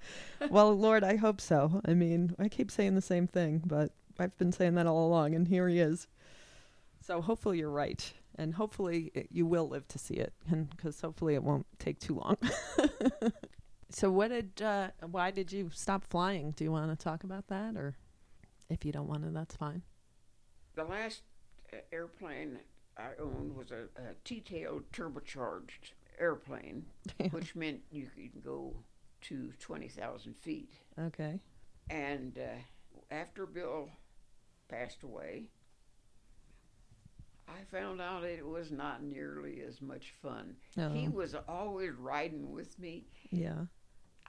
Well, 0.49 0.73
Lord, 0.73 1.03
I 1.03 1.17
hope 1.17 1.41
so. 1.41 1.81
I 1.85 1.93
mean, 1.93 2.35
I 2.39 2.47
keep 2.47 2.71
saying 2.71 2.95
the 2.95 3.01
same 3.01 3.27
thing, 3.27 3.61
but 3.65 3.91
I've 4.17 4.37
been 4.37 4.53
saying 4.53 4.75
that 4.75 4.87
all 4.87 5.05
along, 5.05 5.35
and 5.35 5.45
here 5.45 5.67
he 5.67 5.79
is. 5.79 6.07
So 7.01 7.21
hopefully 7.21 7.59
you're 7.59 7.69
right, 7.69 8.13
and 8.37 8.53
hopefully 8.53 9.11
it, 9.13 9.27
you 9.29 9.45
will 9.45 9.67
live 9.67 9.89
to 9.89 9.99
see 9.99 10.15
it, 10.15 10.31
and 10.49 10.69
because 10.69 11.01
hopefully 11.01 11.35
it 11.35 11.43
won't 11.43 11.65
take 11.79 11.99
too 11.99 12.15
long. 12.15 12.37
so, 13.89 14.09
what 14.09 14.29
did? 14.29 14.61
Uh, 14.61 14.91
why 15.11 15.31
did 15.31 15.51
you 15.51 15.69
stop 15.73 16.05
flying? 16.05 16.51
Do 16.51 16.63
you 16.63 16.71
want 16.71 16.97
to 16.97 17.03
talk 17.03 17.25
about 17.25 17.47
that, 17.47 17.75
or 17.75 17.97
if 18.69 18.85
you 18.85 18.91
don't 18.91 19.07
want 19.07 19.23
to, 19.23 19.29
that's 19.31 19.55
fine. 19.55 19.81
the 20.75 20.83
last 20.83 21.21
uh, 21.73 21.77
airplane 21.91 22.59
I 22.97 23.09
owned 23.21 23.55
was 23.55 23.71
a, 23.71 23.83
a 24.01 24.13
T-tailed 24.23 24.91
turbocharged 24.91 25.91
airplane, 26.19 26.85
which 27.31 27.55
meant 27.55 27.81
you 27.91 28.07
could 28.15 28.43
go 28.43 28.73
to 29.21 29.51
20,000 29.59 30.35
feet. 30.35 30.71
Okay. 30.99 31.39
And 31.89 32.37
uh, 32.37 33.13
after 33.13 33.45
Bill 33.45 33.89
passed 34.67 35.03
away, 35.03 35.43
I 37.47 37.63
found 37.71 38.01
out 38.01 38.23
it 38.23 38.45
was 38.45 38.71
not 38.71 39.01
nearly 39.03 39.61
as 39.65 39.81
much 39.81 40.13
fun. 40.21 40.55
He 40.75 41.07
Oh. 41.07 41.11
was 41.11 41.33
always 41.47 41.91
riding 41.93 42.51
with 42.51 42.77
me. 42.77 43.05
Yeah. 43.31 43.65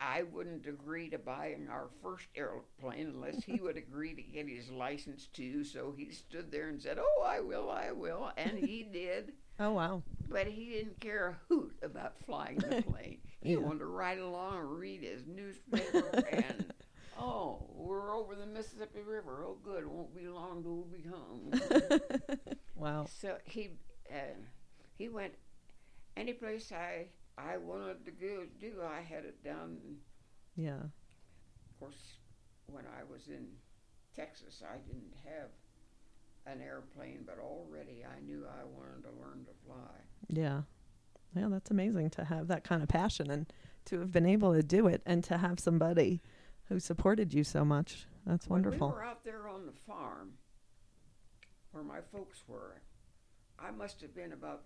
I 0.01 0.23
wouldn't 0.23 0.67
agree 0.67 1.09
to 1.11 1.19
buying 1.19 1.69
our 1.71 1.89
first 2.03 2.27
airplane 2.37 3.09
unless 3.15 3.43
he 3.43 3.61
would 3.61 3.77
agree 3.77 4.15
to 4.15 4.23
get 4.23 4.49
his 4.49 4.71
license 4.71 5.27
too. 5.27 5.65
So 5.65 5.93
he 5.97 6.11
stood 6.13 6.51
there 6.53 6.69
and 6.69 6.81
said, 6.81 6.99
"Oh, 7.01 7.23
I 7.27 7.41
will, 7.41 7.71
I 7.71 7.93
will," 7.93 8.31
and 8.37 8.59
he 8.59 8.83
did. 8.93 9.33
Oh 9.61 9.73
wow. 9.73 10.03
But 10.29 10.47
he 10.47 10.71
didn't 10.71 11.01
care 11.01 11.29
a 11.29 11.37
hoot 11.49 11.75
about 11.83 12.19
flying 12.27 12.57
the 12.59 12.83
plane. 12.91 13.19
He 13.41 13.53
Yeah. 13.53 13.59
wanted 13.59 13.81
to 13.81 13.87
ride 13.87 14.19
along 14.19 14.59
and 14.59 14.79
read 14.79 15.03
his 15.03 15.27
newspaper 15.27 16.25
and. 16.33 16.73
Oh, 17.21 17.63
we're 17.75 18.15
over 18.15 18.37
the 18.37 18.47
Mississippi 18.47 19.01
River. 19.01 19.43
Oh, 19.45 19.57
good. 19.65 19.83
It 19.83 19.91
won't 19.91 20.15
be 20.15 20.29
long 20.29 20.63
till 20.63 20.77
we'll 20.77 20.85
be 20.85 21.03
home. 21.09 21.51
Wow. 22.77 23.07
so 23.21 23.39
he 23.45 23.71
uh, 24.09 24.37
he 24.97 25.09
went 25.09 25.33
any 26.17 26.33
place 26.33 26.71
I 26.71 27.07
I 27.39 27.57
wanted 27.57 28.05
to 28.05 28.11
go 28.11 28.45
do. 28.61 28.83
I 28.83 29.01
had 29.01 29.25
it 29.25 29.43
down. 29.45 29.79
Yeah. 30.57 30.81
Of 30.81 31.79
course, 31.79 32.15
when 32.67 32.85
I 32.85 33.05
was 33.11 33.29
in 33.29 33.47
Texas, 34.17 34.63
I 34.69 34.79
didn't 34.79 35.15
have 35.25 35.51
an 36.47 36.61
airplane, 36.61 37.25
but 37.25 37.39
already 37.39 38.05
I 38.05 38.21
knew 38.25 38.45
I 38.45 38.65
wanted 38.65 39.03
to 39.05 39.11
learn 39.21 39.45
to 39.45 39.53
fly. 39.65 39.95
Yeah. 40.29 40.63
Yeah, 41.37 41.49
that's 41.51 41.71
amazing 41.71 42.11
to 42.11 42.25
have 42.25 42.49
that 42.49 42.65
kind 42.65 42.83
of 42.83 42.89
passion 42.89 43.31
and 43.31 43.47
to 43.85 44.01
have 44.01 44.11
been 44.11 44.27
able 44.27 44.55
to 44.55 44.63
do 44.63 44.87
it 44.87 45.03
and 45.07 45.23
to 45.25 45.39
have 45.39 45.61
somebody 45.61 46.21
who 46.69 46.81
supported 46.81 47.33
you 47.33 47.45
so 47.45 47.65
much. 47.65 48.07
That's 48.27 48.49
wonderful. 48.49 48.89
When 48.89 48.97
we 48.97 49.03
were 49.03 49.07
out 49.07 49.25
there 49.25 49.49
on 49.49 49.67
the 49.67 49.73
farm 49.87 50.33
where 51.73 51.85
my 51.85 52.01
folks 52.13 52.43
were, 52.49 52.81
I 53.59 53.71
must 53.71 54.01
have 54.01 54.15
been 54.15 54.33
about 54.33 54.65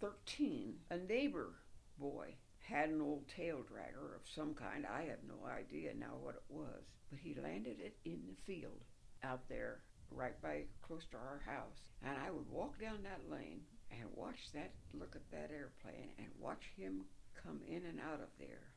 13. 0.00 0.74
A 0.90 0.96
neighbor 0.96 1.50
boy 1.98 2.34
had 2.60 2.88
an 2.88 3.00
old 3.00 3.28
tail 3.28 3.58
dragger 3.58 4.16
of 4.16 4.28
some 4.34 4.54
kind. 4.54 4.86
I 4.86 5.02
have 5.02 5.22
no 5.26 5.46
idea 5.48 5.92
now 5.94 6.16
what 6.20 6.34
it 6.34 6.42
was, 6.48 6.82
but 7.10 7.18
he 7.18 7.36
landed 7.40 7.76
it 7.80 7.96
in 8.04 8.20
the 8.26 8.36
field 8.44 8.82
out 9.22 9.48
there 9.48 9.82
right 10.10 10.40
by 10.42 10.64
close 10.82 11.04
to 11.10 11.16
our 11.16 11.40
house. 11.46 11.80
And 12.02 12.16
I 12.18 12.30
would 12.30 12.48
walk 12.50 12.80
down 12.80 12.98
that 13.04 13.30
lane 13.30 13.60
and 13.90 14.08
watch 14.14 14.52
that, 14.54 14.72
look 14.92 15.14
at 15.14 15.30
that 15.30 15.50
airplane, 15.54 16.10
and 16.18 16.28
watch 16.40 16.70
him 16.76 17.04
come 17.42 17.60
in 17.68 17.84
and 17.86 18.00
out 18.00 18.20
of 18.20 18.28
there. 18.38 18.72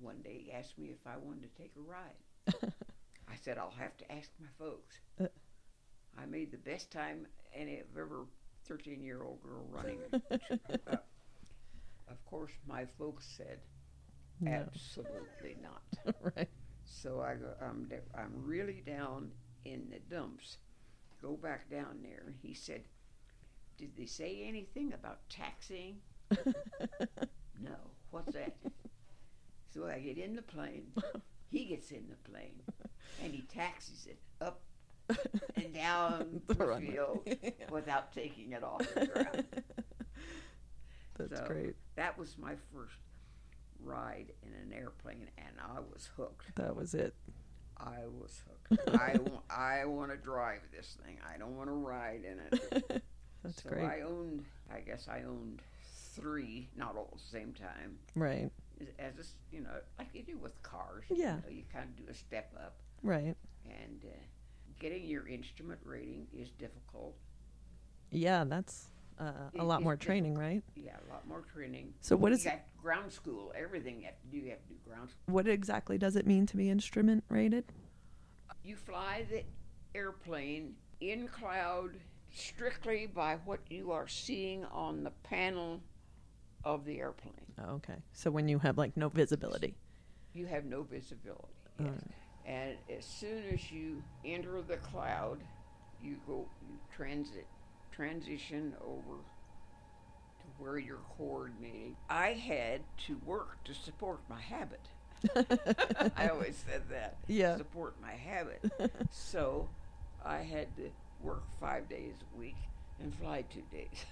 One 0.00 0.20
day 0.22 0.42
he 0.44 0.52
asked 0.52 0.78
me 0.78 0.88
if 0.88 1.06
I 1.06 1.16
wanted 1.16 1.42
to 1.42 1.62
take 1.62 1.72
a 1.76 1.80
ride. 1.80 2.72
I 3.28 3.36
said, 3.42 3.58
I'll 3.58 3.74
have 3.78 3.96
to 3.98 4.12
ask 4.12 4.30
my 4.40 4.48
folks. 4.58 4.96
Uh. 5.20 5.26
I 6.20 6.26
made 6.26 6.50
the 6.50 6.58
best 6.58 6.90
time 6.90 7.26
any 7.54 7.80
of 7.80 7.86
ever 7.96 8.26
13 8.66 9.02
year 9.02 9.22
old 9.22 9.42
girl 9.42 9.66
running. 9.70 10.00
course, 12.48 12.58
my 12.66 12.84
folks 12.98 13.26
said, 13.36 13.60
No. 14.40 14.52
absolutely 14.52 15.56
not. 15.62 16.14
right. 16.36 16.48
So 16.84 17.20
I 17.20 17.34
go, 17.34 17.48
I'm, 17.62 17.90
I'm 18.14 18.32
really 18.44 18.82
down 18.86 19.30
in 19.64 19.88
the 19.90 19.98
dumps. 20.14 20.58
Go 21.20 21.36
back 21.36 21.70
down 21.70 21.98
there. 22.02 22.32
He 22.42 22.54
said, 22.54 22.82
Did 23.76 23.90
they 23.96 24.06
say 24.06 24.44
anything 24.46 24.92
about 24.92 25.28
taxiing? 25.28 25.96
no. 27.60 27.76
What's 28.10 28.32
that? 28.34 28.56
So 29.74 29.86
I 29.86 29.98
get 29.98 30.18
in 30.18 30.34
the 30.36 30.42
plane. 30.42 30.86
He 31.50 31.64
gets 31.64 31.90
in 31.92 32.04
the 32.10 32.30
plane. 32.30 32.60
And 33.24 33.32
he 33.32 33.40
taxis 33.40 34.06
it 34.06 34.18
up 34.42 34.60
and 35.56 35.72
down 35.72 36.42
The 36.46 36.54
field 36.78 37.26
without 37.70 38.12
taking 38.12 38.52
it 38.52 38.62
off 38.62 38.82
the 38.94 39.06
ground. 39.06 39.44
That's 41.18 41.40
So, 41.40 41.46
great. 41.46 41.74
That 41.98 42.16
was 42.16 42.38
my 42.38 42.54
first 42.72 42.94
ride 43.82 44.30
in 44.44 44.52
an 44.52 44.72
airplane, 44.72 45.26
and 45.36 45.56
I 45.60 45.80
was 45.80 46.08
hooked. 46.16 46.54
That 46.54 46.76
was 46.76 46.94
it. 46.94 47.12
I 47.76 48.06
was 48.20 48.40
hooked. 48.46 48.88
I, 48.96 49.16
I 49.50 49.84
want 49.84 50.12
to 50.12 50.16
drive 50.16 50.60
this 50.72 50.96
thing. 51.04 51.18
I 51.28 51.36
don't 51.38 51.56
want 51.56 51.68
to 51.68 51.72
ride 51.74 52.20
in 52.24 52.38
it. 52.56 53.02
That's 53.42 53.60
so 53.64 53.70
great. 53.70 53.84
I 53.84 54.02
owned, 54.02 54.44
I 54.72 54.78
guess 54.78 55.08
I 55.10 55.24
owned 55.26 55.60
three, 56.14 56.68
not 56.76 56.94
all 56.94 57.08
at 57.12 57.18
the 57.18 57.24
same 57.36 57.52
time. 57.52 57.98
right. 58.14 58.48
As- 59.00 59.14
a 59.18 59.54
you 59.56 59.62
know, 59.62 59.70
like 59.98 60.06
you 60.14 60.22
do 60.22 60.36
with 60.38 60.60
cars. 60.62 61.02
Yeah. 61.10 61.16
You, 61.16 61.42
know, 61.42 61.56
you 61.56 61.62
kind 61.72 61.86
of 61.86 61.96
do 61.96 62.04
a 62.08 62.14
step 62.14 62.52
up, 62.64 62.74
Right. 63.02 63.34
and 63.64 64.04
uh, 64.04 64.16
getting 64.78 65.04
your 65.04 65.26
instrument 65.26 65.80
rating 65.84 66.28
is 66.32 66.50
difficult. 66.50 67.16
Yeah, 68.12 68.44
that's 68.44 68.88
uh, 69.18 69.32
a 69.58 69.64
lot 69.64 69.82
more 69.82 69.96
training, 69.96 70.36
right? 70.36 70.62
Yeah, 70.74 70.92
a 71.08 71.12
lot 71.12 71.26
more 71.26 71.42
training. 71.52 71.94
So 72.00 72.16
what 72.16 72.32
you 72.32 72.38
got 72.38 72.60
ground 72.80 73.12
school? 73.12 73.52
Everything 73.56 73.98
you 74.00 74.06
have 74.06 74.20
to 74.20 74.26
do. 74.28 74.38
You 74.38 74.50
have 74.50 74.62
to 74.62 74.68
do 74.68 74.74
ground 74.86 75.10
school. 75.10 75.34
what 75.34 75.48
exactly 75.48 75.98
does 75.98 76.16
it 76.16 76.26
mean 76.26 76.46
to 76.46 76.56
be 76.56 76.70
instrument 76.70 77.24
rated? 77.28 77.64
You 78.62 78.76
fly 78.76 79.26
the 79.30 79.44
airplane 79.94 80.74
in 81.00 81.28
cloud 81.28 81.92
strictly 82.30 83.06
by 83.06 83.36
what 83.44 83.60
you 83.70 83.92
are 83.92 84.08
seeing 84.08 84.64
on 84.66 85.04
the 85.04 85.10
panel 85.22 85.80
of 86.64 86.84
the 86.84 86.98
airplane. 86.98 87.34
Oh, 87.58 87.74
okay. 87.76 87.96
So 88.12 88.30
when 88.30 88.48
you 88.48 88.58
have 88.58 88.78
like 88.78 88.96
no 88.96 89.08
visibility. 89.08 89.74
You 90.34 90.46
have 90.46 90.64
no 90.64 90.82
visibility. 90.82 91.48
Yes. 91.78 91.88
right. 91.88 92.02
And 92.44 92.76
as 92.96 93.04
soon 93.04 93.42
as 93.52 93.70
you 93.70 94.02
enter 94.24 94.62
the 94.62 94.76
cloud, 94.76 95.38
you 96.02 96.16
go 96.26 96.46
you 96.62 96.76
transit 96.94 97.46
transition 98.02 98.72
over 98.86 99.16
to 100.38 100.46
where 100.58 100.78
you're 100.78 101.00
coordinating. 101.16 101.96
I 102.08 102.28
had 102.28 102.80
to 103.08 103.18
work 103.26 103.62
to 103.64 103.74
support 103.74 104.20
my 104.30 104.40
habit. 104.40 104.80
I 106.16 106.28
always 106.28 106.62
said 106.70 106.82
that. 106.90 107.16
Yeah. 107.26 107.56
Support 107.56 107.96
my 108.00 108.12
habit. 108.12 108.62
so 109.10 109.68
I 110.24 110.38
had 110.38 110.68
to 110.76 110.90
work 111.22 111.42
five 111.60 111.88
days 111.88 112.14
a 112.36 112.38
week 112.38 112.54
and 113.02 113.12
fly 113.16 113.42
two 113.52 113.64
days. 113.72 114.04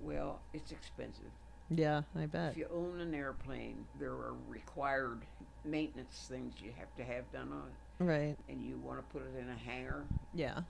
Well, 0.00 0.40
it's 0.52 0.70
expensive. 0.72 1.30
Yeah, 1.70 2.02
I 2.18 2.26
bet. 2.26 2.52
If 2.52 2.58
you 2.58 2.66
own 2.72 3.00
an 3.00 3.14
airplane, 3.14 3.84
there 3.98 4.10
are 4.10 4.34
required 4.48 5.22
maintenance 5.64 6.26
things 6.28 6.54
you 6.62 6.72
have 6.78 6.94
to 6.96 7.04
have 7.04 7.30
done 7.32 7.50
on 7.52 7.68
it, 7.68 8.04
Right. 8.04 8.36
and 8.48 8.64
you 8.64 8.76
want 8.84 8.98
to 8.98 9.04
put 9.16 9.22
it 9.22 9.38
in 9.40 9.48
a 9.48 9.56
hangar. 9.56 10.04
Yeah. 10.34 10.60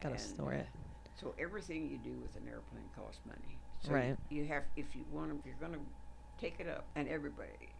Gotta 0.00 0.18
store 0.18 0.52
it. 0.52 0.66
So 1.14 1.34
everything 1.38 1.86
you 1.86 1.98
do 1.98 2.18
with 2.18 2.36
an 2.36 2.48
airplane 2.48 2.90
costs 2.94 3.20
money. 3.24 3.60
So 3.80 3.92
Right. 3.92 4.16
You 4.30 4.44
have, 4.46 4.64
if 4.76 4.96
you 4.96 5.04
want 5.10 5.30
to, 5.30 5.38
if 5.38 5.46
you're 5.46 5.54
going 5.68 5.72
to 5.78 5.86
take 6.38 6.60
it 6.60 6.68
up, 6.68 6.88
and 6.96 7.08
everybody, 7.08 7.74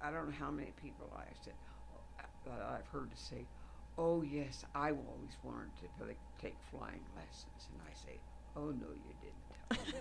I 0.00 0.10
don't 0.10 0.26
know 0.28 0.34
how 0.38 0.50
many 0.50 0.70
people 0.70 1.12
I 1.16 1.24
said, 1.42 1.54
uh, 2.46 2.50
I've 2.78 2.86
heard 2.86 3.10
to 3.10 3.16
say, 3.16 3.48
"Oh 3.96 4.22
yes, 4.22 4.64
I 4.74 4.90
always 4.92 5.36
wanted 5.42 5.76
to 5.78 6.16
take 6.38 6.62
flying 6.62 7.04
lessons," 7.16 7.68
and 7.72 7.80
I 7.88 7.92
say, 7.94 8.20
"Oh 8.56 8.70
no, 8.70 8.88
you 8.94 9.14
didn't. 9.20 9.44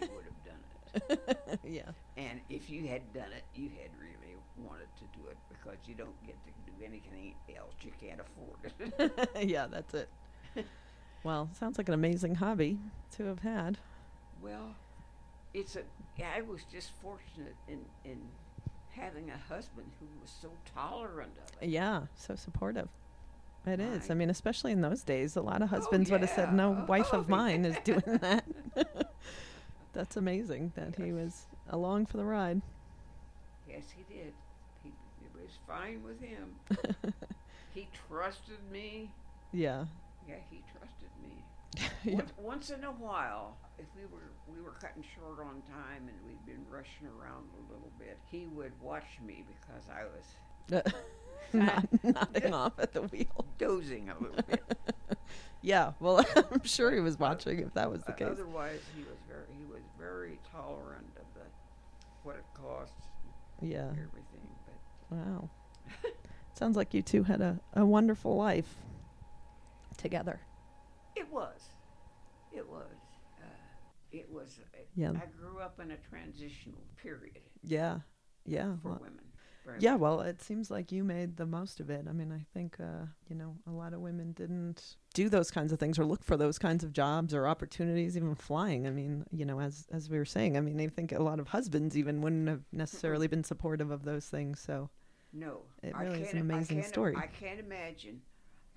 you 0.02 0.08
would 0.14 0.26
have 0.26 0.44
done 0.44 0.64
it." 0.76 1.60
yeah. 1.64 1.92
And 2.16 2.42
if 2.50 2.70
you 2.70 2.88
had 2.88 3.14
done 3.14 3.32
it, 3.32 3.46
you 3.54 3.70
had 3.70 3.92
really 4.00 4.36
wanted 4.56 4.96
to 4.98 5.06
do 5.06 5.28
it 5.28 5.38
because 5.50 5.78
you 5.86 5.96
don't 5.96 6.22
get 6.24 6.44
to 6.46 6.52
do 6.66 6.74
anything 6.84 7.36
else. 7.56 7.76
You 7.82 7.92
can't 7.92 8.20
afford 8.22 8.74
it. 8.80 9.30
yeah, 9.48 9.68
that's 9.68 9.94
it. 9.94 10.12
well, 11.28 11.50
sounds 11.60 11.78
like 11.78 11.90
an 11.90 11.94
amazing 11.94 12.36
hobby 12.36 12.80
to 13.18 13.26
have 13.26 13.40
had. 13.40 13.78
well, 14.42 14.76
it's 15.54 15.76
a. 15.76 15.82
I 16.24 16.42
was 16.42 16.62
just 16.72 16.92
fortunate 17.02 17.56
in 17.68 17.80
in 18.06 18.20
having 18.92 19.30
a 19.30 19.38
husband 19.54 19.88
who 20.00 20.08
was 20.22 20.32
so 20.42 20.50
tolerant 20.74 21.32
of 21.38 21.62
it. 21.62 21.70
Yeah, 21.70 22.04
so 22.16 22.36
supportive. 22.36 22.88
It 23.66 23.80
is. 23.82 24.10
I 24.10 24.14
mean, 24.14 24.30
especially 24.30 24.72
in 24.72 24.80
those 24.82 25.04
days, 25.04 25.36
a 25.36 25.42
lot 25.42 25.62
of 25.62 25.72
oh, 25.74 25.76
husbands 25.76 26.10
would 26.10 26.22
have 26.22 26.30
said, 26.30 26.50
yeah. 26.50 26.56
"No, 26.56 26.86
wife 26.88 27.12
of 27.14 27.26
Oh, 27.28 27.30
mine 27.36 27.66
is 27.66 27.76
doing 27.84 28.20
that." 28.22 28.46
That's 29.94 30.16
amazing 30.16 30.72
that 30.76 30.96
he 30.96 31.12
was 31.12 31.48
along 31.70 32.06
for 32.06 32.18
the 32.18 32.24
ride. 32.26 32.62
Yes, 33.68 33.84
he 33.96 34.04
did. 34.14 34.34
He, 34.84 34.90
it 34.90 35.32
was 35.34 35.52
fine 35.68 36.04
with 36.04 36.22
him. 36.22 36.56
he 37.74 37.90
trusted 38.08 38.60
me. 38.72 39.10
Yeah. 39.52 39.86
Yeah, 40.28 40.36
he. 40.50 40.62
yeah. 42.04 42.16
Once, 42.16 42.32
once 42.38 42.70
in 42.70 42.84
a 42.84 42.92
while, 42.92 43.58
if 43.80 43.86
we 43.96 44.04
were 44.06 44.32
we 44.54 44.62
were 44.64 44.72
cutting 44.72 45.04
short 45.16 45.40
on 45.40 45.62
time 45.64 46.08
and 46.08 46.18
we'd 46.26 46.46
been 46.46 46.66
rushing 46.70 47.08
around 47.08 47.46
a 47.58 47.72
little 47.74 47.92
bit, 48.00 48.18
he 48.32 48.48
would 48.54 48.72
watch 48.82 49.06
me 49.26 49.44
because 49.48 49.84
I 49.90 50.04
was 50.06 50.94
Nod- 51.54 51.88
nodding 52.04 52.54
off 52.62 52.74
at 52.80 52.94
the 52.94 53.02
wheel. 53.04 53.46
dozing 53.58 54.10
a 54.10 54.18
little 54.22 54.42
bit. 54.48 54.64
Yeah. 55.62 55.94
Well, 56.00 56.26
I'm 56.52 56.64
sure 56.64 56.92
he 56.94 57.00
was 57.00 57.18
watching 57.20 57.60
if 57.60 57.74
that 57.74 57.90
was 57.90 58.04
the 58.04 58.14
case. 58.14 58.28
Otherwise, 58.32 58.80
he 58.96 59.02
was 59.04 59.18
very 59.28 59.46
he 59.58 59.66
was 59.66 59.82
very 60.00 60.40
tolerant 60.52 61.08
of 61.18 61.26
the 61.36 61.42
what 62.24 62.36
it 62.38 62.46
costs, 62.54 62.94
Yeah. 63.62 63.88
everything. 63.90 64.48
But 65.10 65.18
Wow. 65.18 65.50
Sounds 66.54 66.76
like 66.76 66.94
you 66.94 67.02
two 67.04 67.24
had 67.24 67.40
a, 67.42 67.60
a 67.74 67.86
wonderful 67.86 68.36
life 68.36 68.76
together. 69.98 70.40
it 71.16 71.32
was, 71.32 71.57
it 74.12 74.30
was. 74.30 74.60
Yeah. 74.96 75.12
I 75.12 75.26
grew 75.40 75.60
up 75.60 75.80
in 75.80 75.92
a 75.92 75.98
transitional 75.98 76.82
period 77.02 77.42
Yeah. 77.64 78.00
Yeah. 78.46 78.76
for 78.82 78.90
well- 78.90 79.00
women. 79.02 79.24
Yeah, 79.80 79.92
much. 79.96 80.00
well, 80.00 80.22
it 80.22 80.42
seems 80.42 80.72
like 80.72 80.94
you 80.94 81.04
made 81.04 81.36
the 81.36 81.46
most 81.46 81.82
of 81.82 81.90
it. 81.90 82.06
I 82.08 82.14
mean, 82.14 82.32
I 82.32 82.46
think, 82.54 82.80
uh, 82.80 83.06
you 83.28 83.36
know, 83.36 83.58
a 83.68 83.72
lot 83.72 83.92
of 83.94 84.00
women 84.00 84.32
didn't 84.32 84.96
do 85.14 85.28
those 85.28 85.52
kinds 85.52 85.74
of 85.74 85.78
things 85.80 86.00
or 86.00 86.06
look 86.06 86.24
for 86.24 86.38
those 86.38 86.58
kinds 86.58 86.86
of 86.86 86.94
jobs 86.94 87.34
or 87.34 87.46
opportunities, 87.50 88.16
even 88.16 88.34
flying. 88.34 88.88
I 88.88 88.92
mean, 88.92 89.26
you 89.30 89.44
know, 89.44 89.60
as 89.60 89.86
as 89.92 90.10
we 90.10 90.18
were 90.20 90.24
saying, 90.24 90.56
I 90.56 90.62
mean, 90.62 90.80
I 90.80 90.88
think 90.88 91.12
a 91.12 91.22
lot 91.22 91.38
of 91.42 91.50
husbands 91.50 91.98
even 91.98 92.22
wouldn't 92.22 92.48
have 92.48 92.64
necessarily 92.72 93.28
been 93.28 93.44
supportive 93.44 93.92
of 93.92 94.04
those 94.06 94.28
things. 94.30 94.62
So, 94.62 94.90
No, 95.34 95.66
It 95.84 95.94
really 95.98 96.22
is 96.22 96.32
an 96.32 96.40
amazing 96.40 96.78
can't- 96.78 96.88
story. 96.88 97.16
I 97.18 97.28
can't 97.28 97.60
imagine 97.60 98.22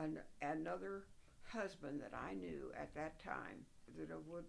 an, 0.01 0.19
another 0.43 1.05
husband 1.45 2.01
that 2.01 2.13
I 2.15 2.35
knew 2.35 2.73
at 2.77 2.93
that 2.97 3.21
time 3.21 3.65
that 3.97 4.27
would 4.27 4.45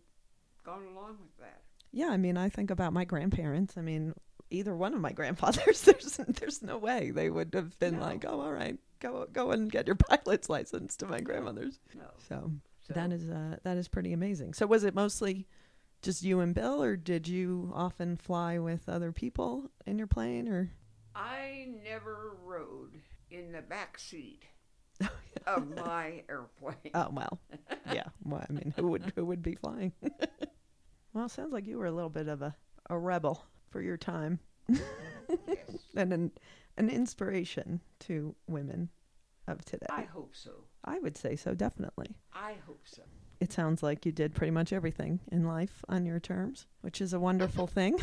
gone 0.64 0.84
along 0.92 1.18
with 1.22 1.38
that. 1.40 1.62
yeah, 1.92 2.08
I 2.10 2.18
mean, 2.18 2.38
I 2.38 2.50
think 2.50 2.72
about 2.72 2.94
my 2.94 3.06
grandparents. 3.06 3.78
I 3.78 3.82
mean, 3.82 4.14
either 4.50 4.76
one 4.76 4.94
of 4.94 5.02
my 5.02 5.12
grandfathers, 5.20 5.82
there's 5.82 6.18
there's 6.28 6.62
no 6.62 6.78
way 6.78 7.12
they 7.12 7.30
would 7.30 7.54
have 7.54 7.78
been 7.80 7.96
No. 7.98 8.02
like, 8.02 8.26
oh, 8.26 8.40
all 8.42 8.52
right, 8.54 8.78
go 9.00 9.28
go 9.32 9.52
and 9.52 9.72
get 9.72 9.88
your 9.88 9.96
pilot's 10.10 10.50
license 10.50 10.96
to 10.98 11.06
my 11.08 11.20
grandmother's. 11.22 11.80
No, 11.96 12.10
So, 12.28 12.52
so 12.88 12.94
that 12.94 13.12
is 13.12 13.30
uh, 13.30 13.58
that 13.64 13.78
is 13.78 13.88
pretty 13.88 14.14
amazing. 14.14 14.54
So 14.54 14.66
was 14.68 14.84
it 14.84 14.96
mostly 14.96 15.48
just 16.02 16.24
you 16.24 16.40
and 16.40 16.56
Bill, 16.56 16.82
or 16.82 16.96
did 16.96 17.28
you 17.28 17.72
often 17.76 18.18
fly 18.18 18.58
with 18.58 18.90
other 18.90 19.12
people 19.12 19.70
in 19.86 19.98
your 19.98 20.08
plane? 20.08 20.48
Or 20.48 20.72
I 21.16 21.68
never 21.84 22.36
rode 22.44 23.02
in 23.30 23.52
the 23.52 23.62
back 23.62 24.00
seat 24.00 24.44
of 25.48 25.68
my 25.76 26.24
airplane. 26.30 26.92
oh 26.94 27.10
well, 27.12 27.40
yeah. 27.92 28.04
Well, 28.24 28.46
I 28.48 28.52
mean, 28.54 28.74
who 28.76 28.88
would 28.90 29.12
who 29.16 29.26
would 29.26 29.42
be 29.42 29.56
flying? 29.56 29.92
well, 31.14 31.26
it 31.26 31.32
sounds 31.32 31.54
like 31.54 31.68
you 31.68 31.78
were 31.78 31.86
a 31.88 31.92
little 31.92 32.10
bit 32.10 32.28
of 32.28 32.42
a, 32.42 32.56
a 32.90 32.98
rebel 32.98 33.46
for 33.70 33.82
your 33.82 33.98
time, 33.98 34.40
yes, 34.68 34.80
and 35.96 36.14
an 36.14 36.32
an 36.78 36.90
inspiration 36.90 37.82
to 38.02 38.36
women 38.48 38.90
of 39.48 39.64
today. 39.66 39.86
I 39.90 40.04
hope 40.04 40.32
so. 40.36 40.52
I 40.86 41.00
would 41.00 41.18
say 41.18 41.36
so, 41.36 41.54
definitely. 41.54 42.16
I 42.34 42.54
hope 42.66 42.82
so. 42.86 43.02
It 43.40 43.52
sounds 43.52 43.82
like 43.82 44.06
you 44.06 44.12
did 44.12 44.36
pretty 44.36 44.52
much 44.52 44.72
everything 44.72 45.20
in 45.32 45.46
life 45.46 45.84
on 45.90 46.06
your 46.06 46.20
terms, 46.20 46.68
which 46.82 47.02
is 47.02 47.14
a 47.14 47.20
wonderful 47.20 47.66
thing. 47.68 47.98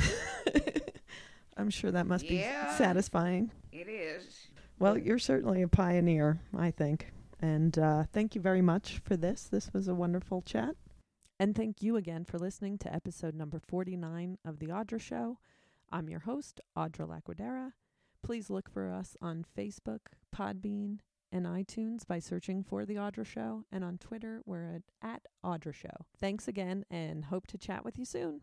I'm 1.56 1.70
sure 1.70 1.90
that 1.90 2.06
must 2.06 2.24
Yeah. 2.24 2.66
be 2.66 2.72
satisfying. 2.76 3.50
It 3.72 3.88
is. 3.88 4.48
Well, 4.80 4.96
you're 4.96 5.18
certainly 5.18 5.62
a 5.62 5.68
pioneer, 5.68 6.40
I 6.56 6.70
think. 6.70 7.12
And 7.40 7.76
uh, 7.78 8.04
thank 8.12 8.34
you 8.34 8.40
very 8.40 8.62
much 8.62 9.00
for 9.04 9.16
this. 9.16 9.44
This 9.44 9.72
was 9.72 9.88
a 9.88 9.94
wonderful 9.94 10.40
chat. 10.42 10.76
And 11.40 11.54
thank 11.54 11.82
you 11.82 11.96
again 11.96 12.24
for 12.24 12.38
listening 12.38 12.78
to 12.78 12.94
episode 12.94 13.34
number 13.34 13.58
49 13.58 14.38
of 14.44 14.58
The 14.60 14.68
Audra 14.68 15.00
Show. 15.00 15.38
I'm 15.90 16.08
your 16.08 16.20
host, 16.20 16.60
Audra 16.76 17.08
Laquadera. 17.08 17.72
Please 18.22 18.50
look 18.50 18.68
for 18.68 18.92
us 18.92 19.16
on 19.20 19.44
Facebook, 19.56 20.00
Podbean, 20.34 20.98
and 21.32 21.46
iTunes 21.46 22.06
by 22.06 22.20
searching 22.20 22.62
for 22.62 22.84
The 22.84 22.96
Audra 22.96 23.26
Show. 23.26 23.64
And 23.72 23.82
on 23.82 23.98
Twitter, 23.98 24.42
we're 24.46 24.64
at, 24.64 24.82
at 25.02 25.22
Audra 25.44 25.74
Show. 25.74 26.06
Thanks 26.20 26.46
again 26.46 26.84
and 26.90 27.26
hope 27.26 27.48
to 27.48 27.58
chat 27.58 27.84
with 27.84 27.98
you 27.98 28.04
soon. 28.04 28.42